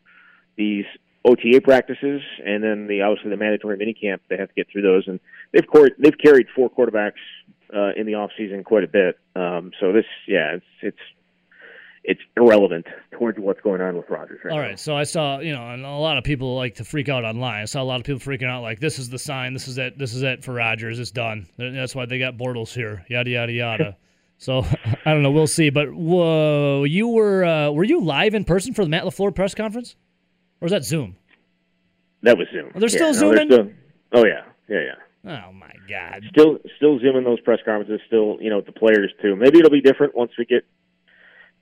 these 0.57 0.85
OTA 1.25 1.61
practices, 1.61 2.21
and 2.45 2.63
then 2.63 2.87
the 2.87 3.01
obviously 3.01 3.29
the 3.29 3.37
mandatory 3.37 3.77
minicamp. 3.77 4.19
They 4.29 4.37
have 4.37 4.49
to 4.49 4.55
get 4.55 4.67
through 4.71 4.83
those, 4.83 5.07
and 5.07 5.19
they've 5.51 5.67
court, 5.67 5.93
they've 5.99 6.17
carried 6.17 6.47
four 6.55 6.69
quarterbacks 6.69 7.19
uh, 7.75 7.91
in 7.95 8.05
the 8.05 8.15
off 8.15 8.31
season 8.37 8.63
quite 8.63 8.83
a 8.83 8.87
bit. 8.87 9.19
Um, 9.35 9.71
so 9.79 9.91
this, 9.93 10.05
yeah, 10.27 10.55
it's 10.55 10.65
it's 10.81 10.97
it's 12.03 12.21
irrelevant 12.37 12.85
towards 13.11 13.37
what's 13.39 13.61
going 13.61 13.81
on 13.81 13.97
with 13.97 14.09
Rodgers. 14.09 14.39
Right 14.43 14.53
All 14.53 14.61
now. 14.61 14.75
so 14.75 14.95
I 14.95 15.03
saw, 15.03 15.39
you 15.39 15.53
know, 15.53 15.69
and 15.71 15.85
a 15.85 15.89
lot 15.89 16.17
of 16.17 16.23
people 16.23 16.55
like 16.55 16.75
to 16.75 16.83
freak 16.83 17.09
out 17.09 17.23
online. 17.23 17.61
I 17.61 17.65
saw 17.65 17.81
a 17.81 17.83
lot 17.83 17.99
of 17.99 18.05
people 18.05 18.19
freaking 18.19 18.49
out 18.49 18.61
like, 18.61 18.79
"This 18.79 18.99
is 18.99 19.09
the 19.09 19.19
sign. 19.19 19.53
This 19.53 19.67
is 19.67 19.77
it. 19.77 19.97
This 19.97 20.13
is 20.13 20.23
it 20.23 20.43
for 20.43 20.53
Rodgers. 20.53 20.99
It's 20.99 21.11
done." 21.11 21.47
That's 21.57 21.95
why 21.95 22.05
they 22.05 22.19
got 22.19 22.37
Bortles 22.37 22.73
here. 22.73 23.05
Yada 23.09 23.29
yada 23.29 23.51
yada. 23.51 23.97
so 24.37 24.59
I 25.05 25.13
don't 25.13 25.23
know. 25.23 25.31
We'll 25.31 25.47
see. 25.47 25.69
But 25.69 25.93
whoa, 25.93 26.83
you 26.85 27.07
were 27.09 27.43
uh, 27.45 27.71
were 27.71 27.83
you 27.83 28.01
live 28.01 28.33
in 28.33 28.45
person 28.45 28.73
for 28.73 28.83
the 28.83 28.89
Matt 28.89 29.03
LaFleur 29.03 29.35
press 29.35 29.53
conference, 29.53 29.95
or 30.61 30.65
was 30.65 30.71
that 30.71 30.83
Zoom? 30.83 31.15
That 32.23 32.37
was 32.37 32.47
Zoom. 32.51 32.71
Are 32.75 32.79
they 32.79 32.87
still 32.87 33.13
yeah, 33.13 33.19
no, 33.21 33.29
they're 33.29 33.37
zooming? 33.37 33.51
still- 33.51 33.71
oh 34.13 34.25
yeah, 34.25 34.43
yeah, 34.67 34.79
yeah. 34.79 34.95
Oh 35.25 35.51
my 35.51 35.71
God. 35.89 36.23
still 36.31 36.59
still 36.77 36.99
zooming 36.99 37.23
those 37.25 37.41
press 37.41 37.59
conferences 37.65 37.99
still 38.07 38.37
you 38.39 38.49
know 38.49 38.61
the 38.61 38.71
players 38.71 39.11
too 39.21 39.35
maybe 39.35 39.59
it'll 39.59 39.69
be 39.69 39.81
different 39.81 40.15
once 40.15 40.31
we 40.37 40.45
get 40.45 40.63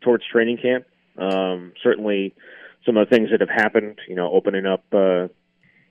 towards 0.02 0.24
training 0.32 0.58
camp 0.58 0.86
um 1.18 1.74
certainly 1.84 2.34
some 2.86 2.98
of 2.98 3.10
the 3.10 3.16
things 3.16 3.30
that 3.32 3.40
have 3.42 3.50
happened 3.50 3.98
you 4.08 4.16
know 4.16 4.32
opening 4.32 4.66
up 4.66 4.84
uh 4.94 5.24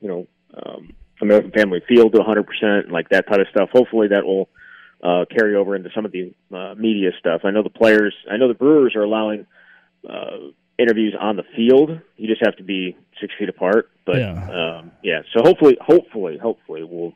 you 0.00 0.08
know 0.08 0.26
um 0.54 0.92
american 1.20 1.50
family 1.50 1.80
field 1.88 2.12
to 2.12 2.18
100% 2.18 2.90
like 2.90 3.08
that 3.10 3.26
type 3.28 3.40
of 3.40 3.46
stuff 3.50 3.68
hopefully 3.72 4.08
that 4.08 4.24
will 4.24 4.48
uh 5.02 5.24
carry 5.30 5.54
over 5.54 5.74
into 5.76 5.90
some 5.94 6.04
of 6.04 6.12
the 6.12 6.32
uh, 6.54 6.74
media 6.76 7.10
stuff 7.18 7.42
i 7.44 7.50
know 7.50 7.62
the 7.62 7.70
players 7.70 8.14
i 8.30 8.36
know 8.36 8.48
the 8.48 8.54
brewers 8.54 8.94
are 8.94 9.02
allowing 9.02 9.46
uh 10.08 10.36
interviews 10.78 11.14
on 11.18 11.36
the 11.36 11.42
field 11.56 11.98
you 12.16 12.28
just 12.28 12.44
have 12.44 12.56
to 12.56 12.62
be 12.62 12.96
six 13.20 13.32
feet 13.38 13.48
apart 13.48 13.90
but 14.04 14.16
Yeah. 14.18 14.32
um 14.78 14.90
yeah 15.02 15.22
so 15.34 15.42
hopefully 15.42 15.76
hopefully 15.80 16.38
hopefully 16.38 16.82
we'll 16.84 17.14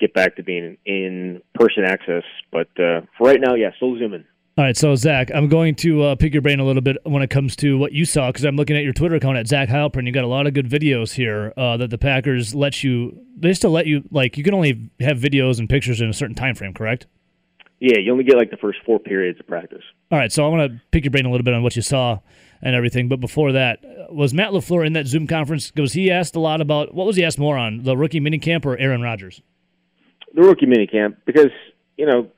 get 0.00 0.14
back 0.14 0.36
to 0.36 0.42
being 0.42 0.76
in 0.86 1.42
person 1.54 1.84
access. 1.84 2.22
But 2.52 2.68
uh, 2.78 3.02
for 3.16 3.26
right 3.28 3.40
now, 3.40 3.54
yeah, 3.54 3.70
still 3.76 3.98
zooming. 3.98 4.24
All 4.58 4.64
right, 4.64 4.76
so 4.76 4.96
Zach, 4.96 5.30
I'm 5.32 5.46
going 5.46 5.76
to 5.76 6.02
uh, 6.02 6.14
pick 6.16 6.32
your 6.32 6.42
brain 6.42 6.58
a 6.58 6.64
little 6.64 6.82
bit 6.82 6.96
when 7.04 7.22
it 7.22 7.30
comes 7.30 7.54
to 7.56 7.78
what 7.78 7.92
you 7.92 8.04
saw 8.04 8.32
because 8.32 8.44
I'm 8.44 8.56
looking 8.56 8.76
at 8.76 8.82
your 8.82 8.92
Twitter 8.92 9.14
account 9.14 9.38
at 9.38 9.46
Zach 9.46 9.68
Heilprin. 9.68 10.04
You 10.04 10.10
got 10.10 10.24
a 10.24 10.26
lot 10.26 10.48
of 10.48 10.52
good 10.52 10.68
videos 10.68 11.12
here 11.12 11.52
uh, 11.56 11.76
that 11.76 11.90
the 11.90 11.96
Packers 11.96 12.56
let 12.56 12.82
you. 12.82 13.20
They 13.36 13.54
still 13.54 13.70
let 13.70 13.86
you 13.86 14.02
like 14.10 14.36
you 14.36 14.42
can 14.42 14.54
only 14.54 14.90
have 14.98 15.16
videos 15.16 15.60
and 15.60 15.68
pictures 15.68 16.00
in 16.00 16.08
a 16.08 16.12
certain 16.12 16.34
time 16.34 16.56
frame, 16.56 16.74
correct? 16.74 17.06
Yeah, 17.78 17.98
you 17.98 18.10
only 18.10 18.24
get 18.24 18.36
like 18.36 18.50
the 18.50 18.56
first 18.56 18.80
four 18.84 18.98
periods 18.98 19.38
of 19.38 19.46
practice. 19.46 19.84
All 20.10 20.18
right, 20.18 20.32
so 20.32 20.44
I 20.44 20.48
want 20.48 20.72
to 20.72 20.80
pick 20.90 21.04
your 21.04 21.12
brain 21.12 21.24
a 21.24 21.30
little 21.30 21.44
bit 21.44 21.54
on 21.54 21.62
what 21.62 21.76
you 21.76 21.82
saw 21.82 22.18
and 22.60 22.74
everything. 22.74 23.06
But 23.06 23.20
before 23.20 23.52
that, 23.52 23.78
was 24.10 24.34
Matt 24.34 24.50
LaFleur 24.50 24.84
in 24.84 24.92
that 24.94 25.06
Zoom 25.06 25.28
conference? 25.28 25.70
Because 25.70 25.92
he 25.92 26.10
asked 26.10 26.34
a 26.34 26.40
lot 26.40 26.60
about 26.60 26.92
what 26.92 27.06
was 27.06 27.14
he 27.14 27.24
asked 27.24 27.38
more 27.38 27.56
on 27.56 27.84
the 27.84 27.96
rookie 27.96 28.20
minicamp 28.20 28.66
or 28.66 28.76
Aaron 28.76 29.02
Rodgers? 29.02 29.40
The 30.34 30.42
rookie 30.42 30.66
minicamp, 30.66 31.14
because 31.26 31.52
you 31.96 32.06
know 32.06 32.28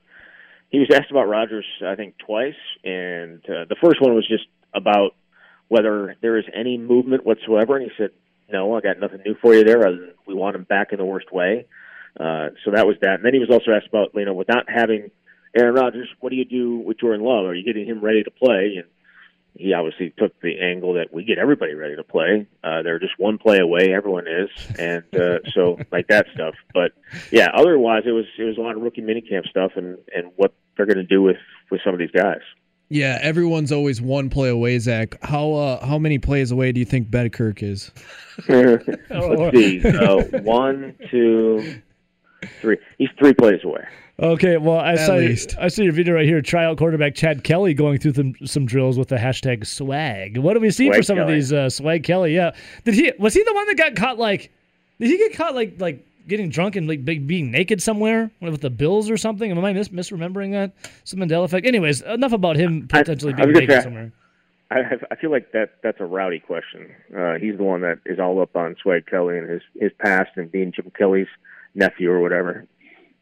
he 0.70 0.78
was 0.78 0.88
asked 0.92 1.10
about 1.10 1.28
Rodgers, 1.28 1.66
I 1.84 1.96
think 1.96 2.16
twice, 2.18 2.54
and 2.84 3.42
uh, 3.44 3.64
the 3.68 3.76
first 3.82 4.00
one 4.00 4.14
was 4.14 4.26
just 4.26 4.44
about 4.72 5.14
whether 5.68 6.16
there 6.20 6.38
is 6.38 6.44
any 6.54 6.78
movement 6.78 7.26
whatsoever, 7.26 7.76
and 7.76 7.90
he 7.90 7.92
said, 7.96 8.10
"No, 8.52 8.76
I 8.76 8.80
got 8.80 8.98
nothing 8.98 9.20
new 9.24 9.34
for 9.40 9.54
you 9.54 9.64
there. 9.64 9.86
Other 9.86 9.96
than 9.96 10.14
we 10.26 10.34
want 10.34 10.56
him 10.56 10.64
back 10.64 10.92
in 10.92 10.98
the 10.98 11.04
worst 11.04 11.32
way." 11.32 11.66
Uh, 12.18 12.50
so 12.64 12.72
that 12.72 12.86
was 12.86 12.96
that. 13.02 13.16
And 13.16 13.24
then 13.24 13.34
he 13.34 13.40
was 13.40 13.50
also 13.50 13.70
asked 13.70 13.86
about, 13.88 14.10
you 14.14 14.24
know, 14.24 14.34
without 14.34 14.68
having 14.68 15.10
Aaron 15.56 15.74
Rodgers, 15.74 16.08
what 16.20 16.30
do 16.30 16.36
you 16.36 16.44
do 16.44 16.78
with 16.78 16.98
Jordan 16.98 17.24
Love? 17.24 17.44
Are 17.46 17.54
you 17.54 17.64
getting 17.64 17.86
him 17.86 18.00
ready 18.00 18.22
to 18.22 18.30
play? 18.30 18.76
And 18.76 18.86
he 19.56 19.74
obviously 19.74 20.12
took 20.16 20.38
the 20.40 20.60
angle 20.60 20.94
that 20.94 21.12
we 21.12 21.24
get 21.24 21.38
everybody 21.38 21.74
ready 21.74 21.96
to 21.96 22.04
play. 22.04 22.46
Uh, 22.62 22.82
they're 22.82 22.98
just 22.98 23.18
one 23.18 23.38
play 23.38 23.58
away. 23.58 23.92
Everyone 23.92 24.26
is, 24.26 24.48
and 24.78 25.04
uh, 25.14 25.38
so 25.52 25.78
like 25.90 26.06
that 26.08 26.26
stuff. 26.34 26.54
But 26.72 26.92
yeah, 27.32 27.48
otherwise 27.52 28.04
it 28.06 28.12
was 28.12 28.26
it 28.38 28.44
was 28.44 28.58
a 28.58 28.60
lot 28.60 28.76
of 28.76 28.82
rookie 28.82 29.02
minicamp 29.02 29.48
stuff 29.48 29.72
and 29.76 29.98
and 30.14 30.30
what 30.36 30.52
they're 30.80 30.86
going 30.94 31.06
to 31.06 31.14
do 31.14 31.20
with 31.20 31.36
with 31.70 31.82
some 31.84 31.92
of 31.92 31.98
these 31.98 32.10
guys. 32.10 32.40
Yeah, 32.88 33.18
everyone's 33.20 33.70
always 33.70 34.00
one 34.00 34.30
play 34.30 34.48
away. 34.48 34.78
Zach, 34.78 35.22
how 35.22 35.52
uh, 35.52 35.86
how 35.86 35.98
many 35.98 36.18
plays 36.18 36.50
away 36.50 36.72
do 36.72 36.80
you 36.80 36.86
think 36.86 37.10
Kurt 37.32 37.62
is? 37.62 37.90
Let's 38.48 39.56
see, 39.56 39.82
uh, 39.84 40.22
one, 40.40 40.96
two, 41.10 41.82
three. 42.62 42.78
He's 42.96 43.10
three 43.18 43.34
plays 43.34 43.60
away. 43.62 43.86
Okay, 44.18 44.56
well, 44.56 44.78
I 44.78 44.92
At 44.94 45.06
saw 45.06 45.14
least. 45.14 45.54
I 45.58 45.68
see 45.68 45.84
your 45.84 45.92
video 45.92 46.14
right 46.14 46.26
here. 46.26 46.42
Tryout 46.42 46.78
quarterback 46.78 47.14
Chad 47.14 47.44
Kelly 47.44 47.74
going 47.74 47.98
through 47.98 48.14
some, 48.14 48.34
some 48.44 48.66
drills 48.66 48.98
with 48.98 49.08
the 49.08 49.16
hashtag 49.16 49.66
swag. 49.66 50.36
What 50.38 50.54
do 50.54 50.60
we 50.60 50.70
see 50.70 50.88
for 50.88 50.94
Swag 50.94 51.04
some 51.04 51.18
of 51.18 51.28
these 51.28 51.52
uh, 51.52 51.70
swag 51.70 52.04
Kelly? 52.04 52.34
Yeah, 52.34 52.52
did 52.84 52.94
he 52.94 53.12
was 53.18 53.34
he 53.34 53.44
the 53.44 53.54
one 53.54 53.66
that 53.66 53.76
got 53.76 53.96
caught 53.96 54.18
like? 54.18 54.50
Did 54.98 55.08
he 55.10 55.18
get 55.18 55.34
caught 55.34 55.54
like 55.54 55.76
like 55.78 56.04
getting 56.30 56.48
drunk 56.48 56.76
and 56.76 56.88
like 56.88 57.04
be- 57.04 57.18
being 57.18 57.50
naked 57.50 57.82
somewhere 57.82 58.30
with 58.40 58.62
the 58.62 58.70
Bills 58.70 59.10
or 59.10 59.18
something? 59.18 59.50
Am 59.50 59.62
I 59.62 59.74
mis- 59.74 59.88
misremembering 59.90 60.52
that? 60.52 60.72
Some 61.04 61.18
Mandela 61.20 61.44
effect. 61.44 61.66
Anyways, 61.66 62.00
enough 62.00 62.32
about 62.32 62.56
him 62.56 62.88
potentially 62.88 63.34
I 63.34 63.36
being 63.36 63.48
gonna 63.52 63.60
naked 63.60 63.76
say- 63.76 63.82
somewhere. 63.82 64.12
I, 64.72 64.82
I 65.10 65.16
feel 65.16 65.32
like 65.32 65.50
that 65.50 65.70
that's 65.82 65.98
a 66.00 66.04
rowdy 66.04 66.38
question. 66.38 66.92
Uh, 67.14 67.34
he's 67.34 67.56
the 67.56 67.64
one 67.64 67.80
that 67.80 67.98
is 68.06 68.20
all 68.20 68.40
up 68.40 68.54
on 68.54 68.76
Swag 68.80 69.04
Kelly 69.06 69.36
and 69.36 69.50
his 69.50 69.62
his 69.74 69.90
past 69.98 70.30
and 70.36 70.50
being 70.50 70.70
Jim 70.72 70.92
Kelly's 70.96 71.26
nephew 71.74 72.08
or 72.10 72.20
whatever. 72.20 72.66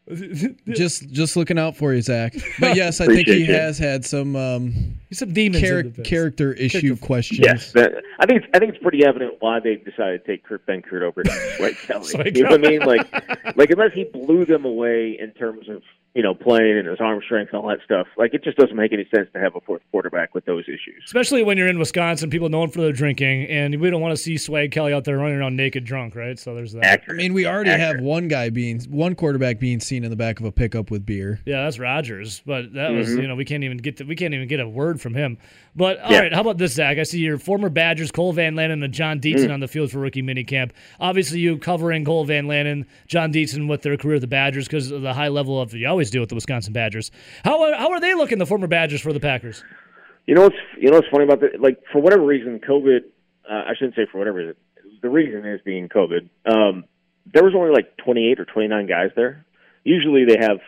just 0.69 1.09
just 1.11 1.35
looking 1.35 1.59
out 1.59 1.75
for 1.75 1.93
you, 1.93 2.01
Zach. 2.01 2.33
But 2.59 2.75
yes, 2.75 2.99
I 2.99 3.05
think 3.05 3.27
he 3.27 3.31
Appreciate 3.33 3.47
you. 3.47 3.53
has 3.53 3.77
had 3.77 4.05
some 4.05 4.35
um, 4.35 4.99
some 5.11 5.33
demons. 5.33 5.61
char- 5.63 5.83
character 6.03 6.53
issue 6.53 6.81
Character- 6.81 7.05
questions. 7.05 7.39
Yes, 7.39 7.71
that, 7.73 7.91
I 8.19 8.25
think 8.25 8.43
it's, 8.43 8.47
I 8.53 8.59
think 8.59 8.73
it's 8.73 8.81
pretty 8.81 9.05
evident 9.05 9.35
why 9.39 9.59
they 9.59 9.75
decided 9.75 10.25
to 10.25 10.31
take 10.31 10.43
Kurt 10.43 10.65
Benkert 10.65 11.01
over 11.01 11.23
Swag 11.57 11.75
Kelly. 11.77 12.05
Swag 12.05 12.35
you 12.35 12.43
know 12.43 12.51
what 12.51 12.65
I 12.65 12.69
mean? 12.69 12.79
Like, 12.81 13.55
like 13.57 13.69
unless 13.69 13.93
he 13.93 14.05
blew 14.05 14.45
them 14.45 14.65
away 14.65 15.17
in 15.19 15.31
terms 15.31 15.69
of 15.69 15.83
you 16.15 16.23
know 16.23 16.33
playing 16.33 16.77
and 16.79 16.87
his 16.87 16.99
arm 16.99 17.21
strength 17.23 17.53
and 17.53 17.61
all 17.61 17.69
that 17.69 17.79
stuff, 17.85 18.07
like 18.17 18.33
it 18.33 18.43
just 18.43 18.57
doesn't 18.57 18.75
make 18.75 18.91
any 18.93 19.07
sense 19.13 19.27
to 19.33 19.39
have 19.39 19.55
a 19.55 19.61
fourth 19.61 19.81
quarterback 19.91 20.33
with 20.33 20.45
those 20.45 20.63
issues. 20.65 21.03
Especially 21.05 21.43
when 21.43 21.57
you're 21.57 21.67
in 21.67 21.77
Wisconsin, 21.79 22.29
people 22.29 22.49
known 22.49 22.69
for 22.69 22.81
their 22.81 22.91
drinking, 22.91 23.45
and 23.47 23.79
we 23.79 23.89
don't 23.89 24.01
want 24.01 24.15
to 24.15 24.21
see 24.21 24.37
Swag 24.37 24.71
Kelly 24.71 24.93
out 24.93 25.03
there 25.05 25.17
running 25.17 25.37
around 25.37 25.55
naked 25.55 25.85
drunk, 25.85 26.15
right? 26.15 26.37
So 26.39 26.55
there's 26.55 26.73
that. 26.73 27.03
I 27.07 27.13
mean, 27.13 27.33
we 27.33 27.45
already 27.45 27.69
have 27.71 27.99
one 28.01 28.27
guy 28.27 28.49
being 28.49 28.81
one 28.89 29.15
quarterback 29.15 29.59
being 29.59 29.79
seen 29.79 30.03
in 30.03 30.09
the 30.09 30.15
back 30.15 30.39
of 30.39 30.45
a 30.45 30.51
pickup 30.51 30.89
with 30.91 31.05
beer. 31.05 31.39
Yeah, 31.45 31.63
that's 31.63 31.79
Rodgers, 31.79 32.41
but 32.45 32.73
that 32.73 32.91
was 32.91 33.09
Mhm. 33.09 33.21
you 33.21 33.27
know 33.27 33.35
we 33.35 33.45
can't 33.45 33.63
even 33.63 33.77
get 33.77 33.97
to, 33.97 34.03
we 34.03 34.15
can't 34.15 34.33
even 34.33 34.47
get 34.47 34.59
a 34.59 34.67
word 34.67 34.99
from 34.99 35.13
him. 35.13 35.37
But 35.79 35.99
all 36.01 36.11
Yeah. 36.11 36.19
right, 36.19 36.33
how 36.33 36.41
about 36.41 36.57
this, 36.57 36.73
Zach? 36.73 36.97
I 36.97 37.03
see 37.03 37.19
your 37.21 37.37
former 37.37 37.69
Badgers, 37.69 38.11
Cole 38.11 38.33
Van 38.33 38.53
Lanen 38.53 38.83
and 38.83 38.93
Jon 38.93 39.21
Dietzen 39.21 39.47
Mm. 39.47 39.53
on 39.53 39.59
the 39.61 39.67
field 39.69 39.89
for 39.91 39.99
rookie 39.99 40.21
minicamp. 40.21 40.71
Obviously, 40.99 41.39
you 41.39 41.57
covering 41.57 42.03
Cole 42.03 42.25
Van 42.25 42.47
Lanen, 42.47 42.83
Jon 43.07 43.31
Dietzen 43.31 43.69
with 43.69 43.81
their 43.81 43.95
career 43.95 44.15
at 44.15 44.21
the 44.21 44.27
Badgers 44.27 44.67
because 44.67 44.91
of 44.91 45.01
the 45.01 45.13
high 45.13 45.29
level 45.29 45.59
of 45.59 45.73
you 45.73 45.87
always 45.87 46.11
do 46.11 46.19
with 46.19 46.27
the 46.27 46.35
Wisconsin 46.35 46.73
Badgers. 46.73 47.11
How 47.45 47.63
are, 47.63 47.73
how 47.75 47.91
are 47.91 48.01
they 48.01 48.13
looking, 48.13 48.39
the 48.39 48.45
former 48.45 48.67
Badgers 48.67 48.99
for 48.99 49.13
the 49.13 49.21
Packers? 49.21 49.63
You 50.27 50.35
know 50.35 50.41
what's 50.41 50.55
you 50.77 50.89
know 50.91 50.97
what's 50.97 51.07
funny 51.07 51.23
about 51.23 51.39
that? 51.39 51.61
Like 51.61 51.77
for 51.93 52.01
whatever 52.01 52.23
reason, 52.25 52.59
COVID. 52.59 52.99
Uh, 53.49 53.53
I 53.67 53.73
shouldn't 53.73 53.95
say 53.95 54.05
for 54.11 54.17
whatever 54.19 54.37
reason. 54.39 54.55
The 55.01 55.09
reason 55.09 55.45
is 55.45 55.61
being 55.63 55.87
COVID. 55.87 56.27
Um, 56.45 56.83
there 57.33 57.43
was 57.45 57.55
only 57.55 57.71
like 57.71 57.95
28 57.97 58.37
or 58.39 58.43
29 58.45 58.85
guys 58.85 59.11
there. 59.15 59.45
Usually 59.85 60.25
they 60.25 60.37
have 60.41 60.59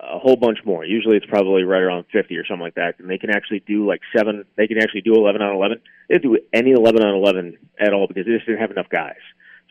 a 0.00 0.18
whole 0.18 0.36
bunch 0.36 0.58
more. 0.64 0.84
Usually 0.84 1.16
it's 1.16 1.26
probably 1.26 1.62
right 1.62 1.82
around 1.82 2.04
50 2.12 2.36
or 2.36 2.44
something 2.46 2.62
like 2.62 2.74
that. 2.74 2.98
And 2.98 3.08
they 3.08 3.18
can 3.18 3.30
actually 3.30 3.60
do 3.60 3.86
like 3.86 4.00
seven. 4.16 4.44
They 4.56 4.66
can 4.66 4.78
actually 4.78 5.02
do 5.02 5.14
11 5.14 5.40
on 5.40 5.54
11. 5.54 5.80
They 6.08 6.14
didn't 6.16 6.32
do 6.32 6.38
any 6.52 6.72
11 6.72 7.02
on 7.02 7.14
11 7.14 7.58
at 7.80 7.92
all 7.92 8.06
because 8.06 8.26
they 8.26 8.32
just 8.32 8.46
didn't 8.46 8.60
have 8.60 8.70
enough 8.70 8.88
guys. 8.90 9.20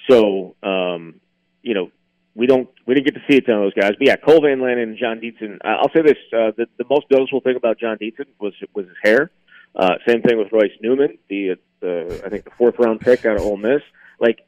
So 0.10 0.56
um, 0.64 1.20
you 1.62 1.74
know 1.74 1.92
we 2.36 2.46
don't 2.46 2.70
we 2.86 2.94
didn't 2.94 3.08
get 3.08 3.16
to 3.16 3.26
see 3.30 3.38
a 3.38 3.42
ton 3.42 3.56
of 3.56 3.62
those 3.64 3.74
guys. 3.74 3.94
But 3.98 4.08
yeah, 4.08 4.16
Cole 4.16 4.42
Van 4.42 4.62
and 4.62 4.98
Jon 4.98 5.20
Dietzen. 5.20 5.58
I'll 5.66 5.92
say 5.94 6.04
this: 6.04 6.18
uh, 6.32 6.52
the 6.56 6.68
the 6.78 6.86
most 6.90 7.08
noticeable 7.10 7.42
thing 7.42 7.56
about 7.58 7.80
Jon 7.80 7.98
Dietzen 7.98 8.28
was 8.40 8.54
was 8.74 8.86
his 8.86 8.96
hair. 9.04 9.32
Uh, 9.76 9.96
same 10.08 10.22
thing 10.22 10.38
with 10.38 10.52
Royce 10.52 10.72
Newman, 10.82 11.18
the 11.30 11.56
the 11.82 12.22
I 12.26 12.30
think 12.30 12.46
the 12.46 12.52
fourth 12.52 12.76
round 12.80 13.02
pick 13.02 13.26
out 13.26 13.38
of 13.38 13.42
Ole 13.42 13.58
Miss. 13.58 13.82
Like 14.20 14.40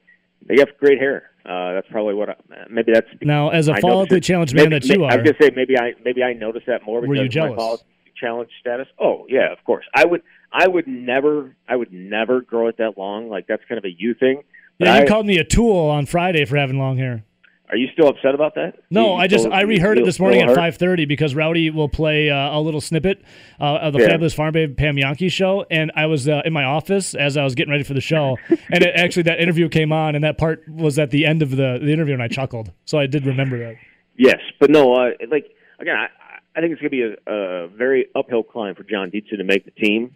they 0.47 0.55
have 0.59 0.69
great 0.79 0.99
hair. 0.99 1.29
Uh, 1.45 1.73
that's 1.73 1.87
probably 1.89 2.13
what 2.13 2.29
I, 2.29 2.35
maybe 2.69 2.91
that's 2.93 3.07
Now, 3.21 3.49
as 3.49 3.67
a 3.67 3.73
follically 3.73 4.21
challenged 4.21 4.53
man 4.53 4.69
maybe, 4.69 4.79
that 4.79 4.85
you 4.93 4.99
may- 4.99 5.05
I 5.07 5.13
are, 5.15 5.21
was 5.21 5.31
gonna 5.31 5.37
say 5.49 5.51
maybe 5.55 5.77
I 5.79 5.93
maybe 6.03 6.23
I 6.23 6.33
noticed 6.33 6.67
that 6.67 6.83
more 6.85 7.01
because 7.01 7.09
Were 7.09 7.15
you 7.15 7.21
of 7.25 7.29
jealous? 7.31 7.51
my 7.51 7.55
follicle 7.57 7.85
challenge 8.15 8.49
status. 8.59 8.87
Oh 8.99 9.25
yeah, 9.29 9.51
of 9.51 9.63
course. 9.63 9.85
I 9.95 10.05
would 10.05 10.21
I 10.51 10.67
would 10.67 10.87
never 10.87 11.55
I 11.67 11.75
would 11.75 11.91
never 11.93 12.41
grow 12.41 12.67
it 12.67 12.77
that 12.77 12.97
long. 12.97 13.29
Like 13.29 13.47
that's 13.47 13.63
kind 13.67 13.77
of 13.79 13.85
a 13.85 13.91
you 13.97 14.13
thing. 14.13 14.43
But 14.77 14.87
yeah, 14.89 14.97
you 14.97 15.03
I- 15.03 15.07
called 15.07 15.25
me 15.25 15.37
a 15.37 15.43
tool 15.43 15.77
on 15.89 16.05
Friday 16.05 16.45
for 16.45 16.57
having 16.57 16.77
long 16.77 16.97
hair. 16.97 17.23
Are 17.71 17.77
you 17.77 17.87
still 17.93 18.07
upset 18.07 18.33
about 18.33 18.55
that? 18.55 18.79
No, 18.89 19.15
I 19.15 19.27
just 19.27 19.43
still- 19.43 19.53
I 19.53 19.61
reheard 19.61 19.99
it 19.99 20.05
this 20.05 20.19
morning 20.19 20.41
at 20.41 20.55
five 20.55 20.77
thirty 20.77 21.05
because 21.05 21.35
Rowdy 21.35 21.69
will 21.69 21.89
play 21.89 22.29
uh, 22.29 22.57
a 22.57 22.59
little 22.59 22.81
snippet 22.81 23.21
uh, 23.59 23.63
of 23.75 23.93
the 23.93 23.99
Yeah. 23.99 24.07
Fabulous 24.07 24.33
Farm 24.33 24.53
Babe 24.53 24.75
Pam 24.75 24.95
Jahnke 24.95 25.31
show, 25.31 25.65
and 25.69 25.91
I 25.95 26.07
was 26.07 26.27
uh, 26.27 26.41
in 26.45 26.51
my 26.53 26.63
office 26.63 27.13
as 27.13 27.37
I 27.37 27.43
was 27.43 27.53
getting 27.53 27.69
ready 27.71 27.83
for 27.83 27.93
the 27.93 28.01
show, 28.01 28.37
and 28.49 28.83
it, 28.83 28.95
actually 28.95 29.23
that 29.23 29.39
interview 29.39 29.69
came 29.69 29.91
on, 29.91 30.15
and 30.15 30.23
that 30.23 30.37
part 30.39 30.67
was 30.67 30.97
at 30.97 31.11
the 31.11 31.27
end 31.27 31.43
of 31.43 31.51
the, 31.51 31.79
the 31.81 31.91
interview, 31.93 32.15
and 32.15 32.23
I 32.23 32.27
chuckled, 32.27 32.71
so 32.85 32.97
I 32.97 33.05
did 33.05 33.25
remember 33.27 33.59
that. 33.59 33.75
Yes, 34.17 34.39
but 34.59 34.71
no, 34.71 34.95
uh, 34.95 35.11
like 35.29 35.51
again, 35.79 35.95
I, 35.95 36.07
I 36.55 36.61
think 36.61 36.73
it's 36.73 36.81
going 36.81 36.89
to 36.91 37.15
be 37.15 37.15
a, 37.27 37.31
a 37.31 37.67
very 37.67 38.07
uphill 38.15 38.41
climb 38.43 38.73
for 38.73 38.83
John 38.83 39.11
Dietz 39.11 39.29
to 39.29 39.43
make 39.43 39.65
the 39.65 39.71
team, 39.71 40.15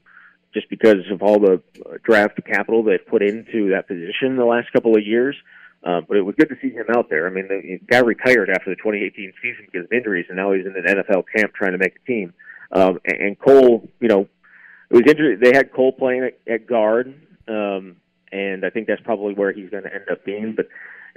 just 0.55 0.69
because 0.71 1.05
of 1.11 1.21
all 1.21 1.39
the 1.39 1.61
draft 2.03 2.39
capital 2.45 2.81
they've 2.83 3.05
put 3.07 3.21
into 3.21 3.69
that 3.69 3.87
position 3.87 4.37
the 4.37 4.45
last 4.45 4.73
couple 4.73 4.97
of 4.97 5.05
years. 5.05 5.35
Uh, 5.83 5.99
but 6.07 6.15
it 6.15 6.21
was 6.21 6.35
good 6.35 6.47
to 6.49 6.55
see 6.61 6.73
him 6.73 6.85
out 6.95 7.09
there. 7.09 7.27
I 7.27 7.29
mean, 7.29 7.47
the 7.49 7.79
guy 7.87 7.99
retired 7.99 8.49
after 8.49 8.69
the 8.69 8.75
2018 8.77 9.33
season 9.41 9.67
because 9.69 9.85
of 9.85 9.91
injuries, 9.91 10.25
and 10.29 10.37
now 10.37 10.53
he's 10.53 10.65
in 10.65 10.75
an 10.75 10.83
NFL 10.83 11.25
camp 11.35 11.53
trying 11.53 11.73
to 11.73 11.77
make 11.77 11.95
a 11.95 12.07
team. 12.07 12.33
Um, 12.71 12.99
and, 13.05 13.17
and 13.17 13.39
Cole, 13.39 13.87
you 13.99 14.07
know, 14.07 14.27
it 14.89 14.93
was 14.93 15.03
interesting. 15.07 15.39
They 15.41 15.55
had 15.55 15.73
Cole 15.73 15.91
playing 15.91 16.23
at, 16.23 16.39
at 16.51 16.67
guard, 16.67 17.13
um, 17.47 17.97
and 18.31 18.65
I 18.65 18.69
think 18.69 18.87
that's 18.87 19.01
probably 19.01 19.33
where 19.33 19.51
he's 19.51 19.69
going 19.69 19.83
to 19.83 19.93
end 19.93 20.05
up 20.09 20.23
being. 20.23 20.53
But 20.55 20.67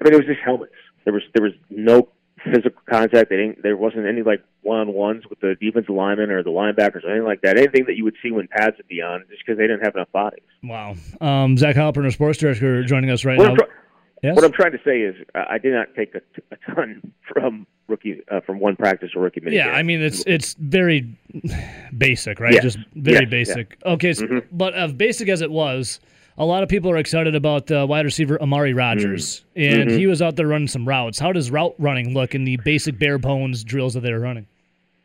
I 0.01 0.05
mean, 0.05 0.15
it 0.15 0.17
was 0.17 0.27
just 0.27 0.41
helmets. 0.45 0.73
There 1.05 1.13
was 1.13 1.23
there 1.33 1.45
was 1.45 1.53
no 1.71 2.09
physical 2.45 2.83
contact. 2.91 3.31
They 3.31 3.37
didn't, 3.37 3.63
there 3.63 3.77
wasn't 3.77 4.07
any 4.07 4.23
like 4.23 4.43
one 4.63 4.81
on 4.81 4.93
ones 4.93 5.25
with 5.29 5.41
the 5.41 5.55
defensive 5.61 5.95
linemen 5.95 6.31
or 6.31 6.43
the 6.43 6.51
linebackers 6.51 7.05
or 7.05 7.11
anything 7.11 7.25
like 7.27 7.43
that. 7.43 7.57
Anything 7.57 7.85
that 7.87 7.97
you 7.97 8.05
would 8.05 8.17
see 8.23 8.33
when 8.33 8.49
pads 8.49 8.77
would 8.77 8.89
be 8.89 9.01
on, 9.01 9.25
just 9.31 9.43
because 9.45 9.59
they 9.59 9.67
didn't 9.67 9.85
have 9.85 9.95
enough 9.95 10.11
bodies. 10.13 10.43
Wow. 10.63 10.97
Um, 11.21 11.57
Zach 11.57 11.77
Heilprin, 11.77 12.05
our 12.05 12.11
sports 12.11 12.39
director, 12.39 12.83
joining 12.85 13.11
us 13.11 13.25
right 13.25 13.39
What 13.39 13.49
now. 13.49 13.55
Try- 13.55 13.67
yes. 14.23 14.35
what 14.37 14.45
I'm 14.45 14.53
trying 14.53 14.73
to 14.73 14.81
say 14.85 15.01
is, 15.01 15.15
uh, 15.35 15.45
I 15.49 15.59
did 15.59 15.73
not 15.73 15.89
take 15.97 16.15
a, 16.15 16.21
a 16.53 16.75
ton 16.75 17.13
from 17.33 17.67
rookie 17.89 18.21
uh, 18.31 18.41
from 18.41 18.59
one 18.59 18.77
practice 18.77 19.11
or 19.15 19.23
rookie 19.23 19.41
minicamp. 19.41 19.53
yeah, 19.55 19.69
I 19.71 19.83
mean 19.83 20.01
it's 20.03 20.25
it's 20.27 20.55
very 20.55 21.07
basic, 21.97 22.41
right? 22.41 22.53
Yes. 22.55 22.63
Just 22.63 22.79
very 22.95 23.21
Yes, 23.25 23.31
basic. 23.31 23.77
Okay, 23.85 24.13
so, 24.13 24.27
Mhm. 24.27 24.45
but 24.53 24.75
as 24.75 24.93
basic 24.93 25.29
as 25.29 25.41
it 25.41 25.51
was, 25.51 26.01
a 26.39 26.45
lot 26.45 26.63
of 26.63 26.69
people 26.69 26.91
are 26.91 26.97
excited 26.99 27.35
about 27.35 27.71
uh, 27.71 27.87
wide 27.89 28.05
receiver 28.05 28.41
Amari 28.43 28.75
Rodgers, 28.75 29.45
and 29.55 29.91
Mhm. 29.91 29.99
he 29.99 30.07
was 30.07 30.21
out 30.21 30.37
there 30.37 30.47
running 30.49 30.69
some 30.69 30.87
routes. 30.87 31.19
How 31.19 31.33
does 31.33 31.51
route 31.51 31.75
running 31.79 32.13
look 32.15 32.35
in 32.35 32.45
the 32.45 32.57
basic 32.65 32.99
bare 32.99 33.19
bones 33.19 33.65
drills 33.65 33.95
that 33.95 34.01
they're 34.01 34.21
running? 34.21 34.47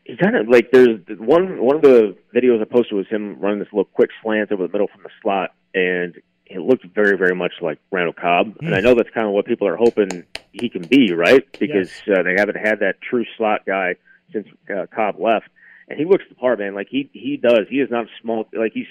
he 0.06 0.18
kind 0.18 0.36
of 0.36 0.50
like 0.50 0.72
there's 0.72 1.00
one 1.20 1.62
one 1.62 1.76
of 1.76 1.84
the 1.84 2.16
videos 2.36 2.60
I 2.60 2.66
posted 2.66 2.98
was 2.98 3.08
him 3.08 3.40
running 3.40 3.60
this 3.60 3.68
little 3.72 3.86
quick 3.86 4.10
slant 4.24 4.52
over 4.52 4.64
the 4.66 4.72
middle 4.74 4.88
from 4.88 5.04
the 5.04 5.10
slot, 5.22 5.54
and 5.76 6.16
it 6.52 6.62
looked 6.62 6.86
very 6.94 7.18
very 7.18 7.36
much 7.36 7.54
like 7.62 7.80
Randall 7.92 8.14
Cobb. 8.14 8.58
And 8.62 8.76
I 8.76 8.82
know 8.82 8.94
that's 8.94 9.10
kind 9.10 9.28
of 9.28 9.34
what 9.34 9.46
people 9.46 9.68
are 9.68 9.78
hoping 9.78 10.26
he 10.52 10.70
can 10.70 10.84
be, 10.84 11.14
right? 11.14 11.46
Because 11.60 11.92
uh, 12.08 12.24
they 12.24 12.36
haven't 12.38 12.58
had 12.58 12.80
that 12.80 13.02
true 13.02 13.26
slot 13.38 13.66
guy 13.66 13.96
since 14.32 14.48
uh, 14.70 14.86
Cobb 14.94 15.20
left, 15.20 15.50
and 15.88 15.98
he 15.98 16.06
looks 16.06 16.24
the 16.30 16.36
part, 16.36 16.60
man. 16.60 16.76
Like 16.76 16.88
he 16.90 17.10
he 17.14 17.38
does. 17.38 17.68
He 17.70 17.80
is 17.80 17.90
not 17.90 18.08
small. 18.22 18.48
Like 18.54 18.74
he's 18.74 18.88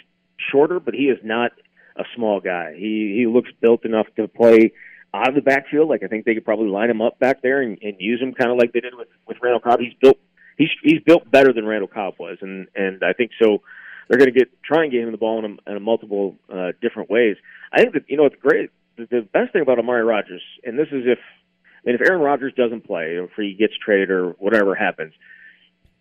shorter, 0.50 0.80
but 0.80 0.94
he 0.94 1.04
is 1.04 1.18
not 1.22 1.52
a 1.96 2.04
small 2.14 2.40
guy. 2.40 2.74
He 2.74 3.14
he 3.16 3.26
looks 3.26 3.50
built 3.60 3.84
enough 3.84 4.06
to 4.16 4.28
play 4.28 4.72
out 5.12 5.28
of 5.28 5.34
the 5.34 5.42
backfield. 5.42 5.88
Like 5.88 6.02
I 6.02 6.06
think 6.06 6.24
they 6.24 6.34
could 6.34 6.44
probably 6.44 6.68
line 6.68 6.90
him 6.90 7.02
up 7.02 7.18
back 7.18 7.42
there 7.42 7.62
and, 7.62 7.78
and 7.82 7.96
use 7.98 8.20
him 8.20 8.32
kind 8.32 8.50
of 8.50 8.58
like 8.58 8.72
they 8.72 8.80
did 8.80 8.94
with 8.94 9.08
with 9.26 9.38
Randall 9.42 9.60
Cobb. 9.60 9.80
He's 9.80 9.94
built 10.00 10.18
he's 10.60 10.70
he's 10.82 11.00
built 11.00 11.28
better 11.30 11.52
than 11.52 11.66
Randall 11.66 11.88
Cobb 11.88 12.14
was, 12.18 12.38
and 12.40 12.68
and 12.74 13.02
I 13.02 13.12
think 13.12 13.32
so. 13.40 13.62
They're 14.10 14.18
going 14.18 14.34
to 14.34 14.36
get 14.36 14.60
try 14.64 14.82
and 14.82 14.90
get 14.90 15.02
him 15.02 15.12
the 15.12 15.18
ball 15.18 15.38
in 15.38 15.44
a, 15.44 15.70
in 15.70 15.76
a 15.76 15.80
multiple 15.80 16.34
uh, 16.52 16.72
different 16.82 17.10
ways. 17.10 17.36
I 17.72 17.80
think 17.80 17.94
that 17.94 18.02
you 18.08 18.16
know 18.16 18.26
it's 18.26 18.34
great. 18.42 18.70
The, 18.96 19.06
the 19.06 19.20
best 19.20 19.52
thing 19.52 19.62
about 19.62 19.78
Amari 19.78 20.02
Rodgers, 20.02 20.42
and 20.64 20.76
this 20.76 20.88
is 20.88 21.04
if 21.06 21.20
I 21.20 21.86
mean 21.86 21.94
if 21.94 22.00
Aaron 22.00 22.20
Rodgers 22.20 22.52
doesn't 22.56 22.84
play, 22.84 23.14
or 23.14 23.26
if 23.26 23.30
he 23.36 23.54
gets 23.54 23.74
traded, 23.78 24.10
or 24.10 24.30
whatever 24.30 24.74
happens, 24.74 25.12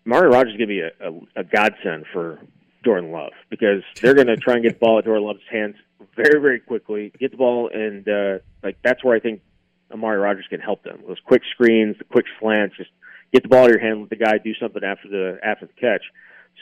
Amari 0.08 0.28
Rodgers 0.28 0.54
is 0.54 0.58
going 0.58 0.70
to 0.70 0.74
be 0.74 0.80
a, 0.80 0.92
a, 1.08 1.42
a 1.42 1.44
godsend 1.44 2.06
for 2.12 2.40
Jordan 2.84 3.12
Love 3.12 3.34
because 3.52 3.84
they're 4.02 4.16
going 4.16 4.26
to 4.26 4.38
try 4.38 4.56
and 4.56 4.64
get 4.64 4.80
the 4.80 4.80
ball 4.80 4.98
at 4.98 5.06
Jordan 5.06 5.26
Love's 5.26 5.42
hands 5.52 5.76
very 6.16 6.42
very 6.42 6.60
quickly, 6.60 7.14
get 7.20 7.30
the 7.30 7.38
ball, 7.38 7.70
and 7.72 8.10
uh, 8.10 8.40
like 8.64 8.78
that's 8.84 9.04
where 9.04 9.16
I 9.16 9.20
think 9.20 9.42
Amari 9.92 10.18
Rodgers 10.18 10.46
can 10.50 10.62
help 10.62 10.82
them. 10.82 11.04
Those 11.08 11.20
quick 11.24 11.44
screens, 11.52 11.96
the 12.00 12.06
quick 12.06 12.26
slants, 12.40 12.76
just 12.76 12.90
get 13.32 13.44
the 13.44 13.50
ball 13.50 13.66
in 13.66 13.70
your 13.70 13.80
hand, 13.80 14.00
let 14.00 14.10
the 14.10 14.16
guy 14.16 14.40
do 14.40 14.56
something 14.56 14.84
after 14.84 15.10
the 15.10 15.38
after 15.44 15.68
the 15.68 15.74
catch. 15.74 16.02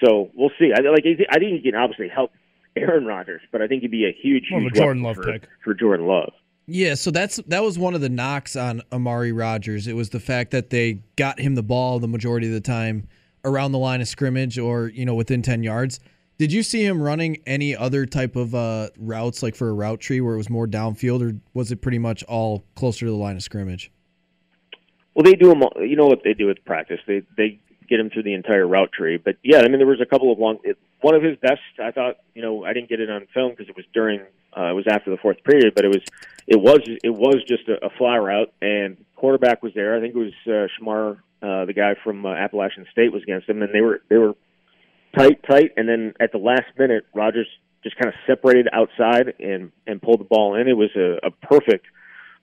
So 0.03 0.29
we'll 0.35 0.51
see. 0.59 0.71
I 0.75 0.81
like. 0.81 1.03
I 1.29 1.39
think 1.39 1.61
he 1.63 1.71
can 1.71 1.75
obviously 1.75 2.07
help 2.07 2.31
Aaron 2.75 3.05
Rodgers, 3.05 3.41
but 3.51 3.61
I 3.61 3.67
think 3.67 3.81
he'd 3.81 3.91
be 3.91 4.05
a 4.05 4.11
huge, 4.21 4.45
More 4.51 4.61
huge 4.61 4.75
Jordan 4.75 5.01
Love 5.03 5.15
for, 5.15 5.23
pick. 5.33 5.47
for 5.63 5.73
Jordan 5.73 6.05
Love. 6.05 6.33
Yeah, 6.67 6.95
so 6.95 7.11
that's 7.11 7.37
that 7.47 7.63
was 7.63 7.79
one 7.79 7.95
of 7.95 8.01
the 8.01 8.09
knocks 8.09 8.55
on 8.55 8.81
Amari 8.91 9.31
Rodgers. 9.31 9.87
It 9.87 9.93
was 9.93 10.09
the 10.09 10.19
fact 10.19 10.51
that 10.51 10.69
they 10.69 10.99
got 11.15 11.39
him 11.39 11.55
the 11.55 11.63
ball 11.63 11.97
the 11.99 12.07
majority 12.07 12.47
of 12.47 12.53
the 12.53 12.61
time 12.61 13.07
around 13.45 13.71
the 13.71 13.77
line 13.79 14.01
of 14.01 14.07
scrimmage 14.07 14.59
or 14.59 14.89
you 14.89 15.05
know 15.05 15.15
within 15.15 15.41
ten 15.41 15.63
yards. 15.63 15.99
Did 16.37 16.51
you 16.53 16.61
see 16.61 16.85
him 16.85 17.01
running 17.01 17.37
any 17.47 17.75
other 17.75 18.05
type 18.05 18.35
of 18.35 18.53
uh, 18.53 18.89
routes, 18.99 19.41
like 19.41 19.55
for 19.55 19.69
a 19.69 19.73
route 19.73 19.99
tree, 19.99 20.21
where 20.21 20.35
it 20.35 20.37
was 20.37 20.51
more 20.51 20.67
downfield, 20.67 21.21
or 21.27 21.35
was 21.55 21.71
it 21.71 21.77
pretty 21.81 21.97
much 21.97 22.21
all 22.25 22.63
closer 22.75 23.05
to 23.07 23.11
the 23.11 23.17
line 23.17 23.35
of 23.37 23.41
scrimmage? 23.41 23.91
Well, 25.15 25.23
they 25.23 25.33
do 25.33 25.47
them. 25.49 25.63
all- 25.63 25.73
You 25.83 25.95
know 25.95 26.05
what 26.05 26.19
they 26.23 26.33
do 26.33 26.45
with 26.45 26.63
practice? 26.65 26.99
They 27.07 27.23
they 27.37 27.59
get 27.89 27.99
him 27.99 28.09
through 28.09 28.23
the 28.23 28.33
entire 28.33 28.67
route 28.67 28.91
tree. 28.91 29.17
But 29.17 29.37
yeah, 29.43 29.59
I 29.59 29.67
mean, 29.67 29.77
there 29.77 29.87
was 29.87 30.01
a 30.01 30.05
couple 30.05 30.31
of 30.31 30.39
long. 30.39 30.59
It, 30.63 30.77
one 31.01 31.15
of 31.15 31.23
his 31.23 31.37
best, 31.37 31.61
I 31.81 31.91
thought. 31.91 32.17
You 32.33 32.41
know, 32.41 32.65
I 32.65 32.73
didn't 32.73 32.89
get 32.89 32.99
it 32.99 33.09
on 33.09 33.27
film 33.33 33.51
because 33.51 33.69
it 33.69 33.75
was 33.75 33.85
during. 33.93 34.21
Uh, 34.55 34.71
it 34.71 34.73
was 34.73 34.85
after 34.89 35.11
the 35.11 35.17
fourth 35.17 35.43
period, 35.43 35.73
but 35.75 35.85
it 35.85 35.89
was 35.89 36.03
it 36.47 36.59
was 36.59 36.79
it 37.03 37.09
was 37.09 37.43
just 37.47 37.67
a, 37.67 37.85
a 37.85 37.89
fly 37.97 38.17
route, 38.17 38.51
and 38.61 38.97
quarterback 39.15 39.61
was 39.61 39.73
there. 39.73 39.95
I 39.95 40.01
think 40.01 40.15
it 40.15 40.17
was 40.17 40.33
uh, 40.47 40.67
Shemar, 40.79 41.17
uh, 41.41 41.65
the 41.65 41.73
guy 41.73 41.95
from 42.03 42.25
uh, 42.25 42.33
Appalachian 42.33 42.85
State, 42.91 43.11
was 43.11 43.23
against 43.23 43.47
him, 43.47 43.61
and 43.61 43.73
they 43.73 43.81
were 43.81 44.01
they 44.09 44.17
were 44.17 44.33
tight, 45.15 45.43
tight, 45.43 45.71
and 45.77 45.87
then 45.87 46.13
at 46.19 46.31
the 46.31 46.37
last 46.37 46.65
minute, 46.77 47.05
Rodgers 47.13 47.47
just 47.83 47.97
kind 47.97 48.07
of 48.07 48.15
separated 48.25 48.67
outside 48.73 49.33
and 49.39 49.71
and 49.85 50.01
pulled 50.01 50.19
the 50.19 50.25
ball 50.25 50.55
in. 50.55 50.67
It 50.67 50.77
was 50.77 50.89
a, 50.95 51.27
a 51.27 51.31
perfect 51.31 51.85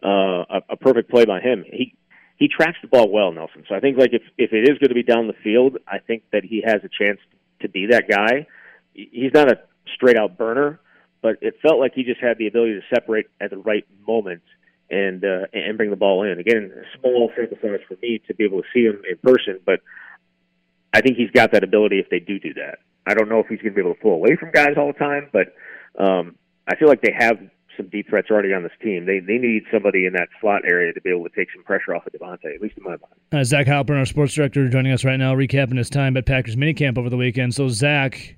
uh, 0.05 0.45
a, 0.49 0.63
a 0.71 0.77
perfect 0.77 1.11
play 1.11 1.25
by 1.25 1.41
him. 1.41 1.65
He 1.67 1.95
he 2.37 2.49
tracks 2.49 2.79
the 2.83 2.89
ball 2.89 3.11
well, 3.11 3.33
Nelson. 3.33 3.65
So 3.69 3.75
I 3.75 3.81
think 3.81 3.99
like 3.99 4.13
if 4.13 4.23
if 4.39 4.53
it 4.53 4.69
is 4.69 4.79
going 4.79 4.89
to 4.89 4.95
be 4.95 5.03
down 5.03 5.27
the 5.27 5.35
field, 5.45 5.79
I 5.87 5.99
think 5.99 6.25
that 6.33 6.45
he 6.45 6.63
has 6.67 6.83
a 6.85 6.89
chance 6.89 7.21
to 7.61 7.69
be 7.69 7.87
that 7.91 8.09
guy. 8.09 8.47
He's 8.93 9.33
not 9.33 9.51
a 9.51 9.61
straight 9.95 10.17
out 10.17 10.37
burner, 10.37 10.81
but 11.23 11.37
it 11.41 11.55
felt 11.63 11.79
like 11.79 11.93
he 11.95 12.05
just 12.05 12.21
had 12.21 12.39
the 12.39 12.47
ability 12.47 12.75
to 12.75 12.95
separate 12.95 13.27
at 13.41 13.51
the 13.51 13.59
right 13.59 13.87
moment 14.07 14.43
and 14.91 15.25
uh, 15.25 15.47
and 15.53 15.77
bring 15.77 15.91
the 15.91 15.97
ball 15.97 16.25
in. 16.25 16.39
Again, 16.39 16.73
small 17.01 17.31
sample 17.37 17.59
size 17.63 17.81
for 17.89 17.97
me 18.03 18.21
to 18.27 18.35
be 18.35 18.45
able 18.45 18.63
to 18.63 18.69
see 18.73 18.85
him 18.85 19.03
in 19.09 19.17
person, 19.19 19.61
but 19.65 19.81
I 20.93 21.01
think 21.01 21.17
he's 21.17 21.31
got 21.31 21.53
that 21.53 21.65
ability 21.65 21.99
if 21.99 22.09
they 22.11 22.21
do 22.21 22.39
do 22.39 22.55
that. 22.55 22.79
I 23.07 23.15
don't 23.15 23.29
know 23.29 23.41
if 23.41 23.47
he's 23.49 23.59
going 23.61 23.73
to 23.73 23.75
be 23.75 23.81
able 23.81 23.95
to 23.95 24.01
pull 24.01 24.15
away 24.15 24.37
from 24.37 24.51
guys 24.51 24.75
all 24.77 24.87
the 24.87 24.99
time, 24.99 25.29
but 25.33 25.55
um, 25.99 26.37
I 26.67 26.77
feel 26.77 26.89
like 26.89 27.03
they 27.03 27.15
have 27.17 27.39
some 27.77 27.89
deep 27.89 28.09
threats 28.09 28.31
already 28.31 28.53
on 28.53 28.63
this 28.63 28.73
team. 28.83 29.07
They 29.07 29.21
they 29.21 29.39
need 29.39 29.65
somebody 29.73 30.07
in 30.07 30.13
that 30.15 30.29
slot 30.41 30.63
area 30.65 30.93
to 30.93 31.01
be 31.01 31.11
able 31.11 31.25
to 31.25 31.35
take 31.35 31.49
some 31.55 31.65
pressure 31.65 31.95
off 31.95 32.07
of 32.07 32.13
Davante, 32.13 32.55
at 32.55 32.61
least 32.61 32.77
in 32.77 32.85
my 32.85 32.91
mind. 32.91 33.15
Uh, 33.33 33.45
Zach 33.45 33.67
Heilprin, 33.67 33.99
our 33.99 34.07
sports 34.07 34.35
director, 34.35 34.69
joining 34.69 34.93
us 34.93 35.05
right 35.05 35.17
now, 35.17 35.35
recapping 35.35 35.79
his 35.79 35.91
time 35.91 36.17
at 36.17 36.27
Packers 36.27 36.57
minicamp 36.57 36.99
over 36.99 37.11
the 37.11 37.17
weekend. 37.17 37.55
So, 37.55 37.69
Zach, 37.69 38.37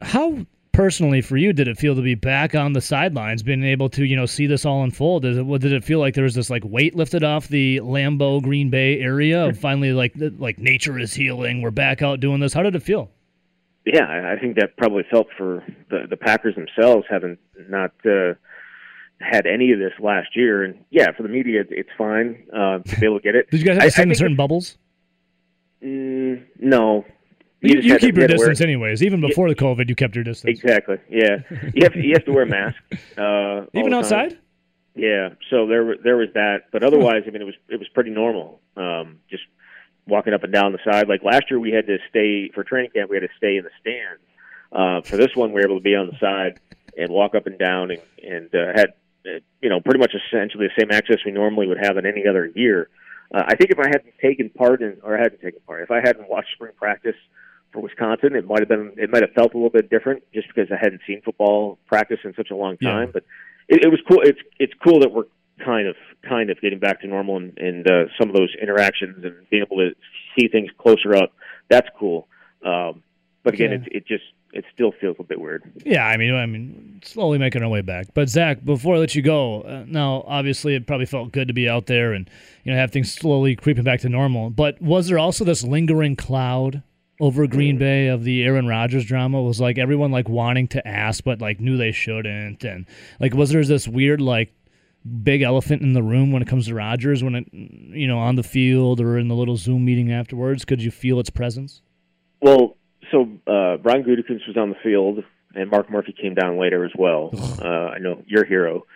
how 0.00 0.46
personally 0.72 1.20
for 1.20 1.36
you 1.36 1.52
did 1.52 1.68
it 1.68 1.78
feel 1.78 1.94
to 1.94 2.02
be 2.02 2.14
back 2.14 2.54
on 2.54 2.72
the 2.72 2.80
sidelines, 2.80 3.42
being 3.42 3.62
able 3.62 3.88
to 3.90 4.04
you 4.04 4.16
know 4.16 4.26
see 4.26 4.46
this 4.46 4.64
all 4.64 4.82
unfold? 4.82 5.22
Did 5.22 5.38
it, 5.38 5.42
what, 5.42 5.60
did 5.60 5.72
it 5.72 5.84
feel 5.84 5.98
like 5.98 6.14
there 6.14 6.24
was 6.24 6.34
this 6.34 6.50
like 6.50 6.64
weight 6.64 6.96
lifted 6.96 7.22
off 7.22 7.48
the 7.48 7.80
Lambeau 7.80 8.42
Green 8.42 8.70
Bay 8.70 9.00
area? 9.00 9.46
Of 9.46 9.58
finally, 9.58 9.92
like 9.92 10.14
like 10.38 10.58
nature 10.58 10.98
is 10.98 11.14
healing. 11.14 11.62
We're 11.62 11.70
back 11.70 12.02
out 12.02 12.20
doing 12.20 12.40
this. 12.40 12.52
How 12.52 12.62
did 12.62 12.74
it 12.74 12.82
feel? 12.82 13.10
Yeah, 13.84 14.32
I 14.32 14.40
think 14.40 14.56
that 14.56 14.76
probably 14.76 15.04
felt 15.10 15.26
for 15.36 15.64
the 15.90 16.06
the 16.08 16.16
Packers 16.16 16.54
themselves, 16.54 17.04
having 17.10 17.36
not 17.68 17.92
uh, 18.06 18.34
had 19.20 19.46
any 19.46 19.72
of 19.72 19.78
this 19.78 19.92
last 19.98 20.36
year. 20.36 20.62
And 20.62 20.84
yeah, 20.90 21.10
for 21.16 21.24
the 21.24 21.28
media, 21.28 21.64
it's 21.68 21.90
fine 21.98 22.44
uh, 22.54 22.78
to 22.78 23.00
be 23.00 23.06
able 23.06 23.18
to 23.18 23.22
get 23.22 23.34
it. 23.34 23.48
Did 23.50 23.60
you 23.60 23.66
guys 23.66 23.82
have 23.82 23.92
to 23.92 24.00
I 24.00 24.04
in 24.04 24.14
certain 24.14 24.36
bubbles? 24.36 24.78
Mm, 25.82 26.44
no. 26.60 27.04
You, 27.60 27.76
just 27.76 27.88
you 27.88 27.98
keep 27.98 28.16
your 28.16 28.26
to 28.26 28.36
wear- 28.36 28.48
distance 28.48 28.60
anyways. 28.60 29.02
Even 29.02 29.20
before 29.20 29.48
the 29.48 29.54
COVID, 29.54 29.88
you 29.88 29.94
kept 29.94 30.14
your 30.14 30.24
distance. 30.24 30.58
Exactly. 30.60 30.98
Yeah, 31.08 31.38
you 31.74 31.82
have 31.84 31.92
to, 31.92 32.00
you 32.00 32.12
have 32.14 32.24
to 32.24 32.32
wear 32.32 32.42
a 32.42 32.46
mask. 32.46 32.76
Uh, 33.16 33.66
Even 33.74 33.90
the 33.90 33.90
time. 33.90 33.94
outside? 33.94 34.38
Yeah. 34.94 35.30
So 35.50 35.66
there 35.66 35.96
there 36.02 36.16
was 36.16 36.28
that, 36.34 36.64
but 36.70 36.82
otherwise, 36.82 37.22
I 37.26 37.30
mean, 37.30 37.42
it 37.42 37.46
was 37.46 37.54
it 37.68 37.78
was 37.78 37.88
pretty 37.88 38.10
normal. 38.10 38.60
Um, 38.76 39.18
just 39.30 39.44
walking 40.06 40.34
up 40.34 40.42
and 40.44 40.52
down 40.52 40.72
the 40.72 40.78
side. 40.84 41.08
Like 41.08 41.22
last 41.22 41.44
year, 41.50 41.60
we 41.60 41.70
had 41.70 41.86
to 41.86 41.98
stay 42.10 42.50
for 42.54 42.64
training 42.64 42.90
camp. 42.94 43.10
We 43.10 43.16
had 43.16 43.22
to 43.22 43.36
stay 43.36 43.56
in 43.56 43.64
the 43.64 43.70
stand. 43.80 44.18
Uh, 44.72 45.02
for 45.02 45.16
this 45.16 45.30
one, 45.34 45.50
we 45.52 45.60
were 45.60 45.66
able 45.66 45.78
to 45.78 45.82
be 45.82 45.94
on 45.94 46.06
the 46.06 46.18
side 46.18 46.58
and 46.96 47.10
walk 47.10 47.34
up 47.34 47.46
and 47.46 47.58
down, 47.58 47.90
and 47.90 48.00
and 48.22 48.54
uh, 48.54 48.72
had 48.74 48.92
uh, 49.26 49.38
you 49.60 49.68
know 49.68 49.80
pretty 49.80 49.98
much 50.00 50.12
essentially 50.14 50.66
the 50.66 50.80
same 50.82 50.90
access 50.90 51.18
we 51.24 51.32
normally 51.32 51.66
would 51.66 51.78
have 51.82 51.96
in 51.96 52.06
any 52.06 52.26
other 52.26 52.50
year. 52.54 52.88
Uh, 53.34 53.42
I 53.46 53.54
think 53.56 53.70
if 53.70 53.78
I 53.78 53.86
hadn't 53.88 54.14
taken 54.20 54.50
part 54.50 54.82
in, 54.82 54.98
or 55.02 55.16
I 55.16 55.20
hadn't 55.22 55.40
taken 55.40 55.60
part, 55.66 55.82
if 55.82 55.90
I 55.90 56.00
hadn't 56.00 56.28
watched 56.28 56.52
spring 56.54 56.72
practice 56.76 57.16
for 57.72 57.80
Wisconsin, 57.80 58.36
it 58.36 58.46
might 58.46 58.58
have 58.60 58.68
been, 58.68 58.92
it 58.98 59.10
might 59.10 59.22
have 59.22 59.32
felt 59.32 59.54
a 59.54 59.56
little 59.56 59.70
bit 59.70 59.88
different, 59.88 60.22
just 60.34 60.48
because 60.48 60.70
I 60.70 60.76
hadn't 60.78 61.00
seen 61.06 61.22
football 61.22 61.78
practice 61.86 62.18
in 62.24 62.34
such 62.34 62.50
a 62.50 62.56
long 62.56 62.76
Yeah. 62.80 62.90
time. 62.90 63.10
But 63.12 63.24
it, 63.68 63.84
it 63.84 63.88
was 63.88 64.00
cool. 64.08 64.20
It's 64.22 64.38
it's 64.58 64.74
cool 64.84 65.00
that 65.00 65.12
we're 65.12 65.24
kind 65.64 65.86
of 65.88 65.96
kind 66.28 66.50
of 66.50 66.60
getting 66.60 66.78
back 66.78 67.00
to 67.00 67.06
normal 67.06 67.36
and, 67.36 67.56
and 67.58 67.86
uh, 67.90 68.04
some 68.18 68.28
of 68.28 68.34
those 68.36 68.50
interactions 68.60 69.24
and 69.24 69.34
being 69.50 69.62
able 69.62 69.76
to 69.78 69.90
see 70.38 70.48
things 70.48 70.70
closer 70.78 71.14
up. 71.16 71.32
That's 71.68 71.88
cool. 71.98 72.28
Um, 72.64 73.02
but 73.42 73.54
again, 73.54 73.70
Yeah. 73.70 73.76
it 73.76 73.96
it 73.96 74.06
just 74.06 74.24
it 74.52 74.64
still 74.74 74.92
feels 75.00 75.16
a 75.18 75.22
bit 75.24 75.40
weird. 75.40 75.62
Yeah, 75.84 76.06
I 76.06 76.16
mean, 76.18 76.34
I 76.34 76.44
mean, 76.44 77.00
slowly 77.04 77.38
making 77.38 77.62
our 77.62 77.68
way 77.70 77.80
back. 77.80 78.08
But 78.12 78.28
Zach, 78.28 78.62
before 78.64 78.96
I 78.96 78.98
let 78.98 79.14
you 79.14 79.22
go, 79.22 79.62
uh, 79.62 79.84
now 79.86 80.24
obviously 80.26 80.74
it 80.74 80.86
probably 80.86 81.06
felt 81.06 81.32
good 81.32 81.48
to 81.48 81.54
be 81.54 81.68
out 81.68 81.86
there 81.86 82.12
and 82.12 82.28
you 82.62 82.70
know 82.72 82.78
have 82.78 82.90
things 82.92 83.12
slowly 83.12 83.56
creeping 83.56 83.84
back 83.84 84.00
to 84.00 84.08
normal. 84.08 84.50
But 84.50 84.80
was 84.80 85.08
there 85.08 85.18
also 85.18 85.44
this 85.44 85.64
lingering 85.64 86.16
cloud 86.16 86.82
over 87.20 87.46
Green 87.46 87.78
Bay 87.78 88.08
of 88.08 88.24
the 88.24 88.44
Aaron 88.44 88.66
Rodgers 88.66 89.04
drama? 89.06 89.42
Was 89.42 89.60
like 89.60 89.78
everyone 89.78 90.12
like 90.12 90.28
wanting 90.28 90.68
to 90.68 90.86
ask, 90.86 91.24
but 91.24 91.40
like 91.40 91.58
knew 91.58 91.76
they 91.78 91.92
shouldn't, 91.92 92.62
and 92.62 92.86
like 93.20 93.34
was 93.34 93.50
there 93.50 93.64
this 93.64 93.88
weird 93.88 94.20
like 94.20 94.52
big 95.24 95.42
elephant 95.42 95.82
in 95.82 95.92
the 95.92 96.02
room 96.02 96.32
when 96.32 96.42
it 96.42 96.48
comes 96.48 96.66
to 96.66 96.74
Rodgers 96.74 97.22
when 97.24 97.34
it 97.34 97.46
you 97.52 98.06
know 98.06 98.18
on 98.18 98.36
the 98.36 98.42
field 98.42 99.00
or 99.00 99.18
in 99.18 99.28
the 99.28 99.34
little 99.34 99.56
Zoom 99.56 99.84
meeting 99.84 100.12
afterwards? 100.12 100.64
Could 100.64 100.82
you 100.82 100.90
feel 100.90 101.18
its 101.18 101.30
presence? 101.30 101.82
Well, 102.40 102.76
so 103.10 103.22
uh, 103.46 103.76
Brian 103.76 104.04
Gutekunst 104.04 104.46
was 104.48 104.56
on 104.56 104.70
the 104.70 104.76
field, 104.82 105.22
and 105.54 105.70
Mark 105.70 105.90
Murphy 105.90 106.14
came 106.20 106.34
down 106.34 106.58
later 106.58 106.84
as 106.84 106.92
well. 106.96 107.30
uh, 107.62 107.66
I 107.68 107.98
know 107.98 108.22
your 108.26 108.44
hero. 108.44 108.86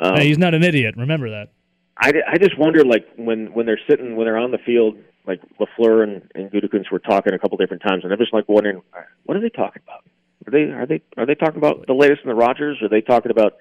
Um, 0.00 0.16
Hey, 0.16 0.26
he's 0.26 0.38
not 0.38 0.54
an 0.54 0.62
idiot. 0.62 0.94
Remember 0.96 1.30
that. 1.30 1.50
I, 1.98 2.12
I 2.28 2.38
just 2.38 2.58
wonder, 2.58 2.84
like 2.84 3.06
when 3.16 3.52
when 3.54 3.64
they're 3.66 3.80
sitting 3.88 4.16
when 4.16 4.26
they're 4.26 4.36
on 4.36 4.50
the 4.50 4.58
field, 4.58 4.98
like 5.26 5.40
Lafleur 5.58 6.02
and, 6.02 6.22
and 6.34 6.50
Gutekunst 6.50 6.90
were 6.92 6.98
talking 6.98 7.32
a 7.32 7.38
couple 7.38 7.56
different 7.58 7.82
times, 7.82 8.04
and 8.04 8.12
I'm 8.12 8.18
just 8.18 8.34
like 8.34 8.48
wondering, 8.48 8.82
what 9.24 9.36
are 9.36 9.40
they 9.40 9.48
talking 9.48 9.82
about? 9.86 10.04
Are 10.46 10.50
they 10.50 10.70
are 10.72 10.86
they 10.86 11.02
are 11.16 11.26
they 11.26 11.34
talking 11.34 11.56
about 11.56 11.86
the 11.86 11.94
latest 11.94 12.20
in 12.22 12.28
the 12.28 12.34
Rodgers? 12.34 12.82
Are 12.82 12.88
they 12.88 13.00
talking 13.00 13.30
about 13.30 13.54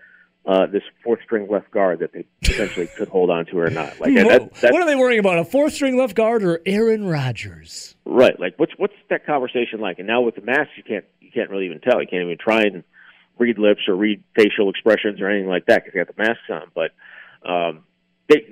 uh, 0.47 0.65
this 0.67 0.83
fourth 1.03 1.19
string 1.23 1.47
left 1.49 1.71
guard 1.71 1.99
that 1.99 2.13
they 2.13 2.25
potentially 2.43 2.87
could 2.97 3.07
hold 3.07 3.29
on 3.29 3.45
to 3.47 3.57
or 3.59 3.69
not? 3.69 3.99
Like 3.99 4.13
that, 4.15 4.53
that, 4.61 4.71
what 4.73 4.81
are 4.81 4.85
they 4.85 4.95
worrying 4.95 5.19
about? 5.19 5.39
A 5.39 5.45
fourth 5.45 5.73
string 5.73 5.97
left 5.97 6.15
guard 6.15 6.43
or 6.43 6.61
Aaron 6.65 7.05
Rodgers? 7.07 7.95
Right. 8.05 8.39
Like 8.39 8.53
what's 8.57 8.73
what's 8.77 8.93
that 9.09 9.25
conversation 9.25 9.79
like? 9.79 9.97
And 9.99 10.07
now 10.07 10.21
with 10.21 10.35
the 10.35 10.41
mask 10.41 10.69
you 10.77 10.83
can't 10.83 11.05
you 11.21 11.31
can't 11.33 11.49
really 11.49 11.65
even 11.65 11.79
tell. 11.79 11.99
You 12.01 12.07
can't 12.07 12.23
even 12.23 12.37
try 12.37 12.61
and 12.63 12.83
read 13.39 13.57
lips 13.57 13.81
or 13.87 13.95
read 13.95 14.23
facial 14.35 14.69
expressions 14.69 15.19
or 15.19 15.29
anything 15.29 15.49
like 15.49 15.65
that 15.65 15.83
because 15.83 15.95
you 15.95 16.05
got 16.05 16.15
the 16.15 16.21
masks 16.23 16.43
on. 16.49 16.71
But 16.75 16.91
um 17.49 17.83
they 18.29 18.45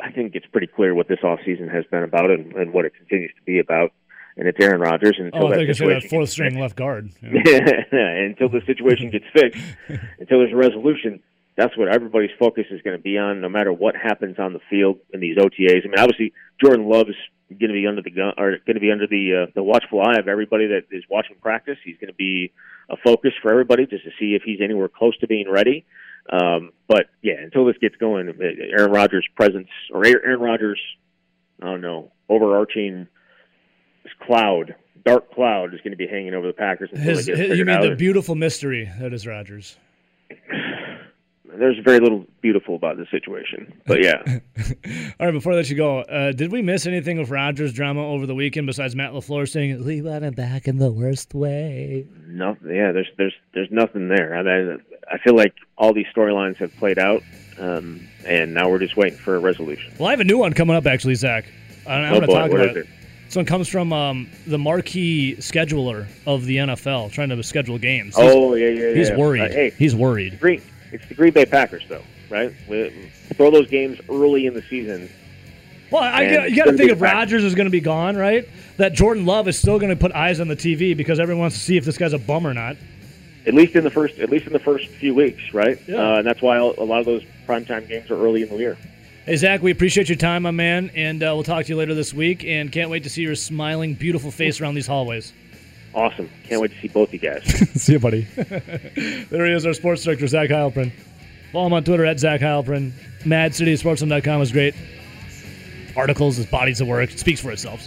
I 0.00 0.10
think 0.10 0.34
it's 0.34 0.46
pretty 0.46 0.66
clear 0.68 0.94
what 0.94 1.08
this 1.08 1.20
off 1.22 1.40
season 1.44 1.68
has 1.68 1.84
been 1.90 2.02
about 2.02 2.30
and, 2.30 2.52
and 2.54 2.72
what 2.72 2.84
it 2.84 2.94
continues 2.96 3.30
to 3.36 3.42
be 3.44 3.58
about. 3.58 3.92
And 4.36 4.48
it's 4.48 4.58
Aaron 4.60 4.80
Rodgers 4.80 5.16
and 5.18 5.26
until 5.26 5.44
Oh, 5.44 5.46
I 5.48 5.50
that 5.50 5.58
said 5.58 5.68
that 5.68 5.76
situation 5.76 6.08
fourth 6.10 6.30
string 6.30 6.50
fixed- 6.52 6.60
left 6.62 6.76
guard. 6.76 7.10
Yeah. 7.22 8.24
until 8.24 8.48
the 8.48 8.62
situation 8.66 9.10
gets 9.10 9.26
fixed, 9.34 9.60
until 10.18 10.38
there's 10.38 10.52
a 10.52 10.56
resolution, 10.56 11.20
that's 11.56 11.76
what 11.76 11.88
everybody's 11.88 12.30
focus 12.38 12.64
is 12.70 12.80
going 12.82 12.96
to 12.96 13.02
be 13.02 13.18
on, 13.18 13.40
no 13.40 13.48
matter 13.48 13.72
what 13.72 13.94
happens 13.94 14.38
on 14.38 14.52
the 14.52 14.60
field 14.70 14.98
in 15.12 15.20
these 15.20 15.36
OTAs. 15.36 15.84
I 15.84 15.88
mean, 15.88 15.98
obviously, 15.98 16.32
Jordan 16.62 16.88
Love 16.88 17.08
is 17.08 17.16
going 17.50 17.68
to 17.68 17.74
be 17.74 17.86
under 17.86 18.00
the 18.02 18.10
gun, 18.10 18.32
or 18.38 18.52
going 18.66 18.74
to 18.74 18.80
be 18.80 18.90
under 18.90 19.06
the 19.06 19.44
uh, 19.48 19.50
the 19.54 19.62
watchful 19.62 20.00
eye 20.00 20.18
of 20.18 20.28
everybody 20.28 20.68
that 20.68 20.84
is 20.90 21.04
watching 21.10 21.36
practice. 21.42 21.76
He's 21.84 21.96
going 21.98 22.08
to 22.08 22.14
be 22.16 22.52
a 22.88 22.96
focus 23.04 23.32
for 23.42 23.50
everybody 23.50 23.86
just 23.86 24.04
to 24.04 24.10
see 24.18 24.34
if 24.34 24.42
he's 24.42 24.60
anywhere 24.62 24.88
close 24.88 25.16
to 25.18 25.26
being 25.26 25.50
ready. 25.50 25.84
Um, 26.30 26.72
but 26.88 27.06
yeah, 27.20 27.34
until 27.42 27.66
this 27.66 27.76
gets 27.78 27.96
going, 27.96 28.32
Aaron 28.40 28.90
Rodgers' 28.92 29.26
presence 29.36 29.68
or 29.92 30.06
Aaron 30.06 30.40
Rodgers, 30.40 30.80
I 31.60 31.66
don't 31.66 31.80
know, 31.80 32.12
overarching 32.28 33.08
this 34.04 34.12
cloud, 34.24 34.74
dark 35.04 35.32
cloud, 35.34 35.74
is 35.74 35.80
going 35.80 35.90
to 35.92 35.96
be 35.96 36.06
hanging 36.06 36.32
over 36.34 36.46
the 36.46 36.52
Packers 36.52 36.90
until 36.92 37.16
His, 37.16 37.26
his- 37.26 37.58
you 37.58 37.64
mean 37.64 37.76
out. 37.76 37.82
the 37.82 37.96
beautiful 37.96 38.34
mystery 38.36 38.90
that 39.00 39.12
is 39.12 39.26
Rodgers? 39.26 39.76
There's 41.58 41.78
very 41.84 41.98
little 42.00 42.24
beautiful 42.40 42.74
about 42.76 42.96
this 42.96 43.08
situation, 43.10 43.72
but 43.86 44.02
yeah, 44.02 44.22
All 45.20 45.26
right, 45.26 45.32
before 45.32 45.52
I 45.52 45.56
let 45.56 45.68
you 45.70 45.76
go, 45.76 46.00
uh, 46.00 46.32
did 46.32 46.50
we 46.50 46.62
miss 46.62 46.86
anything 46.86 47.18
of 47.18 47.30
Rodgers' 47.30 47.72
drama 47.72 48.06
over 48.06 48.26
the 48.26 48.34
weekend 48.34 48.66
besides 48.66 48.96
Matt 48.96 49.12
LaFleur 49.12 49.48
saying 49.48 49.84
we 49.84 50.00
want 50.02 50.24
him 50.24 50.34
back 50.34 50.66
in 50.66 50.78
the 50.78 50.90
worst 50.90 51.34
way? 51.34 52.06
no, 52.26 52.56
yeah. 52.66 52.92
There's 52.92 53.08
there's 53.18 53.34
there's 53.54 53.70
nothing 53.70 54.08
there. 54.08 54.34
I, 54.36 54.74
I- 54.74 54.78
I 55.14 55.18
feel 55.18 55.34
like 55.36 55.52
all 55.76 55.92
these 55.92 56.06
storylines 56.16 56.56
have 56.58 56.74
played 56.76 56.98
out, 56.98 57.22
um, 57.58 58.00
and 58.24 58.54
now 58.54 58.70
we're 58.70 58.78
just 58.78 58.96
waiting 58.96 59.18
for 59.18 59.34
a 59.34 59.38
resolution. 59.40 59.92
Well, 59.98 60.06
I 60.08 60.12
have 60.12 60.20
a 60.20 60.24
new 60.24 60.38
one 60.38 60.54
coming 60.54 60.74
up 60.76 60.86
actually, 60.86 61.16
Zach. 61.16 61.44
I- 61.86 61.94
I'm 61.96 62.04
oh 62.04 62.08
going 62.10 62.20
to 62.22 62.26
boy, 62.28 62.34
talk 62.34 62.50
about 62.50 62.66
it. 62.68 62.76
it? 62.78 62.86
This 63.26 63.36
one 63.36 63.44
comes 63.44 63.68
from 63.68 63.92
um, 63.92 64.30
the 64.46 64.58
marquee 64.58 65.36
scheduler 65.38 66.06
of 66.26 66.44
the 66.46 66.58
NFL, 66.58 67.10
trying 67.12 67.30
to 67.30 67.42
schedule 67.42 67.78
games. 67.78 68.16
He's, 68.16 68.24
Oh 68.32 68.54
yeah, 68.54 68.68
yeah, 68.68 68.88
yeah. 68.88 68.94
he's 68.94 69.10
worried. 69.10 69.42
Uh, 69.42 69.48
hey, 69.48 69.70
He's 69.76 69.94
worried. 69.94 70.38
Green, 70.40 70.62
it's 70.92 71.06
the 71.08 71.14
Green 71.14 71.32
Bay 71.32 71.46
Packers, 71.46 71.84
though, 71.88 72.02
right? 72.30 72.52
We, 72.68 73.10
throw 73.34 73.50
those 73.50 73.68
games 73.68 73.98
early 74.08 74.46
in 74.46 74.54
the 74.54 74.62
season. 74.62 75.10
Well, 75.90 76.02
I, 76.02 76.46
you 76.46 76.56
got 76.56 76.64
to 76.66 76.76
think 76.76 76.90
be. 76.90 76.94
Rodgers 76.94 77.44
is 77.44 77.54
going 77.54 77.66
to 77.66 77.70
be 77.70 77.80
gone, 77.80 78.16
right? 78.16 78.48
That 78.78 78.94
Jordan 78.94 79.26
Love 79.26 79.48
is 79.48 79.58
still 79.58 79.78
going 79.78 79.90
to 79.90 79.96
put 79.96 80.12
eyes 80.12 80.40
on 80.40 80.48
the 80.48 80.56
TV 80.56 80.96
because 80.96 81.20
everyone 81.20 81.40
wants 81.42 81.56
to 81.56 81.62
see 81.62 81.76
if 81.76 81.84
this 81.84 81.98
guy's 81.98 82.12
a 82.14 82.18
bum 82.18 82.46
or 82.46 82.54
not. 82.54 82.76
At 83.46 83.54
least 83.54 83.74
in 83.74 83.84
the 83.84 83.90
first, 83.90 84.18
at 84.18 84.30
least 84.30 84.46
in 84.46 84.52
the 84.52 84.58
first 84.58 84.86
few 84.86 85.14
weeks, 85.14 85.52
right? 85.52 85.78
Yeah. 85.86 85.96
Uh, 85.96 86.18
and 86.18 86.26
that's 86.26 86.40
why 86.40 86.56
a 86.56 86.64
lot 86.64 87.00
of 87.00 87.06
those 87.06 87.24
primetime 87.46 87.88
games 87.88 88.10
are 88.10 88.16
early 88.16 88.42
in 88.42 88.48
the 88.48 88.56
year. 88.56 88.78
Hey, 89.26 89.36
Zach, 89.36 89.62
we 89.62 89.70
appreciate 89.70 90.08
your 90.08 90.16
time, 90.16 90.42
my 90.42 90.50
man, 90.50 90.90
and 90.94 91.22
uh, 91.22 91.32
we'll 91.34 91.42
talk 91.42 91.64
to 91.66 91.68
you 91.68 91.76
later 91.76 91.94
this 91.94 92.14
week. 92.14 92.44
And 92.44 92.72
can't 92.72 92.90
wait 92.90 93.02
to 93.04 93.10
see 93.10 93.22
your 93.22 93.34
smiling, 93.34 93.94
beautiful 93.94 94.30
face 94.30 94.60
around 94.60 94.74
these 94.74 94.86
hallways. 94.86 95.32
Awesome. 95.94 96.30
Can't 96.44 96.60
wait 96.60 96.72
to 96.72 96.80
see 96.80 96.88
both 96.88 97.12
you 97.12 97.18
guys. 97.18 97.44
see 97.80 97.92
you, 97.92 97.98
buddy. 97.98 98.22
there 98.36 99.46
he 99.46 99.52
is, 99.52 99.66
our 99.66 99.74
sports 99.74 100.04
director, 100.04 100.26
Zach 100.26 100.48
Heilprin. 100.48 100.92
Follow 101.52 101.66
him 101.66 101.72
on 101.74 101.84
Twitter 101.84 102.06
at 102.06 102.18
Zach 102.18 102.40
Heilprin. 102.40 102.92
MadCitySportsroom.com 103.24 104.40
is 104.40 104.52
great. 104.52 104.74
Articles, 105.94 106.36
his 106.36 106.46
bodies 106.46 106.80
of 106.80 106.88
work, 106.88 107.10
it 107.10 107.18
speaks 107.18 107.40
for 107.40 107.50
itself. 107.52 107.86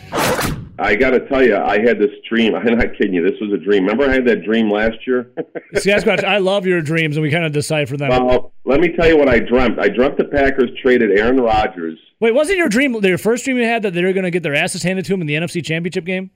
I 0.77 0.95
got 0.95 1.11
to 1.11 1.27
tell 1.27 1.43
you, 1.43 1.57
I 1.57 1.79
had 1.79 1.97
this 1.99 2.11
dream. 2.29 2.53
I'm 2.55 2.77
not 2.77 2.95
kidding 2.97 3.13
you. 3.13 3.23
This 3.23 3.39
was 3.41 3.51
a 3.53 3.57
dream. 3.57 3.83
Remember, 3.85 4.07
I 4.07 4.13
had 4.13 4.25
that 4.25 4.43
dream 4.43 4.69
last 4.69 5.07
year. 5.07 5.31
See, 5.75 5.89
Sasquatch, 5.89 6.23
I 6.23 6.37
love 6.37 6.65
your 6.65 6.81
dreams, 6.81 7.17
and 7.17 7.23
we 7.23 7.31
kind 7.31 7.45
of 7.45 7.53
decipher 7.53 7.97
them. 7.97 8.09
well, 8.09 8.53
let 8.65 8.79
me 8.79 8.89
tell 8.89 9.07
you 9.07 9.17
what 9.17 9.29
I 9.29 9.39
dreamt. 9.39 9.79
I 9.79 9.89
dreamt 9.89 10.17
the 10.17 10.25
Packers 10.25 10.69
traded 10.81 11.17
Aaron 11.17 11.37
Rodgers. 11.37 11.97
Wait, 12.19 12.33
wasn't 12.33 12.57
your 12.57 12.69
dream, 12.69 12.93
your 12.93 13.17
first 13.17 13.45
dream 13.45 13.57
you 13.57 13.65
had 13.65 13.83
that 13.83 13.93
they 13.93 14.03
were 14.03 14.13
going 14.13 14.23
to 14.23 14.31
get 14.31 14.43
their 14.43 14.55
asses 14.55 14.83
handed 14.83 15.05
to 15.05 15.13
them 15.13 15.21
in 15.21 15.27
the 15.27 15.35
NFC 15.35 15.63
Championship 15.63 16.05
game? 16.05 16.29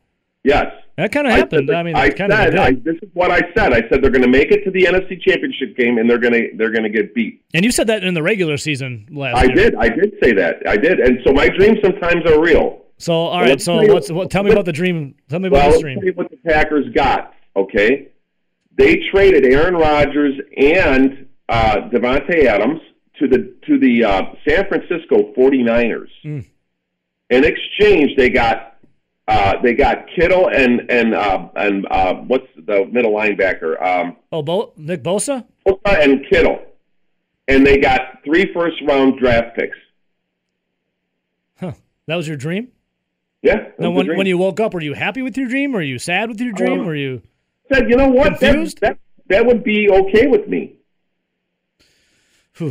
Yes, 0.43 0.67
That 0.95 1.11
kind 1.11 1.27
of 1.27 1.33
I 1.33 1.37
happened. 1.37 1.67
said- 1.67 1.75
I, 1.75 1.83
mean, 1.83 1.95
I 1.95 2.09
kind 2.09 2.31
of 2.31 2.39
said. 2.39 2.55
I, 2.57 2.71
this 2.71 2.95
is 3.01 3.09
what 3.13 3.29
I 3.29 3.41
said. 3.55 3.73
I 3.73 3.81
said 3.89 4.01
they're 4.01 4.09
going 4.09 4.21
to 4.21 4.27
make 4.29 4.51
it 4.51 4.63
to 4.63 4.71
the 4.71 4.83
NFC 4.85 5.21
Championship 5.21 5.75
game, 5.77 5.97
and 5.97 6.09
they're 6.09 6.17
going 6.17 6.33
to 6.33 6.49
they're 6.55 6.71
going 6.71 6.83
to 6.83 6.89
get 6.89 7.13
beat. 7.13 7.43
and 7.53 7.65
you 7.65 7.71
said 7.71 7.87
that 7.87 8.03
in 8.05 8.13
the 8.13 8.23
regular 8.23 8.55
season 8.57 9.05
last 9.11 9.35
I 9.35 9.43
year. 9.45 9.55
did. 9.55 9.75
I 9.75 9.89
did 9.89 10.13
say 10.23 10.31
that. 10.33 10.57
I 10.67 10.77
did. 10.77 10.99
And 11.01 11.19
so 11.25 11.33
my 11.33 11.49
dreams 11.49 11.79
sometimes 11.83 12.25
are 12.25 12.39
real. 12.41 12.85
So, 12.97 13.13
all 13.13 13.41
right. 13.41 13.59
So, 13.61 13.79
tell 13.81 13.93
what's 13.93 14.11
what? 14.11 14.29
Tell 14.31 14.43
me 14.43 14.51
about 14.51 14.65
the 14.65 14.71
dream. 14.73 15.15
Tell 15.29 15.39
me 15.39 15.47
about 15.49 15.57
Well, 15.57 15.65
this 15.67 15.73
let's 15.75 15.81
dream. 15.83 15.95
tell 15.99 16.05
you 16.05 16.13
what 16.13 16.29
the 16.31 16.37
Packers 16.37 16.85
got. 16.93 17.33
Okay, 17.55 18.07
they 18.77 19.01
traded 19.11 19.45
Aaron 19.45 19.73
Rodgers 19.75 20.35
and 20.57 21.27
uh, 21.49 21.89
Davante 21.91 22.45
Adams 22.45 22.79
to 23.19 23.27
the 23.27 23.53
to 23.67 23.77
the 23.77 24.05
uh, 24.05 24.21
San 24.47 24.67
Francisco 24.69 25.33
49ers. 25.37 26.07
Mm. 26.23 26.45
In 27.29 27.43
exchange, 27.43 28.11
they 28.17 28.29
got 28.29 28.68
uh, 29.29 29.61
they 29.61 29.73
got 29.73 30.05
Kittle 30.15 30.49
and 30.49 30.89
and 30.89 31.13
uh, 31.13 31.47
and 31.55 31.85
uh, 31.89 32.15
what's 32.15 32.47
the 32.55 32.85
middle 32.91 33.13
linebacker? 33.13 33.81
Um, 33.81 34.17
Oh, 34.31 34.41
Bo- 34.41 34.73
Nick 34.75 35.03
Bosa. 35.03 35.45
Bosa 35.65 36.03
and 36.03 36.25
Kittle, 36.29 36.59
and 37.47 37.65
they 37.65 37.77
got 37.77 38.01
three 38.25 38.51
first 38.53 38.75
round 38.87 39.19
draft 39.19 39.55
picks. 39.57 39.77
Huh. 41.59 41.73
That 42.07 42.15
was 42.15 42.27
your 42.27 42.37
dream. 42.37 42.69
Yeah. 43.41 43.69
Now, 43.77 43.91
when 43.91 44.17
when 44.17 44.27
you 44.27 44.37
woke 44.37 44.59
up, 44.59 44.73
were 44.73 44.81
you 44.81 44.93
happy 44.93 45.21
with 45.21 45.37
your 45.37 45.47
dream? 45.47 45.71
Were 45.71 45.81
you 45.81 45.99
sad 45.99 46.29
with 46.29 46.41
your 46.41 46.51
dream? 46.53 46.81
Um, 46.81 46.85
were 46.85 46.95
you? 46.95 47.21
said, 47.71 47.89
you 47.89 47.95
know 47.95 48.09
what? 48.09 48.39
That, 48.39 48.75
that 48.81 48.97
that 49.27 49.45
would 49.45 49.63
be 49.63 49.89
okay 49.89 50.27
with 50.27 50.47
me. 50.47 50.75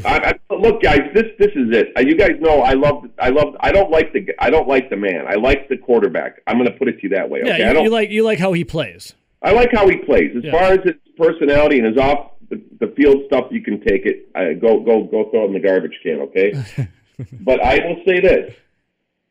I, 0.05 0.35
I, 0.51 0.55
look, 0.55 0.83
guys, 0.83 1.01
this 1.15 1.25
this 1.39 1.51
is 1.55 1.75
it. 1.75 1.93
Uh, 1.97 2.01
you 2.01 2.15
guys 2.17 2.33
know 2.41 2.61
I 2.63 2.73
love 2.75 3.05
I 3.19 3.31
love 3.31 3.57
I 3.61 3.73
don't 3.73 3.91
like 3.91 4.13
the 4.13 4.27
I 4.39 4.51
don't 4.51 4.69
like 4.69 4.91
the 4.91 4.97
man. 4.97 5.25
I 5.29 5.35
like 5.35 5.69
the 5.69 5.77
quarterback. 5.77 6.43
I'm 6.47 6.57
going 6.59 6.71
to 6.71 6.77
put 6.77 6.89
it 6.89 6.97
to 6.99 7.03
you 7.05 7.09
that 7.11 7.29
way. 7.29 7.41
Yeah, 7.45 7.55
Okay, 7.55 7.65
I 7.65 7.69
you, 7.69 7.75
don't. 7.75 7.85
you 7.85 7.91
like 7.91 8.11
you 8.11 8.23
like 8.25 8.39
how 8.39 8.53
he 8.53 8.65
plays. 8.65 9.15
I 9.43 9.53
like 9.53 9.71
how 9.73 9.89
he 9.89 9.97
plays. 9.97 10.35
As 10.37 10.45
Yeah. 10.45 10.53
far 10.53 10.73
as 10.73 10.81
his 10.85 10.95
personality 11.17 11.79
and 11.79 11.87
his 11.87 11.97
off 11.97 12.33
the, 12.51 12.61
the 12.81 12.89
field 12.97 13.23
stuff, 13.27 13.47
you 13.51 13.61
can 13.63 13.81
take 13.81 14.05
it. 14.07 14.29
I, 14.35 14.55
go 14.55 14.81
go 14.81 15.05
go 15.05 15.31
throw 15.31 15.45
it 15.45 15.47
in 15.49 15.53
the 15.53 15.61
garbage 15.61 15.99
can. 16.03 16.21
Okay. 16.23 16.53
but 17.41 17.61
I 17.63 17.75
will 17.87 18.03
say 18.07 18.21
this: 18.21 18.55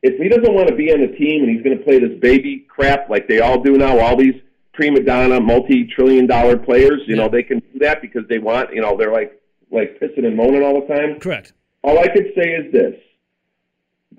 if 0.03 0.17
he 0.21 0.29
doesn't 0.29 0.53
want 0.53 0.67
to 0.69 0.75
be 0.75 0.91
on 0.93 1.01
the 1.01 1.15
team 1.17 1.43
and 1.43 1.51
he's 1.51 1.63
going 1.63 1.77
to 1.77 1.83
play 1.83 1.99
this 1.99 2.17
baby 2.19 2.65
crap 2.69 3.09
like 3.09 3.27
they 3.27 3.39
all 3.39 3.61
do 3.61 3.77
now, 3.77 3.99
all 3.99 4.15
these 4.15 4.35
prima 4.73 4.99
donna, 5.01 5.39
multi-trillion 5.39 6.27
dollar 6.27 6.55
players, 6.55 7.01
you 7.07 7.15
Yeah. 7.15 7.23
know, 7.23 7.29
they 7.29 7.41
can 7.43 7.59
do 7.73 7.79
that 7.79 8.01
because 8.01 8.23
they 8.29 8.37
want. 8.37 8.73
You 8.73 8.81
know, 8.81 8.95
they're 8.95 9.11
like 9.11 9.33
like 9.71 9.99
pissing 9.99 10.25
and 10.25 10.35
moaning 10.35 10.63
all 10.63 10.81
the 10.81 10.87
time. 10.93 11.19
Correct. 11.19 11.53
All 11.83 11.99
I 11.99 12.07
could 12.07 12.31
say 12.35 12.49
is 12.51 12.71
this: 12.71 12.93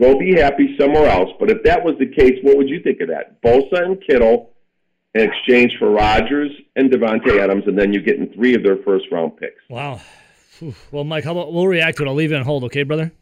go 0.00 0.18
be 0.18 0.34
happy 0.34 0.76
somewhere 0.78 1.06
else. 1.06 1.30
But 1.40 1.50
if 1.50 1.62
that 1.64 1.84
was 1.84 1.96
the 1.98 2.06
case, 2.06 2.38
what 2.42 2.56
would 2.56 2.68
you 2.68 2.80
think 2.82 3.00
of 3.00 3.08
that? 3.08 3.40
Bosa 3.42 3.82
and 3.84 4.02
Kittle 4.06 4.54
in 5.14 5.22
exchange 5.22 5.76
for 5.78 5.90
Rodgers 5.90 6.50
and 6.76 6.90
Davante 6.90 7.40
Adams, 7.40 7.64
and 7.66 7.78
then 7.78 7.92
you 7.92 8.02
getting 8.02 8.32
three 8.34 8.54
of 8.54 8.62
their 8.62 8.76
first 8.84 9.06
round 9.10 9.36
picks. 9.36 9.60
Wow. 9.68 10.00
Well, 10.90 11.04
Mike, 11.04 11.22
how 11.24 11.32
about 11.32 11.52
we'll 11.52 11.68
react 11.68 11.98
to 11.98 12.04
it? 12.04 12.08
I'll 12.08 12.14
leave 12.14 12.32
it 12.32 12.36
on 12.36 12.44
hold, 12.44 12.64
okay, 12.64 12.82
brother? 12.82 13.12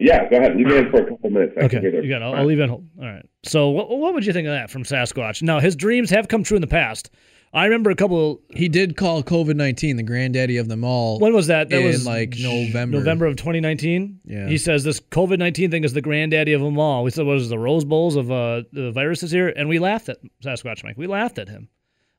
Yeah, 0.00 0.28
go 0.28 0.36
ahead. 0.36 0.56
Leave 0.56 0.68
it 0.68 0.86
in 0.86 0.90
for 0.90 1.02
a 1.02 1.08
couple 1.08 1.30
minutes. 1.30 1.54
I 1.56 1.64
Okay, 1.64 1.80
you 1.82 2.08
got. 2.08 2.16
it. 2.20 2.22
I'll, 2.22 2.34
I'll 2.34 2.44
leave 2.44 2.58
it 2.58 2.62
on 2.64 2.68
hold. 2.68 2.88
All 3.00 3.06
right. 3.06 3.24
So, 3.44 3.68
what, 3.70 3.88
what 3.96 4.14
would 4.14 4.26
you 4.26 4.32
think 4.32 4.46
of 4.46 4.52
that 4.52 4.68
from 4.70 4.82
Sasquatch? 4.84 5.40
Now, 5.42 5.60
his 5.60 5.74
dreams 5.76 6.10
have 6.10 6.28
come 6.28 6.42
true 6.42 6.56
in 6.56 6.60
the 6.60 6.66
past. 6.68 7.10
I 7.52 7.64
remember 7.64 7.90
a 7.90 7.94
couple. 7.94 8.42
He 8.50 8.68
did 8.68 8.96
call 8.96 9.22
COVID 9.22 9.56
nineteen 9.56 9.96
the 9.96 10.02
granddaddy 10.02 10.58
of 10.58 10.68
them 10.68 10.84
all. 10.84 11.18
When 11.18 11.32
was 11.32 11.46
that? 11.46 11.70
That 11.70 11.80
in 11.80 11.86
was 11.86 12.06
like 12.06 12.36
November. 12.38 12.98
November 12.98 13.26
of 13.26 13.36
2019. 13.36 14.20
Yeah. 14.24 14.48
He 14.48 14.58
says 14.58 14.84
this 14.84 15.00
COVID 15.00 15.38
19 15.38 15.70
thing 15.70 15.84
is 15.84 15.92
the 15.92 16.02
granddaddy 16.02 16.52
of 16.52 16.60
them 16.60 16.78
all. 16.78 17.04
We 17.04 17.10
said, 17.10 17.26
what 17.26 17.36
is 17.36 17.48
the 17.48 17.58
Rose 17.58 17.84
Bowls 17.84 18.16
of 18.16 18.30
uh, 18.30 18.62
the 18.72 18.92
viruses 18.92 19.30
here? 19.30 19.48
And 19.48 19.68
we 19.68 19.78
laughed 19.78 20.08
at 20.08 20.18
Sasquatch 20.44 20.84
Mike. 20.84 20.98
We 20.98 21.06
laughed 21.06 21.38
at 21.38 21.48
him. 21.48 21.68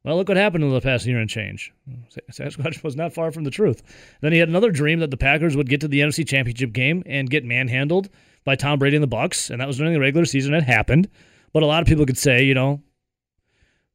Well, 0.04 0.16
look 0.16 0.30
what 0.30 0.38
happened 0.38 0.64
in 0.64 0.72
the 0.72 0.82
past 0.82 1.06
year 1.06 1.20
and 1.20 1.30
change. 1.30 1.74
Sasquatch 2.32 2.84
was 2.84 2.96
not 2.96 3.14
far 3.14 3.32
from 3.32 3.44
the 3.44 3.52
truth. 3.52 3.84
Then 4.22 4.32
he 4.32 4.40
had 4.40 4.50
another 4.50 4.72
dream 4.72 5.00
that 5.00 5.12
the 5.12 5.18
Packers 5.18 5.56
would 5.56 5.70
get 5.70 5.82
to 5.82 5.88
the 5.88 6.00
NFC 6.00 6.28
Championship 6.28 6.72
game 6.72 7.04
and 7.06 7.30
get 7.30 7.44
manhandled 7.44 8.10
by 8.46 8.56
Tom 8.56 8.80
Brady 8.80 8.96
and 8.96 9.04
the 9.04 9.16
Bucs, 9.16 9.50
and 9.50 9.60
that 9.60 9.68
was 9.68 9.78
during 9.78 9.94
the 9.94 10.00
regular 10.00 10.26
season. 10.26 10.54
It 10.54 10.64
happened, 10.64 11.10
but 11.52 11.64
a 11.64 11.66
lot 11.66 11.82
of 11.82 11.88
people 11.88 12.06
could 12.06 12.18
say, 12.18 12.44
you 12.44 12.54
know, 12.54 12.82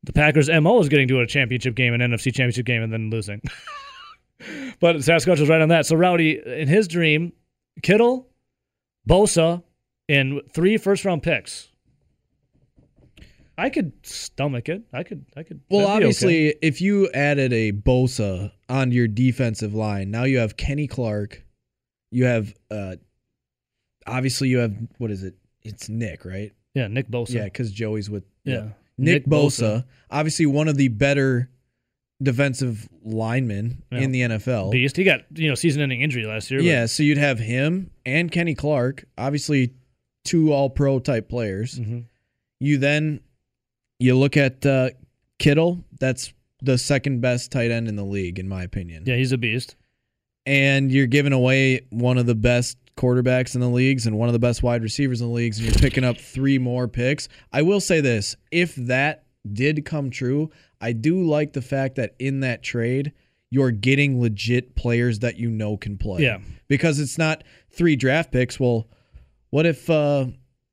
the 0.05 0.13
Packers' 0.13 0.49
mo 0.49 0.81
is 0.81 0.89
getting 0.89 1.09
to 1.09 1.21
a 1.21 1.27
championship 1.27 1.75
game, 1.75 1.95
an 1.95 2.01
NFC 2.01 2.25
Championship 2.25 2.67
game, 2.67 2.83
and 2.83 2.93
then 2.93 3.11
losing. 3.11 3.41
but 4.81 4.97
Sasquatch 4.97 5.41
was 5.41 5.49
right 5.49 5.61
on 5.61 5.69
that. 5.69 5.87
So 5.87 5.97
Rowdy, 5.97 6.41
in 6.45 6.69
his 6.69 6.89
dream, 6.89 7.33
Kittle, 7.83 8.29
Bosa, 9.09 9.63
and 10.09 10.41
three 10.53 10.77
first 10.77 11.05
round 11.05 11.23
picks. 11.23 11.69
I 13.57 13.71
could 13.71 13.93
stomach 14.03 14.69
it. 14.69 14.83
I 14.93 15.05
could. 15.05 15.27
I 15.37 15.45
could. 15.45 15.61
Well, 15.71 15.87
that'd 15.87 15.97
okay. 15.97 16.05
obviously, 16.05 16.55
if 16.61 16.81
you 16.81 17.09
added 17.13 17.53
a 17.53 17.73
Bosa 17.73 18.51
on 18.69 18.91
your 18.91 19.07
defensive 19.07 19.75
line, 19.75 20.11
now 20.11 20.25
you 20.25 20.39
have 20.39 20.57
Kenny 20.57 20.89
Clark. 20.89 21.45
You 22.11 22.25
have, 22.25 22.53
uh, 22.71 22.97
obviously, 24.07 24.49
you 24.49 24.59
have 24.59 24.75
what 24.99 25.11
is 25.11 25.23
it? 25.23 25.37
It's 25.63 25.89
Nick, 25.89 26.25
right? 26.25 26.53
yeah, 26.75 26.89
Nick 26.89 27.09
Bosa. 27.09 27.35
Yeah, 27.35 27.45
because 27.45 27.71
Joey's 27.71 28.11
with 28.11 28.25
yeah. 28.45 28.69
Nick, 28.99 29.26
Bosa, 29.26 29.84
obviously 30.11 30.47
one 30.47 30.68
of 30.68 30.76
the 30.76 30.88
better 30.88 31.51
defensive 32.22 32.88
linemen 33.03 33.82
Yeah. 33.90 33.99
in 34.01 34.12
the 34.12 34.20
NFL. 34.22 34.70
beast. 34.70 34.97
He 34.97 35.05
got 35.05 35.22
you 35.34 35.49
know 35.49 35.55
season-ending 35.55 36.01
injury 36.01 36.24
last 36.26 36.51
year. 36.51 36.61
but- 36.61 36.64
Yeah, 36.66 36.86
so 36.86 37.03
you'd 37.03 37.18
have 37.18 37.38
him 37.38 37.90
and 38.07 38.30
Kenny 38.30 38.55
Clark, 38.55 39.05
obviously 39.18 39.72
two 40.24 40.53
all-pro 40.53 41.01
type 41.01 41.28
players. 41.28 41.78
Mhm. 41.78 42.05
You 42.61 42.78
then 42.78 43.20
you 43.99 44.16
look 44.16 44.36
at 44.36 44.64
uh, 44.64 44.90
Kittle. 45.38 45.84
That's 46.01 46.32
the 46.62 46.78
second 46.78 47.20
best 47.20 47.51
tight 47.53 47.70
end 47.70 47.88
in 47.88 47.97
the 47.97 48.05
league, 48.05 48.38
in 48.38 48.49
my 48.49 48.62
opinion. 48.62 49.05
Yeah, 49.07 49.16
he's 49.16 49.32
a 49.32 49.38
beast. 49.38 49.76
And 50.47 50.90
you're 50.92 51.07
giving 51.07 51.32
away 51.32 51.82
one 51.90 52.16
of 52.18 52.26
the 52.26 52.34
best 52.34 52.78
quarterbacks 52.97 53.55
in 53.55 53.61
the 53.61 53.68
leagues 53.68 54.07
and 54.07 54.18
one 54.18 54.28
of 54.28 54.32
the 54.32 54.38
best 54.38 54.62
wide 54.62 54.82
receivers 54.82 55.20
in 55.20 55.28
the 55.28 55.32
leagues, 55.32 55.59
and 55.59 55.66
you're 55.66 55.78
picking 55.78 56.05
up 56.05 56.18
three 56.18 56.59
more 56.59 56.88
picks. 56.88 57.28
I 57.53 57.62
will 57.62 57.80
say 57.80 58.01
this: 58.01 58.36
if 58.51 58.74
that 58.76 59.24
did 59.53 59.84
come 59.84 60.11
true, 60.11 60.51
I 60.80 60.92
do 60.92 61.22
like 61.24 61.53
the 61.53 61.62
fact 61.62 61.97
that 61.97 62.14
in 62.18 62.40
that 62.40 62.62
trade. 62.62 63.12
You're 63.51 63.70
getting 63.70 64.20
legit 64.20 64.74
players 64.74 65.20
that 65.20 65.36
you 65.36 65.49
know 65.49 65.76
can 65.76 65.97
play. 65.97 66.22
Yeah. 66.22 66.38
Because 66.66 66.99
it's 66.99 67.18
not 67.18 67.45
three 67.70 67.95
draft 67.95 68.32
picks. 68.32 68.59
Well, 68.59 68.88
what 69.51 69.64
if 69.64 69.88
uh 69.88 70.26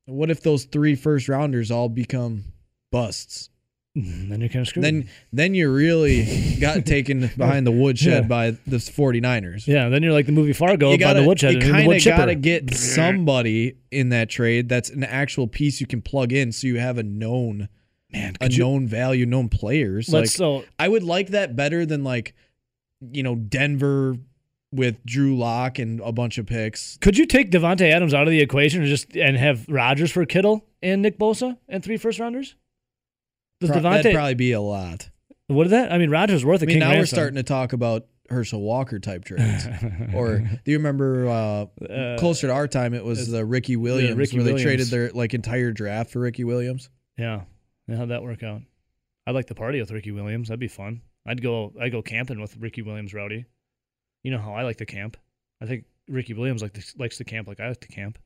what 0.06 0.32
if 0.32 0.42
those 0.42 0.66
three 0.66 0.96
first 0.96 1.30
rounders 1.30 1.70
all 1.70 1.90
become 1.90 2.46
busts. 2.92 3.50
Mm-hmm. 3.98 4.30
then 4.30 4.40
you're 4.40 4.48
kind 4.50 4.62
of 4.62 4.68
screwed. 4.70 4.86
Then 4.86 5.10
then 5.34 5.54
you 5.54 5.70
really 5.70 6.56
got 6.62 6.86
taken 6.86 7.30
behind 7.38 7.68
the 7.68 7.72
woodshed 7.72 8.24
Yeah. 8.24 8.28
by 8.28 8.52
the 8.52 8.78
49ers. 8.78 9.68
yeah, 9.68 9.90
then 9.90 10.02
you're 10.02 10.14
like 10.14 10.28
the 10.28 10.32
movie 10.32 10.54
Fargo 10.54 10.94
you 10.94 10.98
by 10.98 11.14
the 11.14 11.24
woodshed 11.24 11.52
you 11.54 11.60
and 11.60 11.68
the 11.68 11.72
kind 11.74 11.88
wood 11.88 11.98
of 11.98 12.04
chipper. 12.04 12.18
got 12.18 12.26
to 12.28 12.36
get 12.36 12.74
somebody 12.74 13.76
in 13.92 14.10
that 14.10 14.30
trade 14.30 14.70
that's 14.70 14.90
an 14.90 15.04
actual 15.04 15.46
piece 15.48 15.82
you 15.82 15.88
can 15.88 16.02
plug 16.02 16.32
in, 16.32 16.52
so 16.54 16.68
you 16.68 16.80
have 16.80 16.98
a 16.98 17.04
known 17.04 17.68
Man, 18.14 18.36
a 18.40 18.46
could 18.46 18.56
you, 18.56 18.64
known 18.64 18.88
value, 18.88 19.26
known 19.26 19.50
players. 19.50 20.08
let's 20.08 20.32
like 20.32 20.38
so 20.38 20.64
I 20.80 20.88
would 20.88 21.04
like 21.04 21.28
that 21.30 21.56
better 21.58 21.86
than 21.86 22.04
like 22.06 22.34
you 23.02 23.24
know 23.24 23.36
Denver 23.36 24.16
with 24.72 25.04
Drew 25.06 25.38
Lock 25.38 25.80
and 25.80 26.00
a 26.00 26.14
bunch 26.14 26.38
of 26.38 26.46
picks. 26.46 26.98
could 27.02 27.18
you 27.18 27.26
take 27.26 27.52
Davante 27.52 27.92
Adams 27.92 28.14
out 28.14 28.24
of 28.24 28.32
the 28.32 28.40
equation 28.40 28.80
and 28.82 28.90
just 28.90 29.18
and 29.18 29.36
have 29.36 29.68
Rodgers 29.68 30.12
for 30.12 30.26
Kittle 30.26 30.66
and 30.82 31.02
Nick 31.02 31.20
Bosa 31.20 31.58
and 31.68 31.84
three 31.84 31.98
first 31.98 32.20
rounders? 32.20 32.56
Does 33.62 33.70
Pro- 33.70 33.80
that'd 33.80 34.14
probably 34.14 34.34
be 34.36 34.52
a 34.52 34.60
lot. 34.62 35.10
what 35.48 35.68
is 35.68 35.72
that? 35.72 35.92
I 35.92 35.98
mean, 35.98 36.10
Rodgers 36.10 36.44
worth 36.44 36.62
a 36.62 36.66
I 36.66 36.68
mean, 36.68 36.80
king 36.80 36.80
now 36.90 36.98
we're 36.98 37.06
starting 37.06 37.36
to 37.36 37.44
talk 37.44 37.72
about 37.74 38.08
Herschel 38.30 38.62
Walker 38.62 39.00
type 39.00 39.24
trades. 39.24 39.66
or 40.14 40.40
do 40.40 40.72
you 40.72 40.78
remember 40.78 41.28
uh, 41.30 41.84
Uh, 41.86 42.18
closer 42.18 42.48
to 42.48 42.54
our 42.54 42.68
time? 42.68 42.94
It 42.94 43.04
was 43.06 43.30
the 43.30 43.46
Ricky 43.46 43.76
Williams 43.76 44.18
Ricky 44.18 44.38
where 44.38 44.46
they 44.46 44.62
traded 44.62 44.88
their 44.88 45.12
like 45.12 45.34
entire 45.34 45.72
draft 45.72 46.12
for 46.12 46.20
Ricky 46.20 46.44
Williams. 46.44 46.90
Yeah, 47.18 47.42
yeah, 47.88 47.96
how'd 47.98 48.10
that 48.10 48.24
work 48.24 48.44
out? 48.44 48.62
I'd 49.28 49.36
like 49.36 49.48
to 49.48 49.56
party 49.56 49.80
with 49.80 49.92
Ricky 49.92 50.12
Williams. 50.12 50.48
That'd 50.48 50.60
be 50.60 50.68
fun. 50.68 51.02
I'd 51.26 51.42
go. 51.42 51.74
I'd 51.80 51.92
go 51.92 52.02
camping 52.02 52.42
with 52.42 52.58
Ricky 52.58 52.82
Williams, 52.82 53.14
Rowdy. 53.14 53.46
You 54.24 54.32
know 54.32 54.40
how 54.40 54.54
I 54.54 54.64
like 54.64 54.78
to 54.78 54.86
camp. 54.86 55.18
I 55.62 55.66
think 55.68 55.86
Ricky 56.08 56.34
Williams 56.34 56.62
like 56.64 56.74
to, 56.74 56.84
likes 56.98 57.18
to 57.18 57.24
camp 57.24 57.48
like 57.48 57.60
I 57.60 57.68
like 57.70 57.82
to 57.82 57.88
camp. 57.88 58.18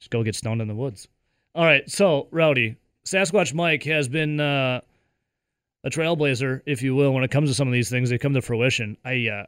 Just 0.00 0.10
go 0.10 0.22
get 0.24 0.34
stoned 0.34 0.60
in 0.60 0.66
the 0.68 0.74
woods. 0.74 1.06
All 1.54 1.64
right, 1.64 1.88
so 1.88 2.26
Rowdy, 2.32 2.76
Sasquatch 3.06 3.52
Mike 3.54 3.82
has 3.84 4.08
been 4.08 4.40
uh, 4.40 4.80
a 5.84 5.90
trailblazer, 5.90 6.62
if 6.66 6.82
you 6.82 6.94
will, 6.94 7.12
when 7.12 7.24
it 7.24 7.30
comes 7.30 7.50
to 7.50 7.54
some 7.54 7.68
of 7.68 7.74
these 7.74 7.90
things. 7.90 8.10
They 8.10 8.18
come 8.18 8.34
to 8.34 8.42
fruition. 8.42 8.96
I, 9.04 9.28
uh, 9.28 9.46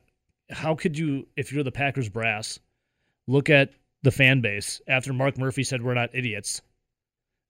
how 0.51 0.75
could 0.75 0.99
you, 0.99 1.27
if 1.37 1.53
you're 1.53 1.65
the 1.65 1.73
Packers 1.73 2.09
brass, 2.09 2.59
look 3.27 3.49
at 3.51 3.71
the 4.03 4.11
fan 4.11 4.41
base 4.41 4.81
after 4.87 5.13
Mark 5.13 5.39
Murphy 5.39 5.65
said 5.65 5.83
we're 5.83 5.95
not 5.95 6.11
idiots, 6.15 6.61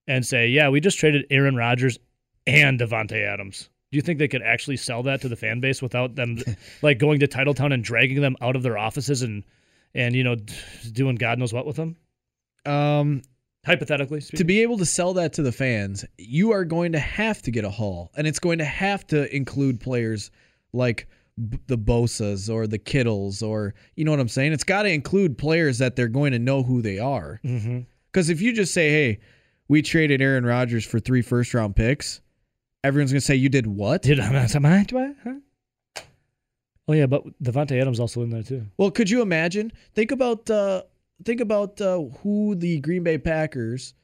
and 0.07 0.25
say, 0.25 0.49
yeah, 0.49 0.69
we 0.69 0.81
just 0.81 0.99
traded 0.99 1.27
Aaron 1.31 1.57
Rodgers 1.57 1.99
and 2.47 2.79
Davante 2.79 3.27
Adams. 3.27 3.69
Do 3.91 3.97
you 3.97 4.03
think 4.03 4.19
they 4.19 4.29
could 4.29 4.43
actually 4.43 4.77
sell 4.77 5.03
that 5.05 5.21
to 5.23 5.29
the 5.29 5.37
fan 5.37 5.61
base 5.61 5.83
without 5.83 6.15
them 6.15 6.39
like 6.83 6.99
going 6.99 7.21
to 7.21 7.29
Titletown 7.29 7.73
and 7.73 7.83
dragging 7.83 8.21
them 8.21 8.37
out 8.41 8.57
of 8.57 8.63
their 8.63 8.79
offices 8.79 9.23
and 9.23 9.45
and 9.95 10.15
you 10.15 10.23
know 10.25 10.35
d- 10.35 10.55
doing 10.93 11.17
God 11.17 11.39
knows 11.39 11.53
what 11.53 11.67
with 11.67 11.77
them? 11.77 11.97
Um, 12.65 13.23
Hypothetically, 13.67 14.21
to 14.21 14.45
be 14.45 14.63
able 14.63 14.79
to 14.79 14.87
sell 14.87 15.13
that 15.15 15.33
to 15.35 15.43
the 15.43 15.53
fans, 15.53 16.05
you 16.19 16.53
are 16.53 16.65
going 16.65 16.93
to 16.93 16.99
have 17.01 17.43
to 17.43 17.51
get 17.51 17.65
a 17.65 17.71
haul, 17.71 18.13
and 18.17 18.27
it's 18.27 18.39
going 18.39 18.59
to 18.59 18.65
have 18.65 19.07
to 19.09 19.35
include 19.35 19.81
players 19.81 20.31
like 20.73 21.09
b- 21.49 21.59
the 21.67 21.77
Bosas 21.77 22.49
or 22.53 22.67
the 22.69 22.79
Kittles, 22.79 23.43
or 23.43 23.75
you 23.97 24.05
know 24.05 24.13
what 24.13 24.21
I'm 24.21 24.29
saying. 24.29 24.53
It's 24.53 24.65
got 24.65 24.83
to 24.83 24.89
include 24.89 25.37
players 25.37 25.79
that 25.79 25.97
they're 25.97 26.07
going 26.09 26.31
to 26.33 26.39
know 26.39 26.63
who 26.63 26.81
they 26.81 26.99
are. 27.01 27.41
Because 28.13 28.31
if 28.31 28.41
you 28.41 28.53
just 28.53 28.73
say, 28.73 28.89
"Hey, 28.91 29.19
we 29.69 29.83
traded 29.83 30.23
Aaron 30.23 30.47
Rodgers 30.47 30.87
for 30.87 31.01
three 31.01 31.23
first 31.23 31.53
round 31.53 31.75
picks," 31.75 32.21
everyone's 32.85 33.11
going 33.13 33.21
to 33.21 33.27
say, 33.27 33.35
"You 33.35 33.49
did 33.49 33.67
what?" 33.67 34.03
Did 34.03 34.21
I 34.21 34.31
not 34.31 34.63
mind? 34.63 34.93
Huh? 34.93 35.35
Oh 36.89 36.93
yeah, 36.93 37.07
but 37.07 37.25
Davante 37.43 37.81
Adams 37.81 37.99
also 37.99 38.23
in 38.23 38.31
there 38.31 38.45
too. 38.45 38.65
Well, 38.79 38.93
could 38.93 39.11
you 39.11 39.23
imagine? 39.23 39.73
Think 39.95 40.13
about 40.13 40.49
uh, 40.49 40.83
think 41.25 41.41
about 41.41 41.81
uh, 41.81 42.01
who 42.23 42.55
the 42.55 42.81
Green 42.81 43.03
Bay 43.03 43.19
Packers 43.19 43.95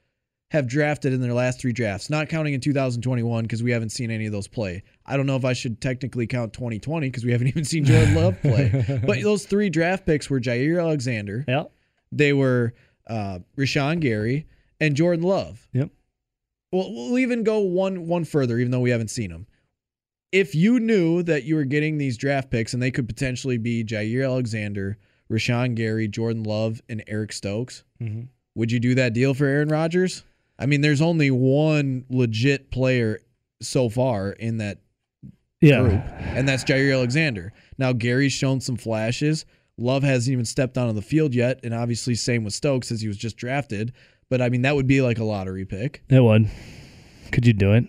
have 0.50 0.66
drafted 0.68 1.12
in 1.14 1.20
their 1.22 1.32
last 1.32 1.60
three 1.60 1.72
drafts, 1.72 2.10
not 2.10 2.28
counting 2.28 2.52
in 2.52 2.60
2021 2.60 3.42
because 3.44 3.62
we 3.62 3.70
haven't 3.70 3.88
seen 3.88 4.10
any 4.10 4.26
of 4.26 4.32
those 4.32 4.46
play. 4.48 4.82
I 5.06 5.16
don't 5.16 5.26
know 5.26 5.36
if 5.36 5.44
I 5.46 5.54
should 5.54 5.80
technically 5.80 6.26
count 6.26 6.52
2020 6.52 7.08
because 7.08 7.24
we 7.24 7.32
haven't 7.32 7.46
even 7.48 7.64
seen 7.64 7.84
Jordan 7.84 8.14
Love 8.14 8.40
play. 8.42 9.00
But 9.06 9.22
those 9.22 9.46
three 9.46 9.70
draft 9.70 10.04
picks 10.04 10.28
were 10.28 10.40
Jaire 10.40 10.80
Alexander, 10.80 11.44
Yeah. 11.48 11.64
they 12.10 12.32
were 12.34 12.74
uh, 13.06 13.38
Rashan 13.56 14.00
Gary, 14.00 14.46
and 14.80 14.94
Jordan 14.94 15.24
Love. 15.24 15.66
Yep. 15.72 15.90
Well, 16.70 16.92
we'll 16.92 17.18
even 17.18 17.44
go 17.44 17.60
one 17.60 18.06
one 18.06 18.24
further, 18.24 18.58
even 18.58 18.70
though 18.72 18.80
we 18.80 18.90
haven't 18.90 19.08
seen 19.08 19.30
them. 19.30 19.46
If 20.32 20.54
you 20.54 20.80
knew 20.80 21.22
that 21.24 21.44
you 21.44 21.56
were 21.56 21.64
getting 21.64 21.98
these 21.98 22.16
draft 22.16 22.50
picks 22.50 22.72
and 22.72 22.82
they 22.82 22.90
could 22.90 23.06
potentially 23.06 23.58
be 23.58 23.84
Jaire 23.84 24.24
Alexander, 24.24 24.96
Rashan 25.32 25.74
Gary, 25.74 26.06
Jordan 26.08 26.44
Love, 26.44 26.80
and 26.88 27.02
Eric 27.06 27.32
Stokes, 27.32 27.82
Mhm. 28.00 28.28
would 28.54 28.70
you 28.70 28.78
do 28.78 28.94
that 28.94 29.12
deal 29.14 29.34
for 29.34 29.46
Aaron 29.46 29.68
Rodgers? 29.68 30.22
I 30.58 30.66
mean, 30.66 30.80
there's 30.82 31.00
only 31.00 31.30
one 31.30 32.04
legit 32.08 32.70
player 32.70 33.20
so 33.60 33.88
far 33.88 34.30
in 34.32 34.58
that 34.58 34.78
Yeah. 35.60 35.80
group, 35.80 36.02
and 36.36 36.46
that's 36.48 36.62
Jaire 36.64 36.92
Alexander. 36.92 37.52
Now 37.78 37.92
Gary's 37.92 38.32
shown 38.32 38.60
some 38.60 38.76
flashes. 38.76 39.44
Love 39.78 40.02
hasn't 40.02 40.32
even 40.32 40.44
stepped 40.44 40.76
onto 40.76 40.92
the 40.92 41.02
field 41.02 41.34
yet, 41.34 41.60
and 41.64 41.72
obviously 41.72 42.14
same 42.14 42.44
with 42.44 42.52
Stokes 42.54 42.92
as 42.92 43.00
he 43.00 43.08
was 43.08 43.16
just 43.16 43.36
drafted. 43.36 43.92
But 44.28 44.42
I 44.42 44.48
mean, 44.50 44.62
that 44.62 44.74
would 44.76 44.86
be 44.86 45.00
like 45.00 45.18
a 45.18 45.24
lottery 45.24 45.64
pick 45.64 46.02
It 46.10 46.20
would. 46.22 46.48
Could 47.32 47.46
you 47.46 47.52
do 47.54 47.72
it? 47.72 47.84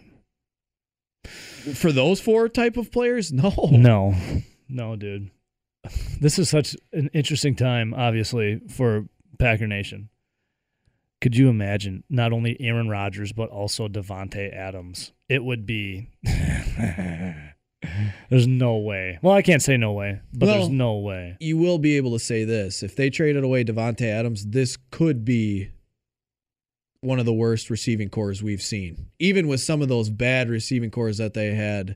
for 1.76 1.92
those 1.94 2.20
four 2.20 2.50
type 2.50 2.76
of 2.78 2.92
players. 2.92 3.32
No, 3.34 3.52
No. 3.72 4.16
No, 4.70 4.96
dude. 4.96 5.30
This 6.20 6.40
is 6.40 6.50
such 6.50 6.76
an 6.94 7.10
interesting 7.14 7.56
time, 7.56 7.94
obviously, 7.94 8.62
for 8.70 9.08
Packer 9.40 9.68
Nation. 9.68 10.10
Could 11.22 11.36
you 11.36 11.50
imagine 11.50 12.04
not 12.10 12.34
only 12.34 12.58
Aaron 12.60 12.90
Rodgers 12.90 13.32
but 13.32 13.50
also 13.50 13.88
Davante 13.88 14.54
Adams? 14.54 15.14
It 15.30 15.44
would 15.44 15.66
be. 15.66 16.10
there's 18.30 18.48
no 18.48 18.78
way. 18.78 19.20
Well, 19.22 19.34
I 19.34 19.42
can't 19.42 19.62
say 19.62 19.78
no 19.78 19.94
way, 19.94 20.20
but 20.34 20.48
there's 20.48 20.70
no 20.70 20.98
way. 20.98 21.38
you 21.40 21.58
will 21.58 21.78
be 21.78 21.98
able 21.98 22.12
to 22.12 22.20
say 22.20 22.44
this: 22.44 22.84
if 22.84 22.96
they 22.96 23.10
traded 23.10 23.44
away 23.44 23.64
Davante 23.64 24.06
Adams, 24.06 24.46
this 24.48 24.78
could 24.92 25.24
be 25.24 25.70
one 27.02 27.20
of 27.20 27.26
the 27.26 27.34
worst 27.34 27.70
receiving 27.70 28.10
cores 28.10 28.42
we've 28.42 28.62
seen, 28.62 29.10
even 29.20 29.48
with 29.48 29.62
some 29.62 29.82
of 29.82 29.90
those 29.90 30.10
bad 30.10 30.50
receiving 30.50 30.92
cores 30.92 31.18
that 31.18 31.34
they 31.34 31.54
had 31.54 31.96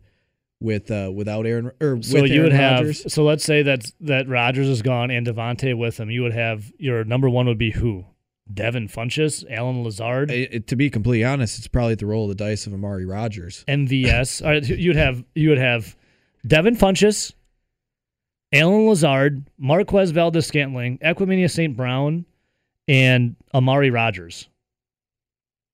with 0.59 0.89
uh, 0.91 1.11
without 1.13 1.45
Aaron 1.45 1.71
or 1.81 2.01
So 2.01 2.21
with 2.21 2.31
you 2.31 2.41
would 2.43 2.51
Aaron 2.53 2.61
have. 2.61 2.79
Rodgers. 2.79 3.13
So 3.13 3.23
let's 3.23 3.43
say 3.43 3.61
that 3.63 3.91
that 4.01 4.27
Rodgers 4.27 4.67
is 4.67 4.81
gone 4.81 5.11
and 5.11 5.25
Davante 5.27 5.77
with 5.77 5.99
him. 5.99 6.09
You 6.09 6.23
would 6.23 6.33
have 6.33 6.71
your 6.77 7.03
number 7.03 7.29
one 7.29 7.45
would 7.47 7.57
be 7.57 7.71
who? 7.71 8.05
Devin 8.53 8.87
Funchess, 8.87 9.43
Allen 9.51 9.83
Lazard. 9.83 10.31
It- 10.31 10.53
it- 10.53 10.67
to 10.67 10.75
be 10.77 10.89
completely 10.89 11.25
honest, 11.25 11.57
it's 11.57 11.67
probably 11.67 11.95
the 11.95 12.05
roll 12.05 12.23
of 12.23 12.37
the 12.37 12.43
dice 12.43 12.65
of 12.65 12.73
Amari 12.73 13.05
Rodgers. 13.05 13.65
MVS. 13.67 14.41
All 14.41 14.51
right, 14.51 14.65
you'd 14.67 14.95
have 14.95 15.23
you 15.35 15.49
would 15.49 15.57
have 15.57 15.95
Devin 16.45 16.75
Funchess, 16.77 17.33
Allen 18.53 18.87
Lazard, 18.87 19.49
Marquez 19.57 20.11
Valdes 20.11 20.45
Scantling, 20.45 20.97
Equanimeous 20.99 21.51
St. 21.51 21.75
Brown, 21.75 22.25
and 22.87 23.35
Amari 23.53 23.89
Rodgers. 23.89 24.47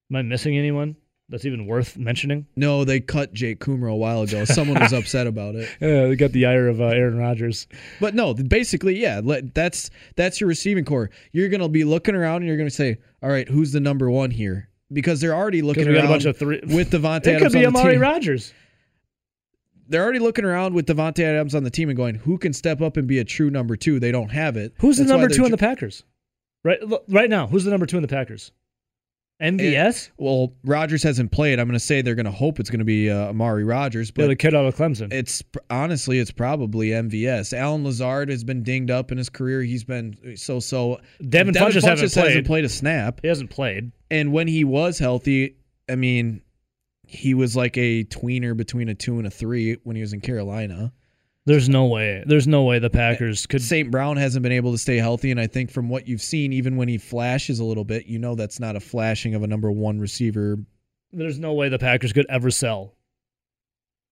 Am 0.10 0.16
I 0.18 0.22
missing 0.24 0.58
anyone 0.58 0.96
that's 1.30 1.46
even 1.46 1.66
worth 1.66 1.98
mentioning? 1.98 2.46
No, 2.56 2.84
they 2.84 3.00
cut 3.00 3.34
Jake 3.34 3.60
Kumerow 3.60 3.94
a 3.94 3.96
while 3.96 4.22
ago. 4.22 4.46
Someone 4.46 4.80
was 4.80 4.94
upset 4.94 5.26
about 5.28 5.56
it. 5.56 5.70
Yeah, 5.80 6.08
they 6.08 6.16
got 6.16 6.32
the 6.32 6.46
ire 6.46 6.68
of 6.68 6.82
uh, 6.82 6.86
Aaron 6.86 7.18
Rodgers. 7.18 7.68
But 8.00 8.14
no, 8.16 8.34
basically, 8.34 9.00
yeah, 9.00 9.22
let- 9.24 9.54
that's 9.56 9.90
that's 10.16 10.40
your 10.42 10.48
receiving 10.48 10.86
core. 10.86 11.10
You're 11.32 11.50
gonna 11.50 11.70
be 11.70 11.84
looking 11.84 12.16
around 12.16 12.38
and 12.38 12.48
you're 12.48 12.58
gonna 12.58 12.70
say, 12.70 12.98
"All 13.22 13.30
right, 13.30 13.48
who's 13.48 13.72
the 13.72 13.80
number 13.80 14.10
one 14.10 14.32
here?" 14.32 14.70
Because 14.92 15.22
they're 15.22 15.34
already 15.34 15.62
looking 15.62 15.88
we 15.88 15.94
around 15.94 16.04
got 16.04 16.10
a 16.10 16.14
bunch 16.14 16.26
of 16.26 16.38
three. 16.38 16.60
with 16.66 16.92
Davante 16.92 17.28
it 17.28 17.42
could 17.42 17.52
be 17.52 17.62
the 17.62 17.66
Amari 17.68 17.94
team. 17.94 18.02
Rodgers. 18.02 18.54
They're 19.88 20.04
already 20.04 20.20
looking 20.20 20.46
around 20.46 20.74
with 20.74 20.86
Davante 20.88 21.24
Adams 21.24 21.56
on 21.56 21.64
the 21.64 21.70
team 21.70 21.90
and 21.90 21.98
going, 21.98 22.16
"Who 22.16 22.38
can 22.38 22.54
step 22.54 22.82
up 22.82 22.96
and 22.98 23.08
be 23.08 23.20
a 23.20 23.24
true 23.24 23.50
number 23.50 23.76
two? 23.76 24.00
They 24.00 24.12
don't 24.12 24.30
have 24.30 24.56
it. 24.56 24.74
Who's 24.80 24.98
the 24.98 25.04
That's 25.04 25.12
why 25.12 25.18
number 25.22 25.36
two 25.36 25.46
in 25.46 25.52
the 25.52 25.58
Packers? 25.58 26.04
Right, 26.64 26.80
right 27.10 27.30
now. 27.30 27.48
Who's 27.48 27.66
the 27.66 27.72
number 27.72 27.86
two 27.86 27.98
in 27.98 28.02
the 28.02 28.08
Packers? 28.08 28.52
MVS. 29.42 30.12
Well, 30.18 30.54
Rodgers 30.64 31.04
hasn't 31.04 31.32
played. 31.32 31.60
I'm 31.60 31.68
going 31.68 31.74
to 31.78 31.80
say 31.86 32.02
they're 32.02 32.16
going 32.16 32.26
to 32.26 32.32
hope 32.32 32.60
it's 32.60 32.70
going 32.70 32.80
to 32.80 32.86
be 32.86 33.10
uh, 33.10 33.30
Amari 33.30 33.64
Rodgers, 33.64 34.10
Yeah, 34.10 34.24
but 34.24 34.28
the 34.28 34.36
kid 34.36 34.56
out 34.56 34.66
of 34.66 34.76
Clemson. 34.76 35.12
It's 35.12 35.44
honestly, 35.70 36.20
it's 36.20 36.32
probably 36.32 36.90
MVS. 36.90 37.52
Allen 37.58 37.84
Lazard 37.84 38.30
has 38.30 38.44
been 38.44 38.64
dinged 38.64 38.90
up 38.92 39.12
in 39.12 39.18
his 39.18 39.30
career. 39.30 39.62
He's 39.62 39.84
been 39.84 40.16
so 40.38 40.60
so. 40.60 41.00
Devin, 41.28 41.54
Funchess, 41.54 41.84
hasn't 41.84 42.14
played. 42.14 42.28
hasn't 42.28 42.48
played 42.48 42.66
a 42.66 42.70
snap, 42.70 43.20
He 43.22 43.28
hasn't 43.28 43.50
played. 43.50 43.92
and 44.10 44.32
when 44.32 44.48
he 44.48 44.64
was 44.64 45.00
healthy, 45.00 45.58
I 45.90 45.96
mean, 45.96 46.42
he 47.06 47.34
was 47.34 47.56
like 47.56 47.78
a 47.78 48.06
tweener 48.06 48.56
between 48.56 48.88
a 48.88 48.96
two 48.96 49.18
and 49.18 49.28
a 49.28 49.32
three 49.32 49.78
when 49.84 49.96
he 49.96 50.02
was 50.02 50.14
in 50.14 50.22
Carolina. 50.22 50.94
There's 51.46 51.68
no 51.68 51.86
way. 51.86 52.24
There's 52.26 52.48
no 52.48 52.64
way 52.64 52.80
the 52.80 52.86
eh, 52.86 52.90
Packers 52.90 53.46
could. 53.46 53.62
St. 53.62 53.92
Brown 53.92 54.16
hasn't 54.18 54.44
been 54.44 54.52
able 54.52 54.72
to 54.72 54.78
stay 54.78 54.98
healthy, 54.98 55.30
and 55.32 55.40
I 55.40 55.48
think 55.48 55.72
from 55.72 55.90
what 55.90 56.08
you've 56.08 56.22
seen, 56.22 56.54
even 56.54 56.78
when 56.78 56.88
he 56.88 56.98
flashes 56.98 57.60
a 57.60 57.66
little 57.66 57.84
bit, 57.84 58.06
you 58.06 58.18
know 58.18 58.36
that's 58.36 58.60
not 58.60 58.76
a 58.76 58.80
flashing 58.80 59.36
of 59.36 59.44
a 59.44 59.48
number 59.48 59.72
one 59.72 60.00
receiver. 60.00 60.58
There's 61.12 61.40
no 61.40 61.54
way 61.54 61.70
the 61.70 61.80
Packers 61.80 62.14
could 62.14 62.26
ever 62.30 62.50
sell 62.50 62.96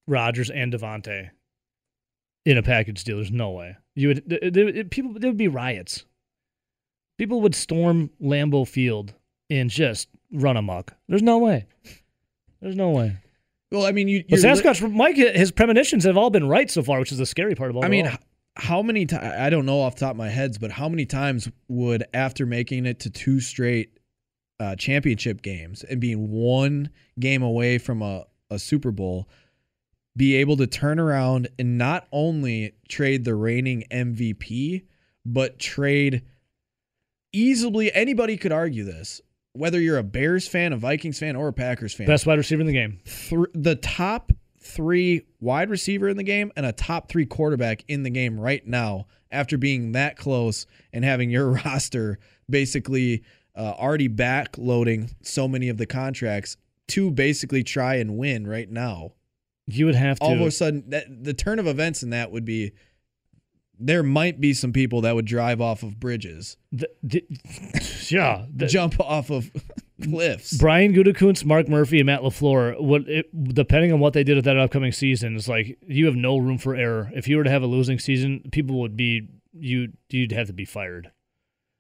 Rodgers 0.08 0.50
and 0.50 0.74
Davante 0.74 1.30
in 2.46 2.58
a 2.58 2.64
package 2.64 3.04
deal. 3.04 3.18
There's 3.18 3.32
no 3.32 3.52
way. 3.52 3.78
You 3.96 4.10
would 4.10 4.30
th- 4.30 4.54
th- 4.54 4.54
th- 4.54 4.90
people. 4.90 5.14
There 5.14 5.30
would 5.30 5.38
be 5.38 5.48
riots. 5.48 6.06
People 7.18 7.42
would 7.42 7.56
storm 7.56 8.10
Lambeau 8.22 8.68
Field 8.68 9.14
and 9.50 9.70
just 9.70 10.10
run 10.32 10.58
amok. 10.58 10.94
There's 11.08 11.22
no 11.22 11.38
way. 11.38 11.66
There's 12.62 12.76
no 12.76 12.90
way. 12.92 13.18
Well, 13.72 13.86
I 13.86 13.92
mean, 13.92 14.08
you. 14.08 14.24
But 14.30 14.42
you're 14.42 14.54
li- 14.54 14.90
Mike, 14.90 15.16
his 15.16 15.52
premonitions 15.52 16.04
have 16.04 16.18
all 16.18 16.30
been 16.30 16.48
right 16.48 16.70
so 16.70 16.84
far, 16.84 17.00
which 17.00 17.12
is 17.12 17.18
the 17.18 17.26
scary 17.26 17.56
part 17.56 17.72
about 17.72 17.84
it. 17.84 17.86
I 17.86 17.90
mean, 17.90 18.08
all. 18.08 18.18
how 18.58 18.82
many 18.82 19.06
times? 19.06 19.34
I 19.38 19.50
don't 19.50 19.66
know 19.66 19.80
off 19.82 19.96
the 19.96 20.02
top 20.02 20.12
of 20.12 20.18
my 20.18 20.30
heads, 20.30 20.58
but 20.58 20.72
how 20.72 20.90
many 20.90 21.06
times 21.06 21.50
would 21.70 22.04
after 22.14 22.46
making 22.46 22.86
it 22.86 23.00
to 23.02 23.10
two 23.10 23.40
straight 23.40 23.98
uh, 24.60 24.76
championship 24.76 25.42
games 25.42 25.84
and 25.84 26.02
being 26.02 26.30
one 26.30 26.90
game 27.20 27.44
away 27.44 27.78
from 27.78 28.02
a, 28.02 28.26
a 28.50 28.60
Super 28.60 28.92
Bowl, 28.92 29.30
be 30.18 30.36
able 30.36 30.58
to 30.58 30.68
turn 30.68 31.00
around 31.00 31.48
and 31.58 31.78
not 31.78 32.08
only 32.12 32.74
trade 32.90 33.24
the 33.24 33.36
reigning 33.36 33.86
MVP, 33.90 34.84
but 35.26 35.60
trade 35.60 36.24
easily? 37.32 37.94
Anybody 37.94 38.36
could 38.36 38.52
argue 38.52 38.84
this. 38.84 39.22
Whether 39.54 39.80
you're 39.80 39.98
a 39.98 40.04
Bears 40.04 40.48
fan, 40.48 40.74
a 40.74 40.78
Vikings 40.78 41.20
fan, 41.20 41.36
or 41.36 41.50
a 41.50 41.54
Packers 41.54 41.94
fan, 41.94 42.08
best 42.08 42.26
wide 42.26 42.38
receiver 42.38 42.62
in 42.62 42.68
the 42.68 42.74
game. 42.74 43.00
th- 43.06 43.48
the 43.54 43.76
top 43.76 44.32
three 44.60 45.26
wide 45.40 45.70
receiver 45.70 46.08
in 46.08 46.18
the 46.18 46.24
game 46.24 46.52
and 46.56 46.66
a 46.66 46.72
top 46.72 47.10
three 47.10 47.26
quarterback 47.26 47.84
in 47.88 48.04
the 48.04 48.10
game 48.10 48.40
right 48.40 48.66
now 48.66 49.08
after 49.32 49.58
being 49.58 49.94
that 49.94 50.18
close 50.18 50.66
and 50.94 51.04
having 51.04 51.30
your 51.30 51.50
roster 51.66 52.20
basically 52.50 53.24
uh, 53.56 53.74
already 53.78 54.08
backloading 54.08 55.14
so 55.22 55.48
many 55.48 55.68
of 55.70 55.78
the 55.78 55.86
contracts 55.86 56.58
to 56.88 57.12
basically 57.12 57.64
try 57.64 57.96
and 57.96 58.18
win 58.18 58.46
right 58.48 58.70
now. 58.70 59.14
You 59.68 59.86
would 59.86 59.96
have 59.96 60.20
to. 60.20 60.26
All 60.26 60.34
of 60.34 60.42
a 60.42 60.52
sudden, 60.52 60.84
that, 60.90 61.24
the 61.24 61.34
turn 61.34 61.60
of 61.60 61.68
events 61.68 62.04
in 62.04 62.10
that 62.10 62.32
would 62.32 62.46
be 62.46 62.74
there 63.86 64.04
might 64.04 64.40
be 64.40 64.54
some 64.54 64.72
people 64.74 65.02
that 65.02 65.16
would 65.16 65.26
drive 65.26 65.60
off 65.62 65.84
of 65.84 66.00
bridges, 66.00 66.58
the, 66.72 66.90
the- 67.04 67.26
yeah. 68.10 68.46
the- 68.54 68.68
jump 68.68 69.00
off 69.00 69.30
of 69.30 69.50
cliffs. 70.04 70.58
Brian 70.58 70.94
Gutekunst, 70.94 71.46
Mark 71.46 71.68
Murphy, 71.68 72.00
and 72.00 72.06
Matt 72.08 72.22
LaFleur, 72.22 72.80
what 72.82 73.08
it, 73.08 73.54
depending 73.54 73.92
on 73.92 74.00
what 74.00 74.14
they 74.14 74.24
did 74.24 74.38
at 74.38 74.44
that 74.46 74.58
upcoming 74.58 74.92
season, 74.92 75.36
it's 75.36 75.48
like 75.48 75.78
you 75.88 76.06
have 76.06 76.16
no 76.16 76.38
room 76.38 76.58
for 76.58 76.76
error. 76.76 77.12
If 77.14 77.28
you 77.28 77.38
were 77.38 77.44
to 77.44 77.50
have 77.50 77.64
a 77.64 77.68
losing 77.68 78.00
season, 78.00 78.42
people 78.52 78.80
would 78.82 78.96
be 78.98 79.28
you. 79.54 79.90
You'd 80.10 80.32
have 80.32 80.48
to 80.48 80.54
be 80.54 80.66
fired. 80.66 81.12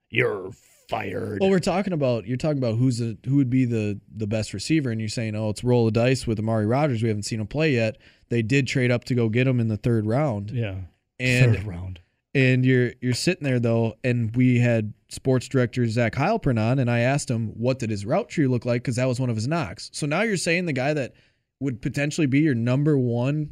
You're 0.10 0.52
fired. 0.90 1.40
Well, 1.40 1.50
we're 1.50 1.60
talking 1.60 1.94
about 1.94 2.28
you're 2.28 2.38
talking 2.38 2.58
about 2.58 2.76
who's 2.78 2.98
the 2.98 3.18
who 3.26 3.38
would 3.38 3.50
be 3.50 3.66
the 3.66 4.00
the 4.14 4.28
best 4.28 4.54
receiver, 4.54 4.92
and 4.92 5.00
you're 5.00 5.08
saying, 5.10 5.36
oh, 5.36 5.50
it's 5.50 5.64
roll 5.64 5.86
the 5.86 5.92
dice 5.92 6.28
with 6.28 6.38
Amari 6.40 6.66
Rodgers. 6.66 7.02
We 7.02 7.08
haven't 7.10 7.24
seen 7.24 7.40
him 7.40 7.48
play 7.48 7.72
yet. 7.74 7.98
They 8.30 8.42
did 8.42 8.68
trade 8.68 8.92
up 8.92 9.04
to 9.06 9.16
go 9.16 9.30
get 9.30 9.48
him 9.48 9.60
in 9.60 9.68
the 9.68 9.78
third 9.78 10.06
round, 10.06 10.52
yeah. 10.52 10.76
And 11.22 11.56
Third 11.56 11.66
round. 11.66 12.00
and 12.34 12.66
you're 12.66 12.92
you're 13.00 13.14
sitting 13.14 13.44
there 13.44 13.60
though, 13.60 13.96
and 14.04 14.36
we 14.36 14.60
had 14.60 14.94
sports 15.10 15.48
director 15.48 15.86
Zach 15.88 16.14
Heilprin 16.14 16.60
on, 16.60 16.80
and 16.80 16.90
I 16.90 17.00
asked 17.00 17.30
him 17.30 17.50
what 17.50 17.80
did 17.80 17.90
his 17.90 18.06
route 18.06 18.30
tree 18.30 18.48
look 18.48 18.66
like 18.66 18.82
because 18.82 18.96
that 18.96 19.08
was 19.08 19.20
one 19.20 19.30
of 19.30 19.36
his 19.36 19.48
knocks. 19.48 19.90
So 19.94 20.06
now 20.08 20.22
you're 20.22 20.38
saying 20.38 20.66
the 20.66 20.74
guy 20.74 20.94
that 20.94 21.14
would 21.60 21.82
potentially 21.82 22.28
be 22.28 22.40
your 22.40 22.56
number 22.56 22.98
one 22.98 23.52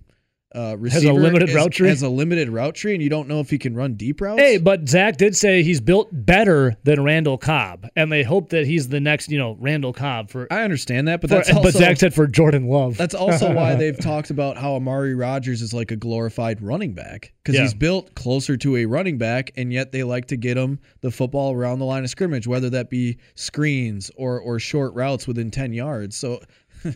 uh, 0.55 0.75
receiver 0.79 1.13
limited 1.13 1.49
is- 1.49 1.55
route 1.55 1.71
tree? 1.71 1.89
has 1.89 2.01
a 2.01 2.09
limited 2.09 2.49
route 2.49 2.73
tree, 2.75 2.93
and 2.93 3.03
you 3.03 3.09
don't 3.09 3.27
know 3.27 3.39
if 3.39 3.49
he 3.49 3.57
can 3.57 3.75
run 3.75 3.93
deep 3.93 4.19
routes. 4.19 4.41
Hey, 4.41 4.57
but 4.57 4.89
Zach 4.89 5.17
did 5.17 5.35
say 5.37 5.61
he's 5.61 5.79
built 5.79 6.07
better 6.11 6.75
than 6.83 7.03
Randall 7.03 7.37
Cobb, 7.37 7.87
and 7.95 8.11
they 8.11 8.23
hope 8.23 8.49
that 8.49 8.65
he's 8.65 8.87
the 8.89 8.99
next, 8.99 9.29
you 9.29 9.37
know, 9.37 9.55
Randall 9.59 9.93
Cobb 9.93 10.29
for. 10.29 10.47
I 10.51 10.63
understand 10.63 11.07
that, 11.07 11.21
but 11.21 11.29
for- 11.29 11.35
that's 11.35 11.49
also 11.53 11.61
but 11.63 11.73
Zach 11.73 11.97
said 11.97 12.13
for 12.13 12.25
Jordan 12.25 12.67
Love. 12.67 12.97
That's 12.97 13.13
also 13.15 13.53
why 13.53 13.75
they've 13.75 13.99
talked 13.99 14.29
about 14.31 14.57
how 14.57 14.73
Amari 14.75 15.13
Rodgers 15.13 15.61
is 15.61 15.73
like 15.73 15.91
a 15.91 15.95
glorified 15.95 16.61
running 16.61 16.93
back 16.93 17.31
because 17.43 17.55
Yeah. 17.55 17.61
he's 17.61 17.73
built 17.75 18.15
closer 18.15 18.57
to 18.57 18.77
a 18.77 18.85
running 18.85 19.17
back, 19.19 19.51
and 19.55 19.71
yet 19.71 19.91
they 19.91 20.03
like 20.03 20.25
to 20.27 20.37
get 20.37 20.57
him 20.57 20.79
the 21.01 21.11
football 21.11 21.53
around 21.53 21.77
the 21.79 21.85
line 21.85 22.03
of 22.03 22.09
scrimmage, 22.09 22.47
whether 22.47 22.69
that 22.71 22.89
be 22.89 23.17
screens 23.35 24.09
or 24.15 24.39
or 24.39 24.57
short 24.59 24.93
routes 24.95 25.27
within 25.27 25.51
ten 25.51 25.73
yards. 25.73 26.15
So 26.15 26.41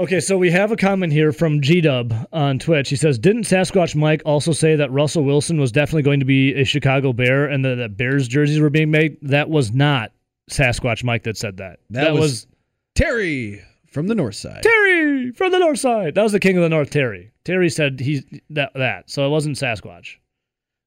Okay, 0.00 0.18
so 0.20 0.38
we 0.38 0.50
have 0.50 0.72
a 0.72 0.76
comment 0.76 1.12
here 1.12 1.30
from 1.30 1.60
G 1.60 1.82
Dub 1.82 2.14
on 2.32 2.58
Twitch. 2.58 2.88
He 2.88 2.96
says, 2.96 3.18
"Didn't 3.18 3.42
Sasquatch 3.42 3.94
Mike 3.94 4.22
also 4.24 4.50
say 4.52 4.74
that 4.76 4.90
Russell 4.90 5.24
Wilson 5.24 5.60
was 5.60 5.70
definitely 5.70 6.02
going 6.04 6.20
to 6.20 6.26
be 6.26 6.54
a 6.54 6.64
Chicago 6.64 7.12
Bear 7.12 7.44
and 7.44 7.62
that 7.66 7.74
the 7.74 7.88
Bears 7.90 8.26
jerseys 8.26 8.60
were 8.60 8.70
being 8.70 8.90
made?" 8.90 9.18
That 9.20 9.50
was 9.50 9.72
not 9.72 10.12
Sasquatch 10.50 11.04
Mike 11.04 11.24
that 11.24 11.36
said 11.36 11.58
that. 11.58 11.80
That 11.90 12.14
was- 12.14 12.46
Terry 12.94 13.60
from 13.88 14.06
the 14.06 14.14
north 14.14 14.36
side. 14.36 14.62
Terry 14.62 15.32
from 15.32 15.52
the 15.52 15.58
North 15.58 15.78
Side. 15.78 16.14
That 16.14 16.22
was 16.22 16.32
the 16.32 16.40
King 16.40 16.56
of 16.56 16.62
the 16.62 16.68
North, 16.70 16.88
Terry. 16.90 17.30
Terry 17.44 17.68
said 17.68 18.00
he's 18.00 18.24
that 18.48 18.72
that. 18.74 19.10
So 19.10 19.26
it 19.26 19.30
wasn't 19.30 19.56
Sasquatch. 19.56 20.16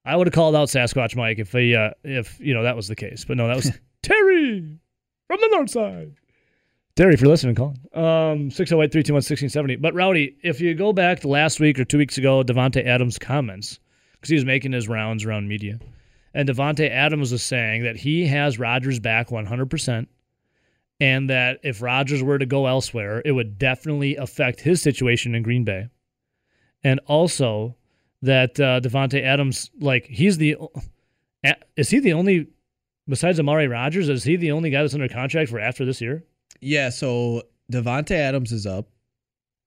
I 0.06 0.16
would 0.16 0.26
have 0.28 0.34
called 0.34 0.56
out 0.56 0.70
Sasquatch 0.70 1.16
Mike 1.16 1.38
if 1.38 1.52
he 1.52 1.76
uh, 1.76 1.92
if 2.04 2.40
you 2.40 2.56
know 2.56 2.64
that 2.64 2.76
was 2.76 2.88
the 2.88 2.96
case, 2.96 3.26
but 3.26 3.38
no, 3.38 3.48
that 3.48 3.56
was 3.58 3.72
Terry 4.02 4.80
from 5.28 5.40
the 5.40 5.50
North 5.52 5.70
Side. 5.70 6.14
Terry, 6.96 7.16
if 7.16 7.22
you're 7.22 7.30
listening, 7.30 7.56
call. 7.56 7.76
Um, 7.96 8.52
608 8.52 8.92
321 8.92 9.16
1670. 9.16 9.78
But 9.78 9.96
Rowdy, 9.96 10.38
if 10.44 10.62
you 10.62 10.76
go 10.76 10.94
back 10.94 11.22
to 11.22 11.28
last 11.28 11.60
week 11.60 11.80
or 11.80 11.86
two 11.86 11.98
weeks 11.98 12.20
ago, 12.20 12.44
Davante 12.44 12.86
Adams' 12.86 13.18
comments, 13.18 13.80
because 14.12 14.30
he 14.30 14.36
was 14.36 14.46
making 14.46 14.74
his 14.74 14.88
rounds 14.88 15.26
around 15.26 15.48
media, 15.48 15.80
and 16.36 16.48
Davante 16.48 16.88
Adams 16.88 17.32
was 17.32 17.42
saying 17.42 17.84
that 17.84 17.96
he 17.96 18.28
has 18.28 18.60
Rodgers 18.60 19.00
back 19.00 19.30
100%, 19.30 20.06
and 21.00 21.30
that 21.32 21.60
if 21.64 21.82
Rodgers 21.82 22.22
were 22.22 22.38
to 22.38 22.46
go 22.46 22.68
elsewhere, 22.68 23.24
it 23.26 23.32
would 23.32 23.58
definitely 23.58 24.16
affect 24.16 24.62
his 24.62 24.80
situation 24.80 25.34
in 25.34 25.42
Green 25.42 25.64
Bay. 25.64 25.90
And 26.84 27.00
also 27.08 27.76
that 28.22 28.60
uh, 28.60 28.82
Davante 28.82 29.20
Adams, 29.24 29.72
like, 29.80 30.06
he's 30.06 30.38
the. 30.38 30.58
Is 31.76 31.90
he 31.90 32.00
the 32.00 32.14
only, 32.14 32.50
besides 33.08 33.40
Amari 33.40 33.68
Rodgers, 33.68 34.10
is 34.10 34.24
he 34.24 34.36
the 34.36 34.52
only 34.52 34.70
guy 34.70 34.84
that's 34.84 34.94
under 34.94 35.10
contract 35.10 35.50
for 35.50 35.60
after 35.60 35.86
this 35.86 36.00
year? 36.00 36.24
Yeah, 36.62 36.90
so 36.90 37.44
Davante 37.72 38.12
Adams 38.12 38.52
is 38.52 38.66
up. 38.66 38.88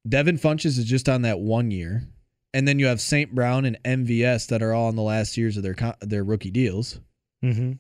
Devin 0.09 0.39
Funchess 0.39 0.79
is 0.79 0.85
just 0.85 1.09
on 1.09 1.23
that 1.23 1.41
one 1.41 1.71
year, 1.71 2.07
and 2.55 2.67
then 2.67 2.79
you 2.79 2.87
have 2.87 3.01
St. 3.01 3.35
Brown 3.35 3.65
and 3.65 3.77
MVS 3.85 4.47
that 4.49 4.63
are 4.63 4.73
all 4.73 4.89
in 4.89 4.97
the 4.97 5.03
last 5.03 5.37
years 5.37 5.57
of 5.57 5.63
their 5.63 5.77
their 6.01 6.25
rookie 6.25 6.51
deals. 6.51 7.01
Mm-hmm. 7.45 7.73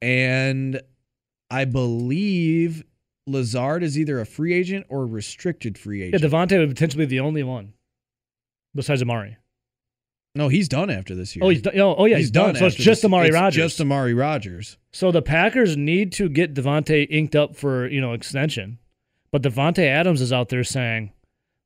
and 0.00 0.80
I 1.50 1.64
believe 1.66 2.84
Lazard 3.26 3.82
is 3.82 3.98
either 3.98 4.18
a 4.20 4.24
free 4.26 4.54
agent 4.54 4.86
or 4.88 5.02
a 5.02 5.06
restricted 5.06 5.76
free 5.76 6.00
Yeah, 6.00 6.16
agent. 6.16 6.22
Davante 6.32 6.58
would 6.58 6.68
potentially 6.70 7.04
be 7.04 7.10
the 7.10 7.20
only 7.20 7.42
one 7.42 7.74
besides 8.74 9.02
Amari. 9.02 9.36
No, 10.38 10.46
he's 10.48 10.68
done 10.68 10.88
after 10.88 11.16
this 11.16 11.34
year. 11.34 11.44
Oh, 11.44 11.48
he's 11.48 11.62
done. 11.62 11.78
Oh, 11.80 11.96
oh, 11.96 12.04
yeah, 12.04 12.16
he's, 12.16 12.30
done. 12.30 12.54
So 12.54 12.66
it's 12.66 12.74
after 12.76 12.84
just 12.84 13.02
this- 13.02 13.04
Amari 13.06 13.26
it's 13.26 13.34
Rodgers. 13.34 13.64
Just 13.64 13.80
Amari 13.80 14.14
Rodgers. 14.14 14.78
so 14.92 15.10
the 15.10 15.20
Packers 15.20 15.76
need 15.76 16.12
to 16.12 16.28
get 16.28 16.54
Davante 16.54 17.08
inked 17.10 17.34
up 17.34 17.56
for 17.56 17.88
you 17.88 18.00
know 18.00 18.12
extension, 18.12 18.78
but 19.32 19.42
Davante 19.42 19.84
Adams 19.84 20.20
is 20.20 20.32
out 20.32 20.48
there 20.48 20.62
saying, 20.62 21.12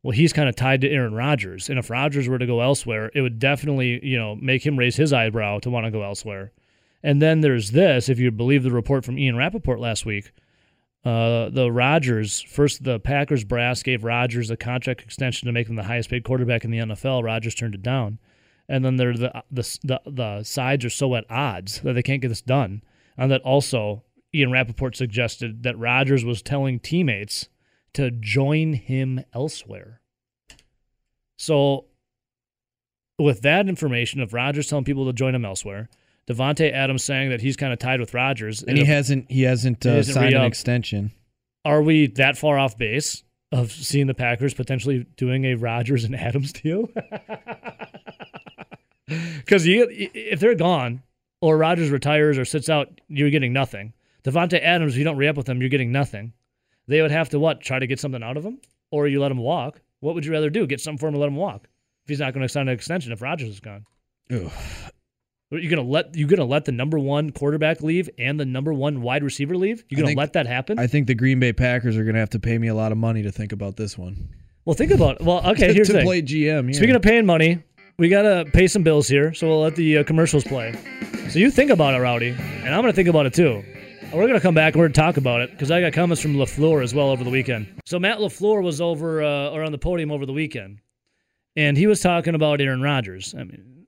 well, 0.03 0.13
he's 0.13 0.33
kind 0.33 0.49
of 0.49 0.57
tied 0.57 0.81
to 0.81 0.91
Aaron 0.91 1.13
Rodgers, 1.15 1.69
and 1.69 1.79
if 1.79 1.91
Rodgers 1.91 2.31
were 2.31 2.39
to 2.39 2.47
go 2.47 2.63
elsewhere, 2.63 3.11
it 3.15 3.21
would 3.21 3.39
definitely 3.39 4.05
you 4.05 4.17
know 4.19 4.37
make 4.37 4.65
him 4.67 4.79
raise 4.79 4.97
his 4.97 5.13
eyebrow 5.13 5.59
to 5.59 5.69
want 5.69 5.85
to 5.85 5.91
go 5.91 6.03
elsewhere. 6.03 6.51
And 7.03 7.21
then 7.21 7.43
there's 7.43 7.73
this, 7.73 8.09
if 8.09 8.19
you 8.19 8.31
believe 8.31 8.63
the 8.63 8.71
report 8.71 9.05
from 9.05 9.19
Ian 9.19 9.37
Rapoport 9.37 9.81
last 9.81 10.07
week. 10.07 10.33
Uh, 11.05 11.49
the 11.51 11.71
Rodgers 11.71 12.41
first, 12.41 12.85
the 12.85 13.01
Packers 13.01 13.43
brass 13.43 13.83
gave 13.83 14.05
Rodgers 14.05 14.51
a 14.51 14.57
contract 14.57 15.03
extension 15.03 15.47
to 15.47 15.53
make 15.53 15.69
him 15.69 15.75
the 15.75 15.83
highest 15.83 16.09
paid 16.09 16.23
quarterback 16.23 16.65
in 16.65 16.71
the 16.71 16.79
NFL. 16.79 17.25
Rodgers 17.25 17.57
turned 17.57 17.75
it 17.75 17.83
down, 17.83 18.19
and 18.69 18.85
then 18.85 18.97
they're 18.97 19.15
the 19.15 19.43
the 19.51 19.79
the, 19.83 20.01
the 20.07 20.43
sides 20.45 20.85
are 20.85 20.91
so 20.91 21.15
at 21.15 21.25
odds 21.31 21.81
that 21.81 21.93
they 21.95 22.03
can't 22.03 22.23
get 22.23 22.29
this 22.29 22.43
done. 22.43 22.83
And 23.19 23.31
that 23.31 23.43
also, 23.43 24.05
Ian 24.35 24.51
Rapoport 24.51 24.97
suggested 24.97 25.63
that 25.65 25.79
Rodgers 25.79 26.25
was 26.25 26.41
telling 26.43 26.81
teammates 26.81 27.49
to 27.95 28.11
join 28.11 28.73
him 28.73 29.23
elsewhere. 29.35 30.01
So, 31.37 31.87
with 33.19 33.43
that 33.43 33.69
information 33.69 34.21
of 34.21 34.33
Rodgers 34.33 34.69
telling 34.69 34.85
people 34.85 35.07
to 35.07 35.13
join 35.13 35.35
him 35.35 35.45
elsewhere, 35.45 35.89
Davante 36.27 36.73
Adams 36.73 37.05
saying 37.05 37.31
that 37.31 37.41
he's 37.41 37.57
kind 37.57 37.73
of 37.73 37.79
tied 37.79 38.01
with 38.01 38.15
Rodgers, 38.15 38.63
And 38.63 38.79
he 38.79 38.85
hasn't 38.85 39.31
he 39.31 39.43
hasn't 39.43 39.85
uh, 39.85 39.91
hasn't 39.95 40.15
signed 40.15 40.29
an 40.35 40.41
re-upped. 40.41 40.49
extension. 40.49 41.13
are 41.65 41.83
we 41.83 42.07
that 42.07 42.39
far 42.39 42.59
off 42.59 42.79
base 42.79 43.25
of 43.51 43.71
seeing 43.71 44.07
the 44.07 44.15
Packers 44.15 44.55
potentially 44.55 45.05
doing 45.17 45.45
a 45.45 45.55
Rodgers 45.57 46.05
and 46.05 46.17
Adams 46.17 46.53
deal? 46.53 46.89
Because 49.39 49.65
if 49.67 50.41
they're 50.41 50.55
gone, 50.55 51.03
or 51.41 51.57
Rodgers 51.59 51.91
retires 51.91 52.39
or 52.39 52.45
sits 52.45 52.69
out, 52.69 53.01
you're 53.09 53.31
getting 53.31 53.53
nothing. 53.53 53.93
Davante 54.25 54.61
Adams, 54.63 54.93
if 54.93 54.99
you 54.99 55.05
don't 55.05 55.17
re 55.17 55.27
up 55.29 55.37
with 55.37 55.49
him, 55.49 55.61
you're 55.61 55.69
getting 55.71 55.91
nothing. 55.93 56.33
They 56.87 57.03
would 57.03 57.11
have 57.11 57.29
to 57.31 57.39
what? 57.41 57.61
Try 57.61 57.79
to 57.81 57.87
get 57.87 57.99
something 58.01 58.23
out 58.23 58.37
of 58.37 58.45
him, 58.45 58.61
or 58.91 59.09
you 59.09 59.21
let 59.21 59.31
him 59.33 59.39
walk. 59.39 59.81
What 60.01 60.15
would 60.15 60.25
you 60.25 60.33
rather 60.33 60.51
do? 60.51 60.67
Get 60.67 60.81
something 60.81 60.99
for 60.99 61.09
him 61.09 61.15
and 61.15 61.21
let 61.21 61.29
him 61.29 61.37
walk? 61.37 61.67
If 62.05 62.09
he's 62.09 62.21
not 62.21 62.33
going 62.35 62.43
to 62.47 62.49
sign 62.49 62.69
an 62.69 62.75
extension, 62.75 63.13
if 63.13 63.21
Rodgers 63.23 63.49
is 63.49 63.61
gone, 63.61 63.85
Ugh. 64.31 64.51
Are 65.53 65.61
gonna 65.61 65.83
let 65.83 66.17
you're 66.17 66.29
gonna 66.29 66.47
let 66.47 66.65
the 66.65 66.73
number 66.73 66.99
one 66.99 67.29
quarterback 67.31 67.83
leave 67.83 68.09
and 68.19 68.41
the 68.41 68.47
number 68.47 68.73
one 68.73 69.03
wide 69.03 69.23
receiver 69.23 69.55
leave? 69.55 69.85
You 69.91 69.97
I 69.97 70.01
gonna 70.01 70.07
think- 70.09 70.19
let 70.19 70.33
that 70.33 70.47
happen? 70.47 70.79
I 70.79 70.87
think 70.87 71.09
the 71.09 71.15
Green 71.15 71.41
Bay 71.41 71.53
Packers 71.53 71.95
are 71.99 72.05
going 72.05 72.15
to 72.15 72.21
have 72.21 72.31
to 72.31 72.39
pay 72.41 72.57
me 72.57 72.69
a 72.69 72.75
lot 72.75 72.91
of 72.91 72.97
money 72.97 73.23
to 73.25 73.31
think 73.31 73.53
about 73.53 73.77
this 73.77 73.99
one. 73.99 74.31
well, 74.65 74.73
think 74.75 74.93
about 74.93 75.17
it. 75.21 75.27
Well, 75.27 75.47
okay. 75.51 75.67
to 75.69 75.75
Here's 75.75 75.89
the 75.89 75.95
thing. 75.95 76.07
play 76.07 76.23
GM. 76.23 76.65
Here. 76.65 76.73
Speaking 76.73 76.95
of 76.97 77.03
paying 77.03 77.27
money, 77.27 77.63
we 77.99 78.09
gotta 78.09 78.49
pay 78.53 78.67
some 78.67 78.83
bills 78.83 79.09
here, 79.09 79.35
so 79.35 79.47
we'll 79.49 79.61
let 79.61 79.77
the 79.77 79.99
uh, 79.99 80.05
commercials 80.05 80.45
play. 80.45 80.75
So 81.29 81.39
you 81.39 81.51
think 81.51 81.71
about 81.71 81.95
it, 81.95 81.99
Rowdy, 81.99 82.31
and 82.31 82.75
I'm 82.75 82.81
gonna 82.81 82.93
think 82.93 83.09
about 83.09 83.27
it 83.27 83.35
too. 83.35 83.63
We're 84.13 84.27
to 84.27 84.41
come 84.41 84.55
back 84.55 84.75
and 84.75 84.81
we're 84.81 84.89
to 84.89 84.95
talk 84.95 85.17
about 85.17 85.41
it 85.41 85.53
because 85.53 85.71
I 85.71 85.81
got 85.81 85.95
comments 85.95 86.21
from 86.21 86.35
LaFleur 86.35 86.83
as 86.83 86.95
well 86.95 87.09
over 87.09 87.25
the 87.25 87.31
weekend. 87.31 87.67
So 87.87 87.99
Matt 87.99 88.19
LaFleur 88.19 88.63
was 88.63 88.79
over 88.79 89.23
uh, 89.23 89.49
or 89.49 89.63
on 89.63 89.73
the 89.73 89.79
podium 89.79 90.11
over 90.11 90.27
the 90.27 90.35
weekend, 90.35 90.81
and 91.57 91.79
he 91.79 91.87
was 91.87 92.01
talking 92.01 92.35
about 92.35 92.61
Aaron 92.61 92.83
Rodgers. 92.83 93.35
I 93.35 93.45
mean, 93.45 93.87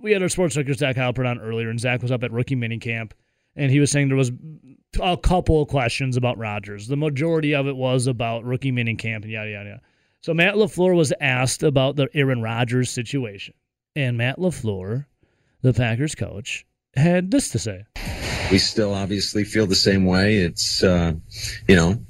we 0.00 0.12
had 0.12 0.22
our 0.22 0.30
sports 0.30 0.54
director, 0.54 0.72
Zach 0.72 0.96
Heilprin, 0.96 1.28
on 1.28 1.40
earlier, 1.40 1.68
and 1.68 1.78
Zach 1.78 2.00
was 2.00 2.10
up 2.10 2.24
at 2.24 2.32
rookie 2.32 2.56
minicamp, 2.56 3.12
and 3.54 3.70
he 3.70 3.78
was 3.78 3.90
saying 3.90 4.08
there 4.08 4.16
was 4.16 4.32
a 5.02 5.16
couple 5.16 5.60
of 5.60 5.68
questions 5.68 6.16
about 6.16 6.38
Rodgers. 6.38 6.88
The 6.88 6.96
majority 6.96 7.54
of 7.54 7.66
it 7.66 7.76
was 7.76 8.06
about 8.06 8.44
rookie 8.44 8.72
minicamp 8.72 9.24
and 9.24 9.30
yada, 9.30 9.50
yada, 9.50 9.68
yada. 9.68 9.82
So 10.26 10.34
Matt 10.34 10.56
LaFleur 10.56 10.96
was 10.96 11.12
asked 11.20 11.62
about 11.62 11.94
the 11.94 12.08
Aaron 12.12 12.42
Rodgers 12.42 12.90
situation, 12.90 13.54
and 13.94 14.18
Matt 14.18 14.38
LaFleur, 14.38 15.06
the 15.62 15.72
Packers 15.72 16.16
coach, 16.16 16.66
had 16.96 17.30
this 17.30 17.50
to 17.50 17.60
say. 17.60 17.84
we 18.50 18.58
still 18.58 18.92
obviously 18.92 19.44
feel 19.44 19.68
the 19.68 19.76
same 19.76 20.04
way. 20.04 20.38
It's, 20.38 20.82
uh, 20.82 21.12
you 21.68 21.76
know, 21.76 22.00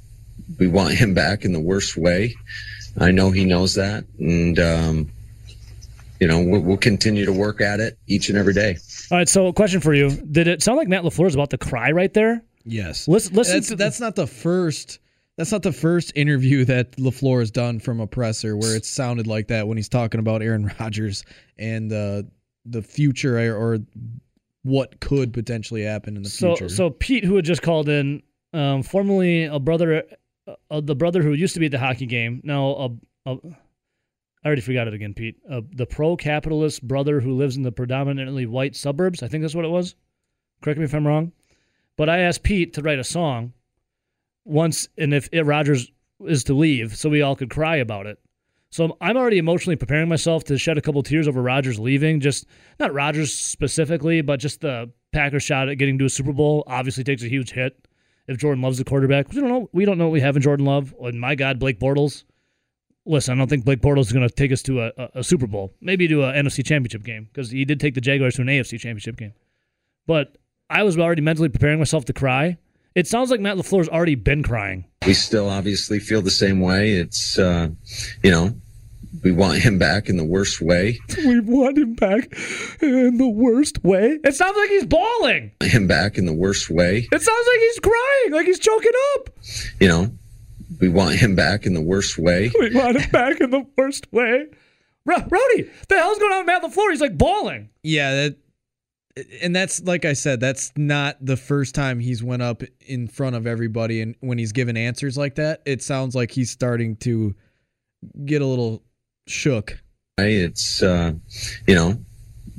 we 0.57 0.65
want 0.65 0.95
him 0.95 1.13
back 1.13 1.45
in 1.45 1.53
the 1.53 1.59
worst 1.59 1.95
way. 1.95 2.33
I 2.97 3.11
know 3.11 3.29
he 3.29 3.45
knows 3.45 3.75
that. 3.75 4.03
And, 4.17 4.57
um, 4.57 5.11
you 6.19 6.25
know, 6.25 6.41
we'll, 6.41 6.61
we'll 6.61 6.77
continue 6.77 7.23
to 7.23 7.33
work 7.33 7.61
at 7.61 7.79
it 7.79 7.99
each 8.07 8.29
and 8.29 8.37
every 8.39 8.55
day. 8.55 8.79
All 9.11 9.19
right, 9.19 9.29
so 9.29 9.45
a 9.45 9.53
question 9.53 9.79
for 9.79 9.93
you: 9.93 10.09
Did 10.09 10.47
it 10.47 10.63
sound 10.63 10.79
like 10.79 10.87
Matt 10.87 11.03
Lafleur 11.03 11.27
is 11.27 11.35
about 11.35 11.51
to 11.51 11.59
cry 11.59 11.91
right 11.91 12.15
there? 12.15 12.41
Yes. 12.65 13.07
Listen, 13.07 13.35
listen. 13.35 13.57
That's, 13.57 13.67
to 13.67 13.75
that's 13.75 13.99
not 13.99 14.15
the 14.15 14.25
first. 14.25 14.97
That's 15.37 15.51
not 15.51 15.61
the 15.61 15.71
first 15.71 16.11
interview 16.15 16.65
that 16.65 16.93
Lafleur 16.93 17.39
has 17.39 17.51
done 17.51 17.79
from 17.79 17.99
a 17.99 18.07
presser 18.07 18.57
where 18.57 18.75
it 18.75 18.85
sounded 18.85 19.27
like 19.27 19.47
that 19.49 19.67
when 19.67 19.77
he's 19.77 19.89
talking 19.89 20.19
about 20.19 20.41
Aaron 20.41 20.71
Rodgers 20.79 21.23
and 21.57 21.93
uh, 21.93 22.23
the 22.65 22.81
future 22.81 23.37
or, 23.37 23.55
or 23.55 23.79
what 24.63 24.99
could 24.99 25.33
potentially 25.33 25.83
happen 25.83 26.17
in 26.17 26.23
the 26.23 26.29
so 26.29 26.55
future. 26.55 26.69
so 26.69 26.89
Pete, 26.89 27.23
who 27.23 27.35
had 27.35 27.45
just 27.45 27.61
called 27.61 27.87
in, 27.87 28.23
um, 28.53 28.81
formerly 28.81 29.45
a 29.45 29.59
brother, 29.59 30.03
uh, 30.71 30.81
the 30.81 30.95
brother 30.95 31.21
who 31.21 31.33
used 31.33 31.53
to 31.53 31.59
be 31.59 31.67
at 31.67 31.71
the 31.71 31.79
hockey 31.79 32.07
game, 32.07 32.41
now 32.43 32.97
a, 33.25 33.31
a 33.31 33.37
I 34.43 34.47
already 34.47 34.61
forgot 34.61 34.87
it 34.87 34.93
again, 34.93 35.13
Pete. 35.13 35.35
Uh, 35.49 35.61
the 35.73 35.85
pro-capitalist 35.85 36.87
brother 36.87 37.19
who 37.19 37.35
lives 37.35 37.57
in 37.57 37.63
the 37.63 37.71
predominantly 37.71 38.45
white 38.45 38.75
suburbs. 38.75 39.21
I 39.21 39.27
think 39.27 39.41
that's 39.41 39.55
what 39.55 39.65
it 39.65 39.69
was. 39.69 39.95
Correct 40.61 40.79
me 40.79 40.85
if 40.85 40.93
I'm 40.93 41.05
wrong. 41.05 41.31
But 41.97 42.09
I 42.09 42.19
asked 42.19 42.43
Pete 42.43 42.73
to 42.73 42.81
write 42.81 42.99
a 42.99 43.03
song 43.03 43.53
once, 44.47 44.87
and 44.97 45.13
if 45.13 45.29
it, 45.31 45.43
Rodgers 45.43 45.91
is 46.25 46.43
to 46.45 46.53
leave, 46.53 46.95
so 46.95 47.09
we 47.09 47.21
all 47.21 47.35
could 47.35 47.49
cry 47.49 47.75
about 47.75 48.07
it. 48.07 48.19
So 48.69 48.97
I'm 48.99 49.15
already 49.15 49.37
emotionally 49.37 49.75
preparing 49.75 50.09
myself 50.09 50.43
to 50.45 50.57
shed 50.57 50.77
a 50.77 50.81
couple 50.81 51.01
tears 51.03 51.27
over 51.27 51.41
Rodgers 51.41 51.79
leaving. 51.79 52.19
Just 52.19 52.45
not 52.79 52.93
Rodgers 52.93 53.33
specifically, 53.33 54.21
but 54.21 54.39
just 54.39 54.61
the 54.61 54.91
Packers 55.13 55.43
shot 55.43 55.69
at 55.69 55.77
getting 55.77 55.97
to 55.99 56.05
a 56.05 56.09
Super 56.09 56.33
Bowl 56.33 56.63
obviously 56.67 57.03
takes 57.03 57.23
a 57.23 57.29
huge 57.29 57.51
hit. 57.51 57.87
If 58.27 58.37
Jordan 58.37 58.61
Love's 58.61 58.77
the 58.77 58.83
quarterback, 58.83 59.29
we 59.29 59.39
don't 59.39 59.47
know. 59.47 59.69
We 59.71 59.85
don't 59.85 59.97
know 59.97 60.05
what 60.05 60.11
we 60.11 60.21
have 60.21 60.35
in 60.35 60.41
Jordan 60.41 60.65
Love. 60.65 60.93
Oh, 60.99 61.05
and 61.05 61.19
my 61.19 61.33
God, 61.35 61.59
Blake 61.59 61.79
Bortles. 61.79 62.25
Listen, 63.05 63.35
I 63.35 63.37
don't 63.37 63.47
think 63.47 63.63
Blake 63.63 63.81
Bortles 63.81 64.07
is 64.07 64.11
going 64.11 64.27
to 64.27 64.35
take 64.35 64.51
us 64.51 64.61
to 64.63 64.81
a, 64.81 64.91
a, 64.97 65.09
a 65.15 65.23
Super 65.23 65.47
Bowl. 65.47 65.73
Maybe 65.79 66.09
to 66.09 66.23
a 66.23 66.33
NFC 66.33 66.65
Championship 66.65 67.03
game 67.03 67.29
because 67.31 67.51
he 67.51 67.63
did 67.63 67.79
take 67.79 67.95
the 67.95 68.01
Jaguars 68.01 68.35
to 68.35 68.41
an 68.41 68.49
AFC 68.49 68.71
Championship 68.71 69.15
game. 69.15 69.33
But 70.05 70.37
I 70.69 70.83
was 70.83 70.97
already 70.97 71.21
mentally 71.21 71.47
preparing 71.47 71.79
myself 71.79 72.03
to 72.05 72.13
cry. 72.13 72.57
It 72.97 73.05
sounds 73.05 73.29
like 73.29 73.39
Matt 73.39 73.57
LaFleur's 73.57 73.87
already 73.89 74.15
been 74.15 74.41
crying. 74.41 74.85
We 75.05 75.13
still 75.13 75.47
obviously 75.49 75.99
feel 75.99 76.23
the 76.23 76.31
same 76.31 76.61
way. 76.61 76.93
It's, 76.93 77.37
uh, 77.37 77.69
you 78.23 78.31
know, 78.31 78.55
we 79.23 79.31
want 79.31 79.59
him 79.59 79.77
back 79.77 80.09
in 80.09 80.17
the 80.17 80.25
worst 80.25 80.61
way. 80.61 80.97
We 81.15 81.39
want 81.41 81.77
him 81.77 81.93
back 81.93 82.27
in 82.81 83.17
the 83.19 83.27
worst 83.27 83.83
way. 83.83 84.17
It 84.23 84.33
sounds 84.33 84.57
like 84.57 84.69
he's 84.69 84.87
bawling. 84.87 85.51
Him 85.61 85.85
back 85.85 86.17
in 86.17 86.25
the 86.25 86.33
worst 86.33 86.71
way. 86.71 87.07
It 87.11 87.21
sounds 87.21 87.47
like 87.47 87.59
he's 87.59 87.79
crying, 87.79 88.31
like 88.31 88.47
he's 88.47 88.57
choking 88.57 88.91
up. 89.15 89.29
You 89.79 89.87
know, 89.89 90.11
we 90.81 90.89
want 90.89 91.17
him 91.17 91.35
back 91.35 91.67
in 91.67 91.75
the 91.75 91.81
worst 91.81 92.17
way. 92.17 92.51
We 92.59 92.73
want 92.73 92.99
him 92.99 93.11
back 93.11 93.39
in 93.39 93.51
the 93.51 93.63
worst 93.77 94.11
way. 94.11 94.47
Ro- 95.05 95.23
Rowdy, 95.29 95.69
the 95.87 95.95
hell's 95.97 96.17
going 96.17 96.33
on 96.33 96.39
with 96.39 96.47
Matt 96.47 96.63
LaFleur? 96.63 96.89
He's 96.89 97.01
like 97.01 97.15
bawling. 97.15 97.69
yeah, 97.83 98.11
that, 98.15 98.37
and 99.41 99.55
that's 99.55 99.81
like 99.83 100.05
I 100.05 100.13
said, 100.13 100.39
that's 100.39 100.71
not 100.75 101.17
the 101.21 101.37
first 101.37 101.75
time 101.75 101.99
he's 101.99 102.23
went 102.23 102.41
up 102.41 102.63
in 102.81 103.07
front 103.07 103.35
of 103.35 103.47
everybody 103.47 104.01
and 104.01 104.15
when 104.19 104.37
he's 104.37 104.51
given 104.51 104.77
answers 104.77 105.17
like 105.17 105.35
that, 105.35 105.61
it 105.65 105.81
sounds 105.81 106.15
like 106.15 106.31
he's 106.31 106.49
starting 106.49 106.95
to 106.97 107.35
get 108.25 108.41
a 108.41 108.45
little 108.45 108.83
shook. 109.27 109.81
It's, 110.19 110.81
uh, 110.81 111.13
you 111.67 111.75
know, 111.75 111.97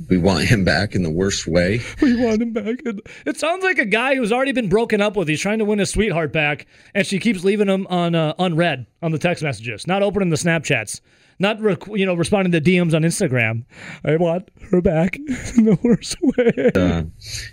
we 0.07 0.17
want 0.17 0.45
him 0.45 0.63
back 0.63 0.95
in 0.95 1.03
the 1.03 1.09
worst 1.09 1.45
way. 1.45 1.81
We 2.01 2.15
want 2.15 2.41
him 2.41 2.53
back. 2.53 2.81
In- 2.85 3.01
it 3.25 3.37
sounds 3.37 3.63
like 3.63 3.77
a 3.77 3.85
guy 3.85 4.15
who's 4.15 4.31
already 4.31 4.53
been 4.53 4.69
broken 4.69 5.01
up 5.01 5.17
with. 5.17 5.27
He's 5.27 5.41
trying 5.41 5.59
to 5.59 5.65
win 5.65 5.79
his 5.79 5.89
sweetheart 5.89 6.31
back, 6.31 6.67
and 6.95 7.05
she 7.05 7.19
keeps 7.19 7.43
leaving 7.43 7.67
him 7.67 7.85
on 7.87 8.15
uh, 8.15 8.33
unread 8.39 8.85
on 9.01 9.11
the 9.11 9.19
text 9.19 9.43
messages, 9.43 9.87
not 9.87 10.01
opening 10.01 10.29
the 10.29 10.37
Snapchats, 10.37 11.01
not 11.39 11.59
rec- 11.61 11.87
you 11.87 12.05
know 12.05 12.13
responding 12.13 12.51
to 12.51 12.61
DMs 12.61 12.93
on 12.93 13.01
Instagram. 13.03 13.65
I 14.05 14.15
want 14.17 14.49
her 14.71 14.81
back 14.81 15.15
in 15.55 15.65
the 15.65 15.79
worst 15.83 16.17
way. 16.21 16.71
Uh, 16.75 17.03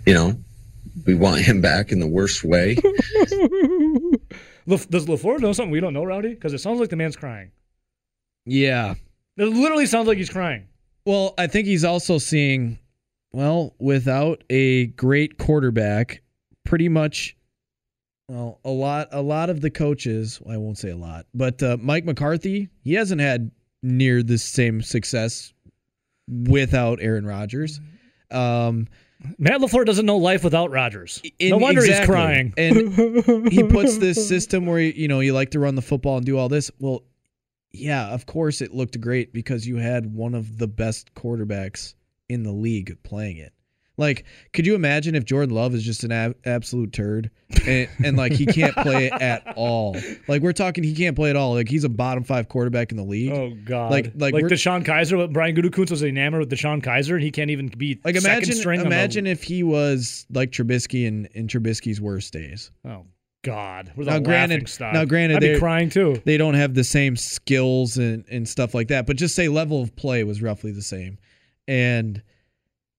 you 0.05 0.13
know, 0.13 0.37
we 1.05 1.15
want 1.15 1.41
him 1.41 1.61
back 1.61 1.91
in 1.91 1.99
the 1.99 2.07
worst 2.07 2.43
way. 2.43 2.75
Laf- 4.65 4.89
Does 4.89 5.05
LaFleur 5.05 5.39
know 5.39 5.53
something 5.53 5.71
we 5.71 5.79
don't 5.79 5.93
know, 5.93 6.03
Rowdy? 6.03 6.33
Because 6.33 6.53
it 6.53 6.59
sounds 6.59 6.79
like 6.79 6.89
the 6.89 6.95
man's 6.95 7.15
crying. 7.15 7.51
Yeah. 8.45 8.95
It 9.37 9.45
literally 9.45 9.85
sounds 9.85 10.07
like 10.07 10.17
he's 10.17 10.29
crying. 10.29 10.67
Well, 11.05 11.33
I 11.37 11.47
think 11.47 11.67
he's 11.67 11.85
also 11.85 12.17
seeing, 12.17 12.79
well, 13.31 13.75
without 13.79 14.43
a 14.49 14.87
great 14.87 15.37
quarterback, 15.37 16.21
pretty 16.65 16.89
much, 16.89 17.37
well, 18.27 18.59
a 18.65 18.69
lot, 18.69 19.07
a 19.11 19.21
lot 19.21 19.49
of 19.49 19.61
the 19.61 19.69
coaches. 19.69 20.41
I 20.49 20.57
won't 20.57 20.77
say 20.77 20.89
a 20.89 20.97
lot, 20.97 21.27
but 21.33 21.63
uh, 21.63 21.77
Mike 21.79 22.03
McCarthy, 22.03 22.67
he 22.83 22.93
hasn't 22.93 23.21
had 23.21 23.51
near 23.87 24.23
the 24.23 24.37
same 24.37 24.81
success 24.81 25.53
without 26.27 26.99
Aaron 27.01 27.25
Rodgers. 27.25 27.79
Um, 28.29 28.87
Matt 29.37 29.61
LaFleur 29.61 29.85
doesn't 29.85 30.05
know 30.05 30.17
life 30.17 30.43
without 30.43 30.69
Rodgers. 30.71 31.21
in- 31.39 31.51
no 31.51 31.57
wonder 31.57 31.81
exactly. 31.81 32.01
he's 32.01 32.05
crying. 32.05 32.53
And 32.57 33.51
he 33.51 33.63
puts 33.63 33.97
this 33.97 34.27
system 34.27 34.65
where 34.65 34.79
you 34.79 35.07
know 35.07 35.21
you 35.21 35.33
like 35.33 35.51
to 35.51 35.59
run 35.59 35.75
the 35.75 35.81
football 35.81 36.17
and 36.17 36.25
do 36.25 36.37
all 36.37 36.49
this. 36.49 36.69
Well, 36.79 37.03
yeah, 37.71 38.07
of 38.07 38.25
course 38.25 38.61
it 38.61 38.73
looked 38.73 38.99
great 39.01 39.33
because 39.33 39.67
you 39.67 39.77
had 39.77 40.13
one 40.13 40.33
of 40.33 40.57
the 40.57 40.67
best 40.67 41.13
quarterbacks 41.13 41.95
in 42.29 42.43
the 42.43 42.51
league 42.51 42.97
playing 43.03 43.37
it. 43.37 43.53
Like, 43.99 44.25
could 44.53 44.67
you 44.67 44.75
imagine 44.75 45.15
if 45.15 45.25
Jordan 45.25 45.55
Love 45.55 45.73
is 45.73 45.83
just 45.83 46.03
an 46.03 46.11
ab- 46.11 46.35
absolute 46.45 46.93
turd 46.93 47.31
and, 47.65 47.89
and 48.03 48.15
like 48.15 48.31
he 48.31 48.45
can't 48.45 48.75
play 48.75 49.09
at 49.11 49.41
all? 49.55 49.97
Like 50.27 50.43
we're 50.43 50.53
talking, 50.53 50.83
he 50.83 50.93
can't 50.93 51.15
play 51.15 51.31
at 51.31 51.35
all. 51.35 51.55
Like 51.55 51.67
he's 51.67 51.83
a 51.83 51.89
bottom 51.89 52.23
five 52.23 52.47
quarterback 52.47 52.91
in 52.91 52.97
the 52.97 53.03
league. 53.03 53.31
Oh 53.31 53.53
God! 53.65 53.89
Like- 53.91 54.11
Like 54.15 54.33
like 54.35 54.43
DeShone 54.45 54.85
Kizer. 54.85 55.33
Brian 55.33 55.55
Gutekunst 55.55 55.89
was 55.89 56.03
enamored 56.03 56.41
with 56.41 56.51
DeShone 56.51 56.83
Kizer, 56.83 57.15
and 57.15 57.23
he 57.23 57.31
can't 57.31 57.49
even 57.49 57.69
be 57.69 57.99
Like 58.05 58.15
second 58.17 58.31
imagine, 58.43 58.55
string. 58.55 58.81
imagine 58.81 59.25
if 59.25 59.41
he 59.43 59.63
was 59.63 60.27
like 60.31 60.51
Trubisky 60.51 61.05
in, 61.07 61.25
in 61.33 61.47
Trubisky's 61.47 61.99
worst 61.99 62.31
days. 62.33 62.69
oh 62.85 63.05
God! 63.43 63.93
Now, 63.97 64.19
granted- 64.19 64.69
stock. 64.69 64.93
now, 64.93 65.05
granted, 65.05 65.41
they're- 65.41 65.57
crying 65.57 65.89
too. 65.89 66.21
they 66.25 66.37
don't 66.37 66.53
have 66.53 66.73
the 66.75 66.83
same 66.83 67.15
skills 67.15 67.97
and, 67.97 68.25
and 68.29 68.47
stuff 68.47 68.75
like 68.75 68.89
that. 68.89 69.07
But 69.07 69.15
just 69.17 69.35
say 69.35 69.47
level 69.47 69.81
of 69.81 69.95
play 69.95 70.23
was 70.23 70.41
roughly 70.41 70.71
the 70.71 70.81
same. 70.83 71.17
And 71.67 72.21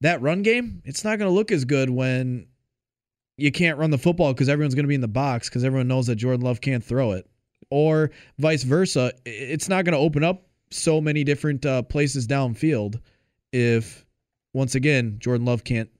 that 0.00 0.20
run 0.22 0.42
game, 0.42 0.82
it's 0.84 1.04
not 1.04 1.18
going 1.18 1.28
to 1.28 1.34
look 1.34 1.50
as 1.50 1.64
good 1.64 1.90
when 1.90 2.46
you 3.36 3.50
can't 3.52 3.78
run 3.78 3.90
the 3.90 3.98
football 3.98 4.32
because 4.32 4.48
everyone's 4.48 4.74
going 4.74 4.84
to 4.84 4.88
be 4.88 4.94
in 4.94 5.00
the 5.00 5.08
box 5.08 5.48
because 5.48 5.64
everyone 5.64 5.88
knows 5.88 6.06
that 6.08 6.16
Jordan 6.16 6.44
Love 6.44 6.60
can't 6.60 6.82
throw 6.84 7.12
it. 7.12 7.28
Or 7.70 8.10
vice 8.38 8.62
versa. 8.62 9.12
It's 9.26 9.68
not 9.68 9.84
going 9.84 9.92
to 9.92 9.98
open 9.98 10.24
up 10.24 10.42
so 10.70 11.00
many 11.00 11.24
different 11.24 11.64
uh, 11.66 11.82
places 11.82 12.26
downfield 12.26 13.00
if, 13.52 14.04
once 14.54 14.74
again, 14.74 15.16
Jordan 15.18 15.44
Love 15.46 15.64
can't 15.64 15.90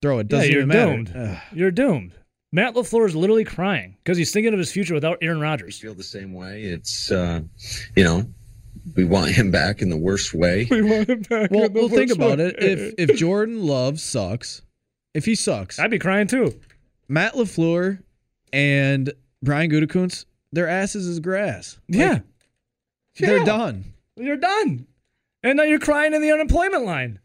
throw 0.00 0.18
it. 0.18 0.26
Yeah, 0.30 0.38
Doesn't 0.38 0.50
you're 0.52 0.60
even 0.62 0.68
matter. 0.68 0.92
doomed. 0.96 1.12
Ugh. 1.16 1.38
You're 1.52 1.70
doomed. 1.70 2.14
Matt 2.54 2.74
LaFleur 2.74 3.06
is 3.06 3.16
literally 3.16 3.44
crying 3.44 3.96
because 4.02 4.18
he's 4.18 4.30
thinking 4.32 4.52
of 4.52 4.58
his 4.58 4.70
future 4.70 4.92
without 4.94 5.18
Aaron 5.22 5.40
Rodgers. 5.40 5.78
Feel 5.78 5.94
the 5.94 6.02
same 6.02 6.34
way. 6.34 6.62
It's, 6.64 7.10
uh, 7.10 7.40
you 7.96 8.04
know, 8.04 8.26
we 8.96 9.04
want 9.04 9.30
him 9.32 9.50
back 9.50 9.82
in 9.82 9.88
the 9.88 9.96
worst 9.96 10.34
way. 10.34 10.66
We 10.70 10.82
want 10.82 11.08
him 11.08 11.22
back. 11.22 11.50
Well, 11.50 11.64
in 11.64 11.72
the 11.72 11.80
well 11.80 11.88
think 11.88 12.12
about 12.12 12.38
way. 12.38 12.46
it. 12.46 12.62
If 12.62 12.94
if 13.10 13.16
Jordan 13.18 13.66
Love 13.66 14.00
sucks, 14.00 14.62
if 15.14 15.24
he 15.24 15.34
sucks, 15.34 15.78
I'd 15.78 15.90
be 15.90 15.98
crying 15.98 16.26
too. 16.26 16.58
Matt 17.08 17.34
LaFleur 17.34 18.02
and 18.52 19.12
Brian 19.42 19.70
Gutekunst, 19.70 20.24
their 20.52 20.68
asses 20.68 21.06
is 21.06 21.20
grass. 21.20 21.78
Like, 21.88 21.98
Yeah, 21.98 22.18
They're 23.18 23.44
done. 23.44 23.84
You're 24.16 24.36
done. 24.36 24.86
And 25.42 25.56
now 25.56 25.64
you're 25.64 25.78
crying 25.80 26.14
in 26.14 26.22
the 26.22 26.30
unemployment 26.30 26.84
line. 26.84 27.18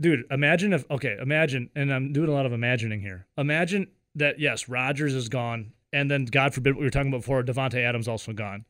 Dude, 0.00 0.24
imagine 0.30 0.72
if 0.72 0.84
okay, 0.90 1.16
imagine, 1.20 1.70
and 1.74 1.92
I'm 1.92 2.12
doing 2.12 2.28
a 2.28 2.32
lot 2.32 2.46
of 2.46 2.52
imagining 2.52 3.00
here. 3.00 3.26
Imagine 3.38 3.88
that 4.14 4.38
yes, 4.38 4.68
Rodgers 4.68 5.14
is 5.14 5.28
gone, 5.28 5.72
and 5.92 6.10
then 6.10 6.26
God 6.26 6.54
forbid 6.54 6.74
what 6.74 6.80
we 6.80 6.86
were 6.86 6.90
talking 6.90 7.08
about 7.08 7.22
before, 7.22 7.42
Davante 7.42 7.82
Adams 7.82 8.06
also 8.06 8.32
gone. 8.32 8.64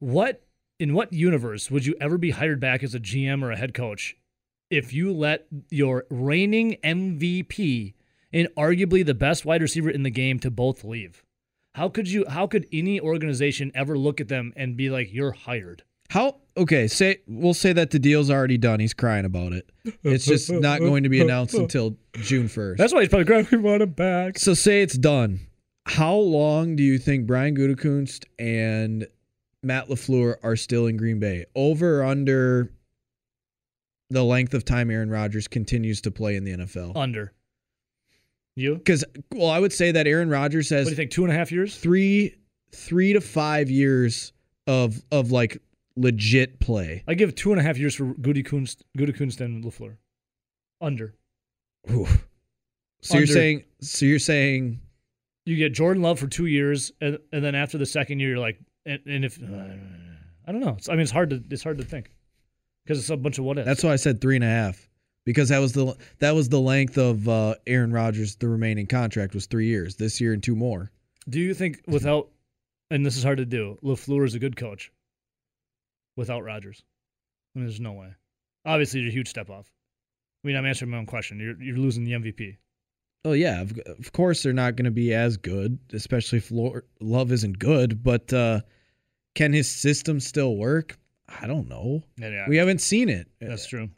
What 0.00 0.42
in 0.80 0.94
what 0.94 1.12
universe 1.12 1.70
would 1.70 1.84
you 1.84 1.94
ever 2.00 2.16
be 2.16 2.30
hired 2.30 2.58
back 2.58 2.82
as 2.82 2.94
a 2.94 2.98
GM 2.98 3.42
or 3.42 3.52
a 3.52 3.56
head 3.56 3.74
coach 3.74 4.16
if 4.70 4.92
you 4.94 5.12
let 5.12 5.46
your 5.68 6.06
reigning 6.10 6.78
MVP 6.82 7.92
and 8.32 8.48
arguably 8.56 9.04
the 9.04 9.14
best 9.14 9.44
wide 9.44 9.60
receiver 9.60 9.90
in 9.90 10.04
the 10.04 10.10
game 10.10 10.38
to 10.40 10.50
both 10.50 10.82
leave. 10.82 11.22
How 11.74 11.88
could 11.88 12.08
you 12.08 12.24
how 12.28 12.46
could 12.46 12.66
any 12.72 12.98
organization 13.00 13.70
ever 13.74 13.96
look 13.96 14.20
at 14.20 14.28
them 14.28 14.52
and 14.56 14.76
be 14.76 14.90
like, 14.90 15.12
You're 15.12 15.32
hired? 15.32 15.84
How 16.08 16.38
okay, 16.56 16.88
say 16.88 17.18
we'll 17.28 17.54
say 17.54 17.72
that 17.74 17.90
the 17.90 17.98
deal's 17.98 18.30
already 18.30 18.58
done. 18.58 18.80
He's 18.80 18.94
crying 18.94 19.24
about 19.24 19.52
it. 19.52 19.70
It's 20.02 20.24
just 20.24 20.50
not 20.50 20.80
going 20.80 21.02
to 21.02 21.08
be 21.08 21.20
announced 21.20 21.54
until 21.54 21.96
June 22.14 22.48
1st. 22.48 22.76
That's 22.78 22.92
why 22.92 23.00
he's 23.00 23.08
probably 23.10 23.26
crying. 23.26 23.46
We 23.52 23.58
want 23.58 23.82
him 23.82 23.90
back. 23.90 24.38
So 24.38 24.54
say 24.54 24.82
it's 24.82 24.98
done. 24.98 25.40
How 25.86 26.14
long 26.14 26.74
do 26.74 26.82
you 26.82 26.98
think 26.98 27.26
Brian 27.26 27.56
Gutekunst 27.56 28.24
and 28.38 29.06
Matt 29.62 29.88
LaFleur 29.88 30.36
are 30.42 30.56
still 30.56 30.86
in 30.86 30.96
Green 30.96 31.18
Bay? 31.18 31.44
Over 31.54 32.02
under 32.04 32.72
the 34.08 34.24
length 34.24 34.54
of 34.54 34.64
time 34.64 34.90
Aaron 34.90 35.10
Rodgers 35.10 35.48
continues 35.48 36.00
to 36.02 36.10
play 36.10 36.36
in 36.36 36.44
the 36.44 36.52
NFL? 36.52 36.96
Under. 36.96 37.32
You? 38.56 38.74
Because 38.74 39.04
well, 39.32 39.50
I 39.50 39.58
would 39.58 39.72
say 39.72 39.92
that 39.92 40.06
Aaron 40.06 40.28
Rodgers 40.28 40.68
has. 40.70 40.84
What 40.84 40.90
do 40.90 40.90
you 40.90 40.96
think? 40.96 41.10
Two 41.10 41.24
and 41.24 41.32
a 41.32 41.36
half 41.36 41.52
years? 41.52 41.76
three 41.76 42.36
three 42.72 43.12
to 43.12 43.20
five 43.20 43.70
years 43.70 44.32
of 44.66 45.02
of 45.12 45.30
like 45.30 45.62
legit 45.96 46.60
play. 46.60 47.04
I 47.06 47.14
give 47.14 47.34
two 47.34 47.52
and 47.52 47.60
a 47.60 47.62
half 47.62 47.78
years 47.78 47.94
for 47.94 48.06
Gutekunst, 48.14 48.82
Goody 48.96 49.12
Kunst 49.12 49.40
and 49.40 49.64
Lafleur. 49.64 49.96
Under. 50.80 51.14
Oof. 51.90 52.26
So 53.02 53.18
you're 53.18 53.26
saying 53.26 53.64
so 53.80 54.04
you're 54.04 54.18
saying 54.18 54.80
You 55.46 55.56
get 55.56 55.72
Jordan 55.72 56.02
Love 56.02 56.18
for 56.18 56.26
two 56.26 56.46
years, 56.46 56.92
and, 57.00 57.18
and 57.32 57.42
then 57.44 57.54
after 57.54 57.78
the 57.78 57.86
second 57.86 58.20
year, 58.20 58.30
you're 58.30 58.38
like, 58.38 58.60
and, 58.86 59.00
and 59.06 59.24
if 59.24 59.38
I 60.46 60.52
don't 60.52 60.60
know, 60.60 60.76
it's, 60.78 60.88
I 60.88 60.92
mean, 60.92 61.02
it's 61.02 61.10
hard 61.10 61.30
to 61.30 61.42
it's 61.50 61.62
hard 61.62 61.78
to 61.78 61.84
think 61.84 62.10
because 62.84 62.98
it's 62.98 63.10
a 63.10 63.16
bunch 63.16 63.38
of 63.38 63.44
what 63.44 63.58
ifs. 63.58 63.66
That's 63.66 63.84
why 63.84 63.92
I 63.92 63.96
said 63.96 64.20
three 64.20 64.36
and 64.36 64.44
a 64.44 64.48
half 64.48 64.88
because 65.24 65.50
that 65.50 65.58
was 65.58 65.72
the 65.72 65.96
that 66.18 66.34
was 66.34 66.48
the 66.48 66.60
length 66.60 66.98
of 66.98 67.28
uh, 67.28 67.54
Aaron 67.66 67.92
Rodgers. 67.92 68.36
The 68.36 68.48
remaining 68.48 68.86
contract 68.86 69.34
was 69.34 69.46
three 69.46 69.66
years. 69.66 69.96
This 69.96 70.20
year 70.20 70.32
and 70.32 70.42
two 70.42 70.56
more. 70.56 70.90
Do 71.28 71.38
you 71.38 71.54
think 71.54 71.82
without, 71.86 72.30
and 72.90 73.04
this 73.04 73.16
is 73.16 73.22
hard 73.22 73.38
to 73.38 73.44
do, 73.44 73.78
LaFleur 73.84 74.24
is 74.24 74.34
a 74.34 74.38
good 74.38 74.56
coach 74.56 74.90
without 76.16 76.42
Rodgers? 76.42 76.82
I 77.54 77.58
mean, 77.58 77.66
there's 77.66 77.80
no 77.80 77.92
way. 77.92 78.14
Obviously, 78.64 79.00
you're 79.00 79.10
a 79.10 79.12
huge 79.12 79.28
step 79.28 79.50
off. 79.50 79.70
I 80.42 80.48
mean, 80.48 80.56
I'm 80.56 80.66
answering 80.66 80.90
my 80.90 80.98
own 80.98 81.06
question. 81.06 81.38
You're 81.38 81.60
you're 81.62 81.76
losing 81.76 82.04
the 82.04 82.12
MVP. 82.12 82.56
Oh 83.24 83.32
yeah, 83.32 83.60
of, 83.60 83.78
of 83.98 84.12
course 84.12 84.42
they're 84.42 84.52
not 84.52 84.76
going 84.76 84.86
to 84.86 84.90
be 84.90 85.12
as 85.12 85.36
good, 85.36 85.78
especially 85.92 86.38
if 86.38 86.50
Lor- 86.50 86.84
Love 87.00 87.32
isn't 87.32 87.58
good. 87.58 88.02
But 88.02 88.32
uh, 88.32 88.60
can 89.34 89.52
his 89.52 89.68
system 89.68 90.20
still 90.20 90.56
work? 90.56 90.98
I 91.28 91.46
don't 91.46 91.68
know. 91.68 92.02
Yeah, 92.16 92.28
yeah. 92.30 92.48
We 92.48 92.56
haven't 92.56 92.80
seen 92.80 93.08
it. 93.08 93.28
that's 93.40 93.66
true. 93.66 93.90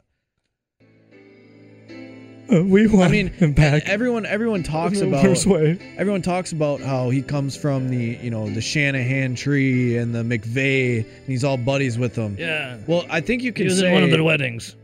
we 2.49 2.87
want 2.87 3.05
I 3.05 3.11
mean, 3.11 3.55
everyone 3.85 4.25
everyone 4.25 4.61
talks 4.61 4.99
about 4.99 5.45
way. 5.45 5.95
everyone 5.97 6.21
talks 6.21 6.51
about 6.51 6.81
how 6.81 7.09
he 7.09 7.21
comes 7.21 7.55
from 7.55 7.87
the 7.89 8.19
you 8.21 8.29
know 8.29 8.49
the 8.49 8.61
Shanahan 8.61 9.35
tree 9.35 9.97
and 9.97 10.13
the 10.13 10.23
McVay, 10.23 11.05
and 11.05 11.25
he's 11.25 11.45
all 11.45 11.57
buddies 11.57 11.97
with 11.97 12.13
them. 12.15 12.35
Yeah. 12.37 12.77
Well, 12.87 13.05
I 13.09 13.21
think 13.21 13.41
you 13.41 13.51
He 13.51 13.53
can 13.53 13.65
was 13.65 13.79
say 13.79 13.87
at 13.89 13.93
one 13.93 14.03
of 14.03 14.11
their 14.11 14.23
weddings. 14.23 14.75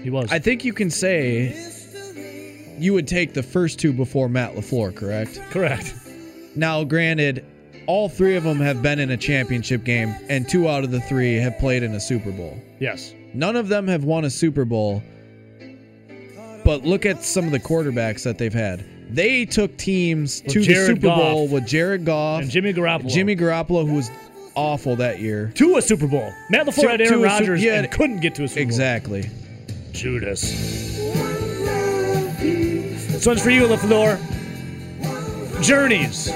He 0.00 0.10
was. 0.10 0.30
I 0.30 0.38
think 0.38 0.64
you 0.64 0.72
can 0.72 0.90
say 0.90 1.48
you 2.80 2.92
would 2.94 3.06
take 3.08 3.34
the 3.34 3.42
first 3.42 3.78
two 3.78 3.92
before 3.92 4.28
Matt 4.28 4.54
LaFleur, 4.54 4.94
correct? 4.94 5.40
Correct. 5.50 5.94
Now, 6.56 6.84
granted, 6.84 7.44
all 7.86 8.08
three 8.08 8.36
of 8.36 8.44
them 8.44 8.58
have 8.60 8.82
been 8.82 8.98
in 8.98 9.10
a 9.10 9.16
championship 9.16 9.84
game, 9.84 10.14
and 10.28 10.48
two 10.48 10.68
out 10.68 10.84
of 10.84 10.90
the 10.90 11.00
three 11.00 11.36
have 11.36 11.58
played 11.58 11.82
in 11.82 11.94
a 11.94 12.00
Super 12.00 12.30
Bowl. 12.32 12.56
Yes. 12.80 13.14
None 13.34 13.56
of 13.56 13.68
them 13.68 13.86
have 13.88 14.04
won 14.04 14.24
a 14.24 14.30
Super 14.30 14.64
Bowl, 14.64 15.02
but 16.64 16.84
look 16.84 17.06
at 17.06 17.22
some 17.22 17.44
of 17.46 17.52
the 17.52 17.60
quarterbacks 17.60 18.22
that 18.24 18.38
they've 18.38 18.52
had. 18.52 18.84
They 19.10 19.44
took 19.46 19.76
teams 19.78 20.42
With 20.44 20.52
to 20.54 20.60
the 20.64 20.74
Super 20.74 21.00
Goff. 21.00 21.18
Bowl 21.18 21.48
with 21.48 21.66
Jared 21.66 22.04
Goff, 22.04 22.42
And 22.42 22.50
Jimmy 22.50 22.74
Garoppolo. 22.74 23.08
Jimmy 23.08 23.36
Garoppolo, 23.36 23.86
who 23.88 23.94
was 23.94 24.10
awful 24.54 24.96
that 24.96 25.20
year. 25.20 25.50
to 25.54 25.76
a 25.76 25.82
Super 25.82 26.06
Bowl. 26.06 26.30
Matt 26.50 26.66
LaFleur 26.66 26.82
To- 26.82 26.88
had 26.88 27.00
Aaron 27.00 27.14
a 27.14 27.16
Su- 27.18 27.24
Rodgers 27.24 27.62
yeah, 27.62 27.74
and 27.78 27.90
couldn't 27.90 28.20
get 28.20 28.34
to 28.34 28.44
a 28.44 28.48
Super 28.48 28.60
Bowl. 28.60 28.62
Exactly. 28.64 29.30
Judas. 29.92 30.97
This 33.18 33.26
one's 33.26 33.42
for 33.42 33.50
you, 33.50 33.62
LaFleur. 33.62 34.16
Journeys. 35.60 36.30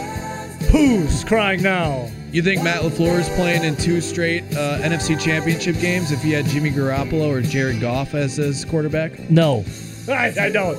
Who's 0.72 1.22
crying 1.22 1.62
now? 1.62 2.10
You 2.32 2.42
think 2.42 2.64
Matt 2.64 2.82
LaFleur 2.82 3.20
is 3.20 3.28
playing 3.28 3.62
in 3.62 3.76
two 3.76 4.00
straight 4.00 4.42
uh, 4.56 4.80
NFC 4.80 5.16
championship 5.20 5.78
games 5.78 6.10
if 6.10 6.20
he 6.24 6.32
had 6.32 6.44
Jimmy 6.46 6.72
Garoppolo 6.72 7.28
or 7.28 7.40
Jared 7.40 7.80
Goff 7.80 8.14
as 8.14 8.34
his 8.34 8.64
quarterback? 8.64 9.30
No. 9.30 9.64
I, 10.08 10.34
I 10.36 10.50
don't. 10.50 10.76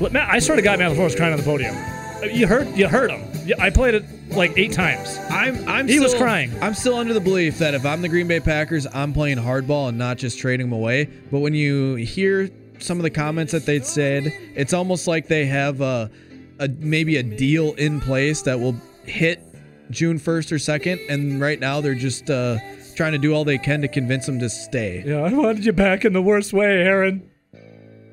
Look, 0.00 0.10
Matt, 0.10 0.28
I 0.28 0.40
swear 0.40 0.56
to 0.56 0.62
God, 0.62 0.80
Matt 0.80 0.90
LaFleur 0.90 1.04
was 1.04 1.14
crying 1.14 1.32
on 1.32 1.38
the 1.38 1.44
podium. 1.44 1.76
Uh, 1.76 2.22
You 2.26 2.48
heard, 2.48 2.76
you 2.76 2.88
heard 2.88 3.12
him. 3.12 3.22
I 3.60 3.70
played 3.70 3.94
it 3.94 4.04
like 4.30 4.52
eight 4.56 4.72
times. 4.72 5.16
I'm 5.30 5.66
I'm 5.68 5.86
He 5.86 6.00
was 6.00 6.12
crying. 6.14 6.52
I'm 6.60 6.74
still 6.74 6.96
under 6.96 7.14
the 7.14 7.20
belief 7.20 7.58
that 7.58 7.74
if 7.74 7.86
I'm 7.86 8.02
the 8.02 8.08
Green 8.08 8.26
Bay 8.26 8.40
Packers, 8.40 8.84
I'm 8.92 9.12
playing 9.12 9.38
hardball 9.38 9.88
and 9.88 9.96
not 9.96 10.18
just 10.18 10.40
trading 10.40 10.70
them 10.70 10.76
away. 10.76 11.04
But 11.30 11.38
when 11.38 11.54
you 11.54 11.94
hear 11.94 12.48
some 12.82 12.98
of 12.98 13.02
the 13.02 13.10
comments 13.10 13.52
that 13.52 13.66
they 13.66 13.80
said, 13.80 14.32
it's 14.54 14.72
almost 14.72 15.06
like 15.06 15.28
they 15.28 15.46
have 15.46 15.80
a, 15.80 16.10
a 16.58 16.68
maybe 16.68 17.16
a 17.16 17.22
deal 17.22 17.74
in 17.74 18.00
place 18.00 18.42
that 18.42 18.58
will 18.58 18.76
hit 19.04 19.42
June 19.90 20.18
1st 20.18 20.52
or 20.52 20.56
2nd, 20.56 21.10
and 21.10 21.40
right 21.40 21.58
now 21.58 21.80
they're 21.80 21.94
just 21.94 22.30
uh, 22.30 22.58
trying 22.94 23.12
to 23.12 23.18
do 23.18 23.32
all 23.34 23.44
they 23.44 23.58
can 23.58 23.80
to 23.82 23.88
convince 23.88 24.26
them 24.26 24.38
to 24.38 24.48
stay. 24.48 25.02
Yeah, 25.06 25.22
I 25.22 25.32
wanted 25.32 25.64
you 25.64 25.72
back 25.72 26.04
in 26.04 26.12
the 26.12 26.22
worst 26.22 26.52
way, 26.52 26.82
Aaron. 26.82 27.28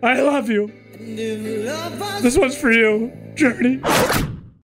I 0.03 0.21
love 0.21 0.49
you. 0.49 0.71
This 0.99 2.37
one's 2.37 2.57
for 2.57 2.71
you, 2.71 3.11
Journey. 3.35 3.81